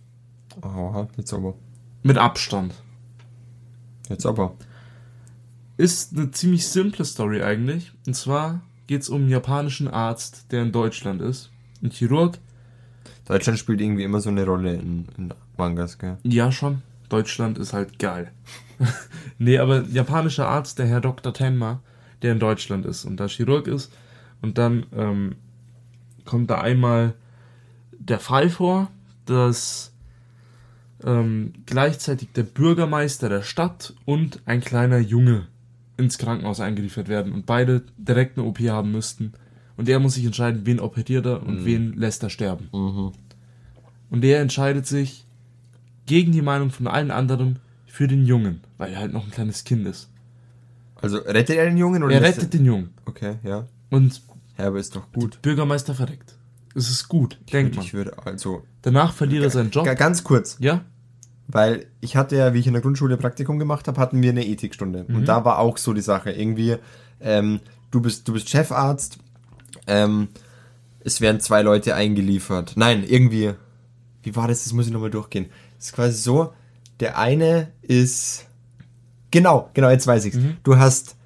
Aha, 0.61 1.09
jetzt 1.17 1.33
aber. 1.33 1.55
Mit 2.03 2.19
Abstand. 2.19 2.75
Jetzt 4.09 4.27
aber. 4.27 4.55
Ist 5.77 6.17
eine 6.17 6.31
ziemlich 6.31 6.67
simple 6.67 7.05
Story 7.05 7.43
eigentlich. 7.43 7.93
Und 8.07 8.15
zwar 8.15 8.63
geht 8.87 9.03
es 9.03 9.09
um 9.09 9.23
einen 9.23 9.31
japanischen 9.31 9.89
Arzt, 9.89 10.51
der 10.51 10.63
in 10.63 10.73
Deutschland 10.73 11.21
ist. 11.21 11.51
Ein 11.83 11.91
Chirurg. 11.91 12.39
Deutschland 13.27 13.59
spielt 13.59 13.81
irgendwie 13.81 14.05
immer 14.05 14.21
so 14.21 14.31
eine 14.31 14.45
Rolle 14.45 14.75
in, 14.75 15.07
in 15.17 15.35
Mangas, 15.57 15.99
gell? 15.99 16.17
Ja, 16.23 16.51
schon. 16.51 16.83
Deutschland 17.09 17.59
ist 17.59 17.73
halt 17.73 17.99
geil. 17.99 18.33
nee, 19.39 19.59
aber 19.59 19.83
japanischer 19.85 20.49
Arzt, 20.49 20.79
der 20.79 20.87
Herr 20.87 21.01
Dr. 21.01 21.33
Tenma, 21.35 21.81
der 22.23 22.33
in 22.33 22.39
Deutschland 22.39 22.87
ist 22.87 23.05
und 23.05 23.19
da 23.19 23.27
Chirurg 23.27 23.67
ist. 23.67 23.93
Und 24.41 24.59
dann 24.59 24.87
ähm, 24.95 25.37
kommt 26.25 26.51
da 26.51 26.61
einmal 26.61 27.15
der 27.93 28.21
Fall 28.21 28.51
vor, 28.51 28.91
dass 29.27 29.93
ähm, 31.05 31.53
gleichzeitig 31.67 32.33
der 32.33 32.45
Bürgermeister 32.45 33.29
der 33.29 33.43
Stadt 33.43 33.95
und 34.05 34.41
ein 34.47 34.61
kleiner 34.61 34.99
Junge 34.99 35.47
ins 35.97 36.19
Krankenhaus 36.19 36.61
eingeliefert 36.61 37.09
werden 37.09 37.33
und 37.33 37.47
beide 37.47 37.83
direkt 37.97 38.39
eine 38.39 38.47
OP 38.47 38.61
haben 38.61 38.93
müssten. 38.93 39.33
Und 39.77 39.89
er 39.89 40.01
muss 40.01 40.15
sich 40.15 40.25
entscheiden, 40.25 40.63
wen 40.65 40.81
operiert 40.81 41.27
er 41.27 41.43
und 41.43 41.65
wen 41.65 41.93
lässt 41.95 42.23
er 42.23 42.31
sterben. 42.31 42.69
Mhm. 42.73 43.13
Und 44.11 44.25
er 44.25 44.41
entscheidet 44.41 44.87
sich 44.87 45.28
gegen 46.09 46.33
die 46.33 46.43
Meinung 46.43 46.71
von 46.71 46.89
allen 46.89 47.13
anderen 47.13 47.61
für 47.87 48.09
den 48.09 48.25
Jungen, 48.27 48.61
weil 48.79 48.93
er 48.93 48.99
halt 48.99 49.13
noch 49.13 49.25
ein 49.25 49.31
kleines 49.31 49.63
Kind 49.65 49.87
ist. 49.87 50.11
Also 50.97 51.19
rettet 51.19 51.57
er 51.57 51.67
den 51.67 51.77
Jungen 51.79 52.03
oder 52.03 52.15
Er 52.15 52.23
rettet 52.23 52.53
den 52.53 52.65
Jungen. 52.65 52.91
Okay, 53.05 53.37
ja. 53.45 53.67
Und 53.91 54.21
aber 54.57 54.81
ist 54.81 54.97
doch 54.97 55.13
gut. 55.13 55.41
Bürgermeister 55.43 55.95
verreckt. 55.95 56.35
Es 56.75 56.91
ist 56.91 57.09
gut, 57.09 57.39
denkt 57.53 57.77
man. 57.77 57.85
Ich 57.85 57.95
würde 57.95 58.19
also. 58.27 58.65
Danach 58.83 59.13
verliert 59.13 59.45
er 59.45 59.51
seinen 59.51 59.71
Job. 59.71 59.85
Ga- 59.85 59.95
Ganz 59.95 60.25
kurz, 60.25 60.57
Ja? 60.61 60.85
weil 61.47 61.87
ich 62.01 62.17
hatte 62.17 62.37
ja, 62.37 62.53
wie 62.53 62.59
ich 62.59 62.67
in 62.67 62.73
der 62.73 62.83
Grundschule 62.83 63.17
Praktikum 63.17 63.59
gemacht 63.59 63.87
habe, 63.89 64.01
hatten 64.01 64.21
wir 64.21 64.31
eine 64.31 64.45
Ethikstunde. 64.47 65.05
Mhm. 65.09 65.15
Und 65.17 65.25
da 65.29 65.45
war 65.45 65.59
auch 65.61 65.79
so 65.79 65.93
die 65.95 66.01
Sache. 66.03 66.31
Irgendwie, 66.33 66.77
ähm, 67.21 67.61
du 67.91 68.01
bist, 68.01 68.27
du 68.29 68.33
bist 68.33 68.49
Chefarzt, 68.51 69.19
ähm, 69.87 70.29
es 71.01 71.21
werden 71.21 71.41
zwei 71.41 71.63
Leute 71.63 71.95
eingeliefert. 71.95 72.73
Nein, 72.77 73.05
irgendwie. 73.07 73.55
Wie 74.23 74.35
war 74.37 74.49
das? 74.49 74.65
Das 74.65 74.73
muss 74.73 74.87
ich 74.87 74.93
nochmal 74.93 75.11
durchgehen. 75.11 75.47
Ist 75.79 75.93
quasi 75.93 76.17
so, 76.21 76.53
der 77.01 77.19
eine 77.19 77.69
ist. 77.83 78.47
Genau, 79.31 79.71
genau, 79.75 79.91
jetzt 79.91 80.07
weiß 80.07 80.25
ich's. 80.25 80.37
Mhm. 80.37 80.57
Du 80.63 80.77
hast 80.79 81.17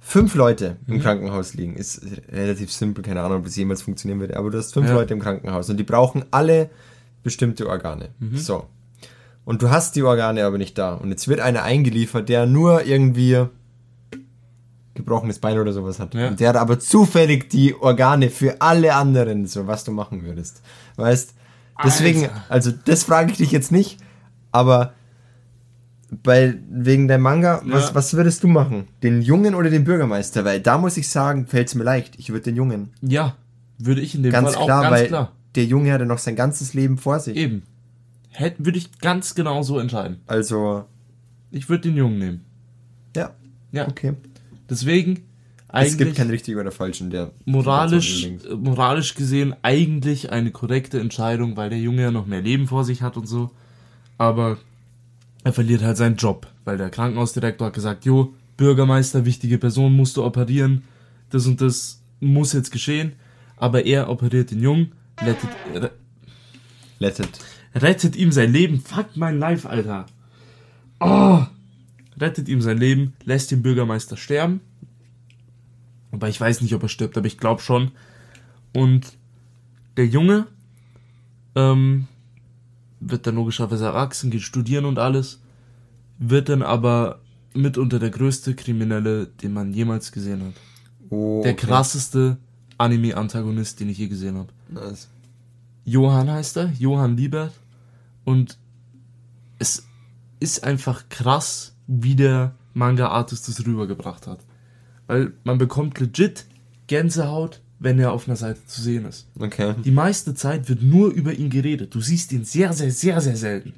fünf 0.00 0.34
Leute 0.34 0.76
im 0.86 1.00
Krankenhaus 1.00 1.54
liegen. 1.54 1.76
Ist 1.76 2.00
relativ 2.32 2.72
simpel, 2.72 3.04
keine 3.04 3.20
Ahnung, 3.22 3.38
ob 3.38 3.44
das 3.44 3.56
jemals 3.56 3.82
funktionieren 3.82 4.20
würde, 4.20 4.36
aber 4.36 4.50
du 4.50 4.58
hast 4.58 4.72
fünf 4.72 4.88
Ja. 4.88 4.94
Leute 4.94 5.12
im 5.14 5.20
Krankenhaus 5.20 5.68
und 5.68 5.76
die 5.76 5.84
brauchen 5.84 6.24
alle 6.30 6.70
bestimmte 7.22 7.68
Organe. 7.68 8.08
Mhm. 8.18 8.36
So. 8.38 8.66
Und 9.44 9.62
du 9.62 9.70
hast 9.70 9.96
die 9.96 10.02
Organe 10.02 10.44
aber 10.44 10.58
nicht 10.58 10.76
da. 10.78 10.94
Und 10.94 11.10
jetzt 11.10 11.28
wird 11.28 11.40
einer 11.40 11.62
eingeliefert, 11.62 12.28
der 12.28 12.46
nur 12.46 12.84
irgendwie 12.84 13.46
gebrochenes 14.94 15.38
Bein 15.38 15.58
oder 15.58 15.72
sowas 15.72 16.00
hat. 16.00 16.14
Ja. 16.14 16.28
Und 16.28 16.40
der 16.40 16.50
hat 16.50 16.56
aber 16.56 16.78
zufällig 16.80 17.48
die 17.50 17.74
Organe 17.74 18.30
für 18.30 18.60
alle 18.60 18.94
anderen, 18.94 19.46
so 19.46 19.66
was 19.66 19.84
du 19.84 19.92
machen 19.92 20.24
würdest. 20.24 20.60
Weißt? 20.96 21.34
Deswegen, 21.84 22.22
Alter. 22.24 22.42
also 22.48 22.70
das 22.84 23.04
frage 23.04 23.30
ich 23.32 23.38
dich 23.38 23.52
jetzt 23.52 23.70
nicht, 23.72 23.98
aber 24.52 24.92
bei, 26.22 26.54
wegen 26.70 27.06
der 27.06 27.18
Manga, 27.18 27.60
was, 27.66 27.90
Ja. 27.90 27.94
was 27.94 28.14
würdest 28.14 28.42
du 28.42 28.48
machen? 28.48 28.88
Den 29.02 29.20
Jungen 29.22 29.54
oder 29.54 29.68
den 29.70 29.84
Bürgermeister? 29.84 30.44
Weil 30.44 30.60
da 30.60 30.78
muss 30.78 30.96
ich 30.96 31.08
sagen, 31.08 31.46
fällt 31.46 31.68
es 31.68 31.74
mir 31.74 31.84
leicht. 31.84 32.14
Ich 32.18 32.30
würde 32.30 32.44
den 32.44 32.56
Jungen. 32.56 32.90
Ja. 33.02 33.36
Würde 33.78 34.00
ich 34.00 34.14
in 34.14 34.22
dem 34.22 34.32
Ganz 34.32 34.54
Fall 34.54 34.64
klar, 34.64 34.78
auch 34.78 34.82
ganz 34.84 34.94
weil 35.00 35.06
klar. 35.08 35.32
der 35.54 35.64
Junge 35.66 35.92
hatte 35.92 36.06
noch 36.06 36.18
sein 36.18 36.34
ganzes 36.34 36.72
Leben 36.74 36.96
vor 36.98 37.20
sich. 37.20 37.36
Eben. 37.36 37.62
Hätte, 38.30 38.64
würde 38.64 38.78
ich 38.78 38.98
ganz 39.00 39.34
genau 39.34 39.62
so 39.62 39.78
entscheiden. 39.78 40.20
Also, 40.26 40.84
Ich 41.50 41.68
würde 41.68 41.82
den 41.88 41.96
Jungen 41.96 42.18
nehmen. 42.18 42.44
ja, 43.16 43.30
Ja. 43.72 43.86
okay. 43.88 44.14
Deswegen 44.68 45.20
Es 45.70 45.96
gibt 45.98 46.02
eigentlich 46.08 46.16
kein 46.16 46.30
richtig 46.30 46.56
oder 46.56 46.70
falsch 46.70 47.00
in 47.00 47.10
der 47.10 47.32
moralisch, 47.44 48.22
Situation 48.22 48.62
moralisch 48.62 49.14
gesehen 49.14 49.54
eigentlich 49.62 50.32
eine 50.32 50.50
korrekte 50.50 50.98
Entscheidung, 50.98 51.56
weil 51.56 51.68
der 51.70 51.78
Junge 51.78 52.02
ja 52.02 52.10
noch 52.10 52.26
mehr 52.26 52.40
Leben 52.40 52.66
vor 52.66 52.84
sich 52.84 53.02
hat 53.02 53.16
und 53.16 53.26
so. 53.26 53.50
Aber 54.16 54.56
er 55.44 55.52
verliert 55.52 55.82
halt 55.82 55.96
seinen 55.98 56.16
Job, 56.16 56.46
weil 56.64 56.78
der 56.78 56.88
Krankenhausdirektor 56.90 57.66
hat 57.66 57.74
gesagt, 57.74 58.04
jo, 58.06 58.34
Bürgermeister, 58.56 59.24
wichtige 59.24 59.58
Person, 59.58 59.92
musst 59.94 60.16
du 60.16 60.24
operieren, 60.24 60.82
das 61.30 61.46
und 61.46 61.60
das 61.60 62.00
muss 62.20 62.52
jetzt 62.54 62.72
geschehen. 62.72 63.12
Aber 63.56 63.84
er 63.84 64.08
operiert 64.08 64.50
den 64.50 64.62
Jungen, 64.62 64.92
rettet, 65.20 65.50
re- 65.74 65.90
Let 66.98 67.18
it. 67.20 67.28
rettet 67.74 68.16
ihm 68.16 68.32
sein 68.32 68.52
Leben. 68.52 68.80
Fuck 68.80 69.16
mein 69.16 69.38
Life, 69.38 69.68
Alter. 69.68 70.06
Oh! 71.00 71.42
Rettet 72.18 72.48
ihm 72.48 72.60
sein 72.62 72.78
Leben, 72.78 73.12
lässt 73.24 73.50
den 73.50 73.62
Bürgermeister 73.62 74.16
sterben. 74.16 74.60
Aber 76.10 76.28
ich 76.28 76.40
weiß 76.40 76.60
nicht, 76.62 76.74
ob 76.74 76.82
er 76.82 76.88
stirbt, 76.88 77.16
aber 77.16 77.26
ich 77.26 77.38
glaube 77.38 77.60
schon. 77.60 77.92
Und 78.74 79.12
der 79.96 80.06
Junge 80.06 80.46
ähm, 81.54 82.06
wird 83.00 83.26
dann 83.26 83.34
logischerweise 83.34 83.86
erwachsen, 83.86 84.30
geht 84.30 84.42
studieren 84.42 84.84
und 84.84 84.98
alles, 84.98 85.40
wird 86.18 86.48
dann 86.48 86.62
aber 86.62 87.20
mitunter 87.54 87.98
der 87.98 88.10
größte 88.10 88.54
Kriminelle, 88.54 89.26
den 89.26 89.52
man 89.52 89.72
jemals 89.72 90.12
gesehen 90.12 90.42
hat. 90.42 90.54
Oh, 91.10 91.42
Der 91.42 91.52
okay. 91.52 91.66
krasseste 91.66 92.38
Anime-Antagonist, 92.76 93.80
den 93.80 93.88
ich 93.88 93.98
je 93.98 94.08
gesehen 94.08 94.36
habe. 94.36 94.52
Nice. 94.68 95.08
Johann 95.84 96.30
heißt 96.30 96.58
er, 96.58 96.72
Johann 96.78 97.16
Liebert. 97.16 97.52
Und 98.24 98.58
es 99.58 99.86
ist 100.38 100.62
einfach 100.62 101.08
krass, 101.08 101.74
wie 101.86 102.14
der 102.14 102.54
Manga-Artist 102.74 103.48
das 103.48 103.66
rübergebracht 103.66 104.26
hat. 104.26 104.40
Weil 105.08 105.32
man 105.42 105.58
bekommt 105.58 105.98
legit 105.98 106.44
Gänsehaut, 106.86 107.60
wenn 107.80 107.98
er 107.98 108.12
auf 108.12 108.28
einer 108.28 108.36
Seite 108.36 108.64
zu 108.66 108.80
sehen 108.80 109.04
ist. 109.04 109.26
Okay. 109.38 109.74
Die 109.84 109.90
meiste 109.90 110.34
Zeit 110.34 110.68
wird 110.68 110.82
nur 110.82 111.10
über 111.10 111.32
ihn 111.32 111.50
geredet. 111.50 111.94
Du 111.94 112.00
siehst 112.00 112.32
ihn 112.32 112.44
sehr, 112.44 112.72
sehr, 112.72 112.92
sehr, 112.92 113.20
sehr 113.20 113.36
selten. 113.36 113.72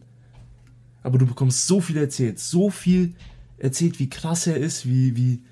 Aber 1.03 1.19
du 1.19 1.27
bekommst 1.27 1.67
so 1.67 1.81
viel 1.81 1.97
erzählt, 1.97 2.39
so 2.39 2.69
viel 2.69 3.15
erzählt, 3.59 3.99
wie 3.99 4.11
krass 4.11 4.47
er 4.47 4.57
ist, 4.57 4.87
wie, 4.87 5.17
wie 5.17 5.43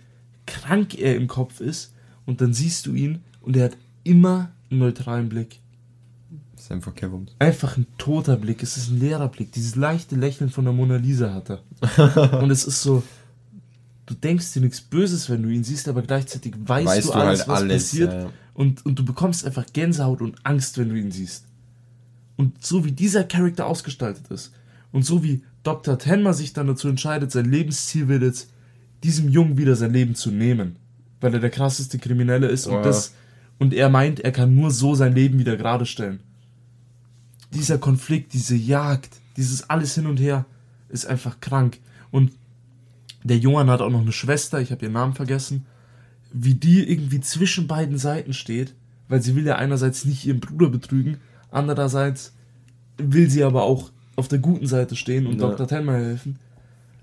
krank 0.46 0.98
er 0.98 1.16
im 1.16 1.26
Kopf 1.26 1.60
ist. 1.60 1.94
Und 2.26 2.40
dann 2.40 2.52
siehst 2.52 2.86
du 2.86 2.94
ihn 2.94 3.20
und 3.40 3.56
er 3.56 3.66
hat 3.66 3.76
immer 4.04 4.50
einen 4.70 4.80
neutralen 4.80 5.28
Blick. 5.28 5.60
ist 6.56 6.72
einfach 6.72 6.94
Kevums. 6.94 7.32
Einfach 7.38 7.76
ein 7.76 7.86
toter 7.96 8.36
Blick, 8.36 8.62
es 8.62 8.76
ist 8.76 8.90
ein 8.90 8.98
leerer 8.98 9.28
Blick. 9.28 9.52
Dieses 9.52 9.76
leichte 9.76 10.16
Lächeln 10.16 10.50
von 10.50 10.64
der 10.64 10.74
Mona 10.74 10.96
Lisa 10.96 11.32
hat 11.32 11.50
er. 11.50 12.42
und 12.42 12.50
es 12.50 12.64
ist 12.66 12.82
so, 12.82 13.02
du 14.09 14.14
denkst 14.14 14.52
dir 14.54 14.61
nichts 14.61 14.80
Böses, 14.80 15.28
wenn 15.28 15.42
du 15.42 15.50
ihn 15.50 15.64
siehst, 15.64 15.86
aber 15.88 16.02
gleichzeitig 16.02 16.54
weißt, 16.59 16.86
Weißt 16.86 17.09
du 17.09 17.12
du 17.12 17.18
alles, 17.18 17.40
halt 17.40 17.48
was 17.48 17.59
alles, 17.62 17.82
passiert. 17.84 18.12
ja. 18.12 18.30
Und, 18.54 18.84
und 18.86 18.98
du 18.98 19.04
bekommst 19.04 19.44
einfach 19.46 19.66
Gänsehaut 19.72 20.20
und 20.20 20.36
Angst, 20.44 20.78
wenn 20.78 20.88
du 20.88 20.96
ihn 20.98 21.11
siehst. 21.12 21.44
Und 22.36 22.64
so 22.64 22.84
wie 22.84 22.92
dieser 22.92 23.24
Charakter 23.24 23.66
ausgestaltet 23.66 24.28
ist 24.30 24.52
und 24.92 25.04
so 25.04 25.22
wie 25.22 25.42
Dr. 25.62 25.98
Tenma 25.98 26.32
sich 26.32 26.52
dann 26.52 26.66
dazu 26.68 26.88
entscheidet, 26.88 27.30
sein 27.30 27.44
Lebensziel 27.50 28.09
wird 28.09 28.22
jetzt, 28.22 28.50
diesem 29.04 29.28
Jungen 29.28 29.59
wieder 29.59 29.76
sein 29.76 29.92
Leben 29.92 30.14
zu 30.16 30.30
nehmen, 30.30 30.76
weil 31.20 31.34
er 31.34 31.40
der 31.40 31.50
krasseste 31.50 31.98
Kriminelle 31.98 32.48
ist 32.48 32.66
Ja. 32.66 32.76
und 32.76 32.84
das 32.84 33.14
und 33.61 33.74
er 33.74 33.88
meint, 33.88 34.20
er 34.20 34.30
kann 34.32 34.54
nur 34.54 34.70
so 34.70 34.94
sein 34.94 35.14
Leben 35.14 35.38
wieder 35.38 35.56
gerade 35.56 35.84
stellen. 35.84 36.20
Dieser 37.52 37.78
Konflikt, 37.78 38.32
diese 38.32 38.54
Jagd, 38.56 39.16
dieses 39.36 39.68
alles 39.68 39.94
hin 39.94 40.06
und 40.06 40.18
her 40.18 40.44
ist 40.88 41.06
einfach 41.06 41.40
krank 41.40 41.78
und 42.11 42.32
der 43.28 43.38
Johann 43.38 43.70
hat 43.70 43.80
auch 43.80 43.90
noch 43.90 44.00
eine 44.00 44.12
Schwester, 44.12 44.60
ich 44.60 44.70
habe 44.70 44.82
ihren 44.84 44.92
Namen 44.92 45.14
vergessen, 45.14 45.66
wie 46.32 46.54
die 46.54 46.88
irgendwie 46.90 47.20
zwischen 47.20 47.66
beiden 47.66 47.98
Seiten 47.98 48.32
steht, 48.32 48.74
weil 49.08 49.22
sie 49.22 49.34
will 49.34 49.46
ja 49.46 49.56
einerseits 49.56 50.04
nicht 50.04 50.26
ihren 50.26 50.40
Bruder 50.40 50.68
betrügen, 50.68 51.18
andererseits 51.50 52.34
will 52.98 53.30
sie 53.30 53.44
aber 53.44 53.62
auch 53.62 53.90
auf 54.16 54.28
der 54.28 54.38
guten 54.40 54.66
Seite 54.66 54.96
stehen 54.96 55.26
und 55.26 55.40
Ja. 55.40 55.48
Dr. 55.48 55.66
Tenma 55.68 55.92
helfen. 55.92 56.38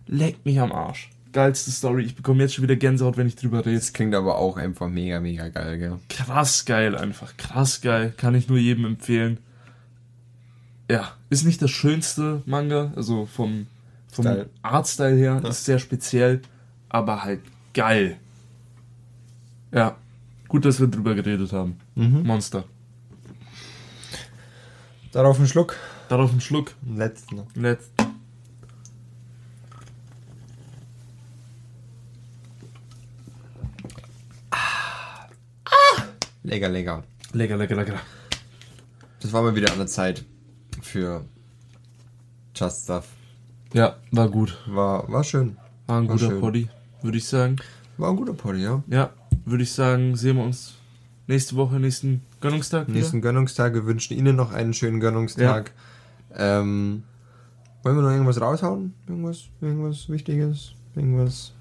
Leckt 0.08 0.46
mich 0.46 0.60
am 0.60 0.72
Arsch. 0.72 1.10
Geilste 1.32 1.72
Story. 1.72 2.04
Ich 2.04 2.16
bekomme 2.16 2.44
jetzt 2.44 2.54
schon 2.54 2.64
wieder 2.64 2.76
Gänsehaut, 2.76 3.18
wenn 3.18 3.28
ich 3.28 3.36
drüber 3.36 3.66
rede. 3.66 3.76
Das 3.78 3.92
klingt 3.94 4.14
aber 4.16 4.38
auch 4.38 4.58
einfach 4.58 4.88
mega, 4.88 5.20
mega 5.20 5.50
geil, 5.50 5.78
gell? 5.80 5.98
Krass 6.10 6.66
geil 6.66 6.96
einfach. 6.96 7.36
Krass 7.38 7.82
geil. 7.82 8.14
Kann 8.16 8.36
ich 8.36 8.48
nur 8.48 8.58
jedem 8.58 8.86
empfehlen. 8.86 9.40
Ja, 10.90 11.14
ist 11.30 11.46
nicht 11.46 11.62
das 11.62 11.72
schönste 11.72 12.42
Manga, 12.46 12.94
also 12.96 13.26
vom, 13.26 13.68
vom 14.16 14.26
Style. 14.26 14.50
Artstyle 14.62 15.16
her, 15.16 15.44
ist 15.44 15.66
sehr 15.66 15.80
speziell, 15.80 16.42
aber 16.90 17.24
halt 17.24 17.42
geil. 17.74 18.18
Ja, 19.72 19.98
gut, 20.48 20.66
dass 20.66 20.80
wir 20.80 20.88
drüber 20.88 21.16
geredet 21.16 21.52
haben. 21.52 21.78
Monster. 21.96 22.64
Darauf 25.12 25.38
einen 25.38 25.48
Schluck. 25.48 25.76
Darauf 26.10 26.32
einen 26.32 26.42
Schluck. 26.42 26.74
Letzten. 26.86 27.42
Letzt. 27.56 27.92
Lecker, 36.44 36.70
lecker. 36.70 37.04
Lecker, 37.34 37.58
lecker, 37.58 37.76
lecker. 37.76 38.00
Das 39.20 39.34
war 39.34 39.42
mal 39.42 39.56
wieder 39.56 39.72
an 39.72 39.80
der 39.80 39.88
Zeit 39.88 40.24
für 40.82 41.26
Just 42.56 42.84
Stuff. 42.84 43.08
Ja, 43.76 43.98
war 44.12 44.30
gut. 44.30 44.58
War, 44.68 45.12
war 45.12 45.24
schön. 45.26 45.58
War 45.86 46.00
ein 46.00 46.08
War 46.08 46.16
guter 46.16 46.30
schön. 46.30 46.40
Poddy, 46.40 46.70
würde 47.02 47.18
ich 47.18 47.28
sagen. 47.28 47.58
War 47.98 48.10
ein 48.10 48.16
guter 48.16 48.34
Poddy, 48.34 48.64
ja. 48.64 48.82
Ja, 48.88 49.10
würde 49.44 49.64
ich 49.64 49.72
sagen, 49.74 50.16
sehen 50.16 50.38
wir 50.38 50.44
uns 50.46 50.76
nächste 51.28 51.58
Woche, 51.58 51.78
nächsten 51.80 52.22
Gönnungstag 52.40 52.88
wieder. 52.88 52.98
Nächsten 53.00 53.22
Gönnungstag. 53.22 53.74
Wir 53.74 53.86
wünschen 53.86 54.18
Ihnen 54.18 54.38
noch 54.38 54.54
einen 54.54 54.74
schönen 54.74 55.02
Gönnungstag. 55.02 55.74
Ähm, 56.34 57.04
wollen 57.84 57.98
wir 57.98 58.02
noch 58.04 58.12
irgendwas 58.12 58.40
raushauen? 58.40 58.94
Irgendwas, 59.08 59.44
irgendwas 59.60 60.08
Wichtiges? 60.10 60.72
Irgendwas? 60.96 61.52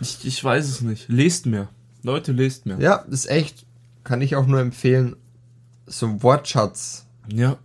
Ich, 0.00 0.24
ich 0.24 0.44
weiß 0.44 0.68
es 0.68 0.82
nicht. 0.82 1.08
Lest 1.08 1.46
mir. 1.46 1.68
Leute, 2.04 2.30
lest 2.30 2.66
mir. 2.66 2.78
Ja, 2.78 3.04
das 3.10 3.24
ist 3.24 3.30
echt. 3.30 3.66
Kann 4.04 4.22
ich 4.22 4.36
auch 4.36 4.46
nur 4.46 4.60
empfehlen. 4.60 5.16
So 5.86 6.06
ein 6.06 6.22
Wortschatz 6.22 7.06
Ja, 7.28 7.56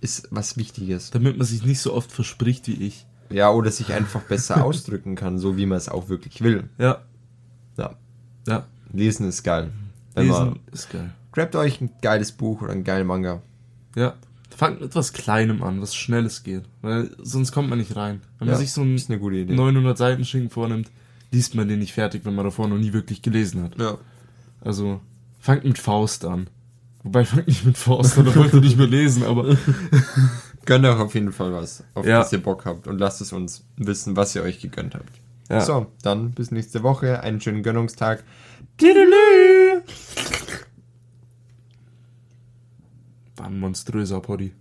ist 0.00 0.28
was 0.30 0.56
Wichtiges. 0.56 1.10
damit 1.10 1.36
man 1.36 1.46
sich 1.46 1.64
nicht 1.64 1.80
so 1.80 1.92
oft 1.92 2.10
verspricht 2.12 2.66
wie 2.68 2.86
ich. 2.86 3.06
Ja, 3.32 3.50
oder 3.50 3.70
sich 3.70 3.92
einfach 3.92 4.22
besser 4.22 4.64
ausdrücken 4.64 5.14
kann, 5.14 5.38
so 5.38 5.56
wie 5.56 5.66
man 5.66 5.78
es 5.78 5.88
auch 5.88 6.08
wirklich 6.08 6.42
will. 6.42 6.68
Ja, 6.78 7.02
Ja, 7.76 7.94
ja. 8.46 8.66
lesen 8.92 9.28
ist 9.28 9.42
geil. 9.42 9.70
Wenn 10.14 10.26
Lesen 10.26 10.46
man, 10.46 10.58
ist 10.72 10.90
geil. 10.90 11.10
grabt 11.32 11.56
euch 11.56 11.80
ein 11.80 11.90
geiles 12.02 12.32
Buch 12.32 12.62
oder 12.62 12.72
einen 12.72 12.84
geilen 12.84 13.06
Manga. 13.06 13.40
Ja. 13.96 14.14
Fangt 14.54 14.80
mit 14.82 14.94
was 14.94 15.12
Kleinem 15.14 15.62
an, 15.62 15.80
was 15.80 15.94
Schnelles 15.94 16.42
geht. 16.42 16.64
Weil 16.82 17.10
sonst 17.22 17.52
kommt 17.52 17.70
man 17.70 17.78
nicht 17.78 17.96
rein. 17.96 18.20
Wenn 18.38 18.48
man 18.48 18.54
Ja, 18.54 18.60
sich 18.60 18.72
so 18.72 18.82
Idee. 18.82 19.54
900 19.54 19.96
Seiten 19.96 20.24
Schinken 20.26 20.50
vornimmt, 20.50 20.90
liest 21.30 21.54
man 21.54 21.68
den 21.68 21.78
nicht 21.78 21.94
fertig, 21.94 22.26
wenn 22.26 22.34
man 22.34 22.44
davor 22.44 22.68
noch 22.68 22.76
nie 22.76 22.92
wirklich 22.92 23.22
gelesen 23.22 23.62
hat. 23.62 23.78
Ja. 23.80 23.96
Also, 24.60 25.00
fangt 25.40 25.64
mit 25.64 25.78
Faust 25.78 26.26
an. 26.26 26.48
Wobei, 27.02 27.24
fangt 27.24 27.48
nicht 27.48 27.64
mit 27.64 27.78
Faust 27.78 28.18
an, 28.18 28.26
da 28.26 28.34
wollt 28.36 28.52
ihr 28.52 28.60
nicht 28.60 28.76
mehr 28.76 28.86
lesen, 28.86 29.24
aber 29.24 29.56
Gönnt 30.64 30.84
euch 30.86 30.98
auf 30.98 31.14
jeden 31.14 31.32
Fall 31.32 31.52
was, 31.52 31.82
auf 31.94 32.06
Ja. 32.06 32.18
das 32.20 32.32
ihr 32.32 32.42
Bock 32.42 32.64
habt 32.64 32.86
und 32.86 32.98
lasst 32.98 33.20
es 33.20 33.32
uns 33.32 33.64
wissen, 33.76 34.16
was 34.16 34.34
ihr 34.36 34.42
euch 34.42 34.60
gegönnt 34.60 34.94
habt. 34.94 35.10
ja. 35.50 35.60
So, 35.60 35.86
dann 36.02 36.30
bis 36.32 36.50
nächste 36.50 36.82
Woche, 36.82 37.20
einen 37.20 37.40
schönen 37.40 37.62
Gönnungstag. 37.62 38.22
War 43.36 43.46
ein 43.46 43.58
monströser 43.58 44.20
Poddy. 44.20 44.52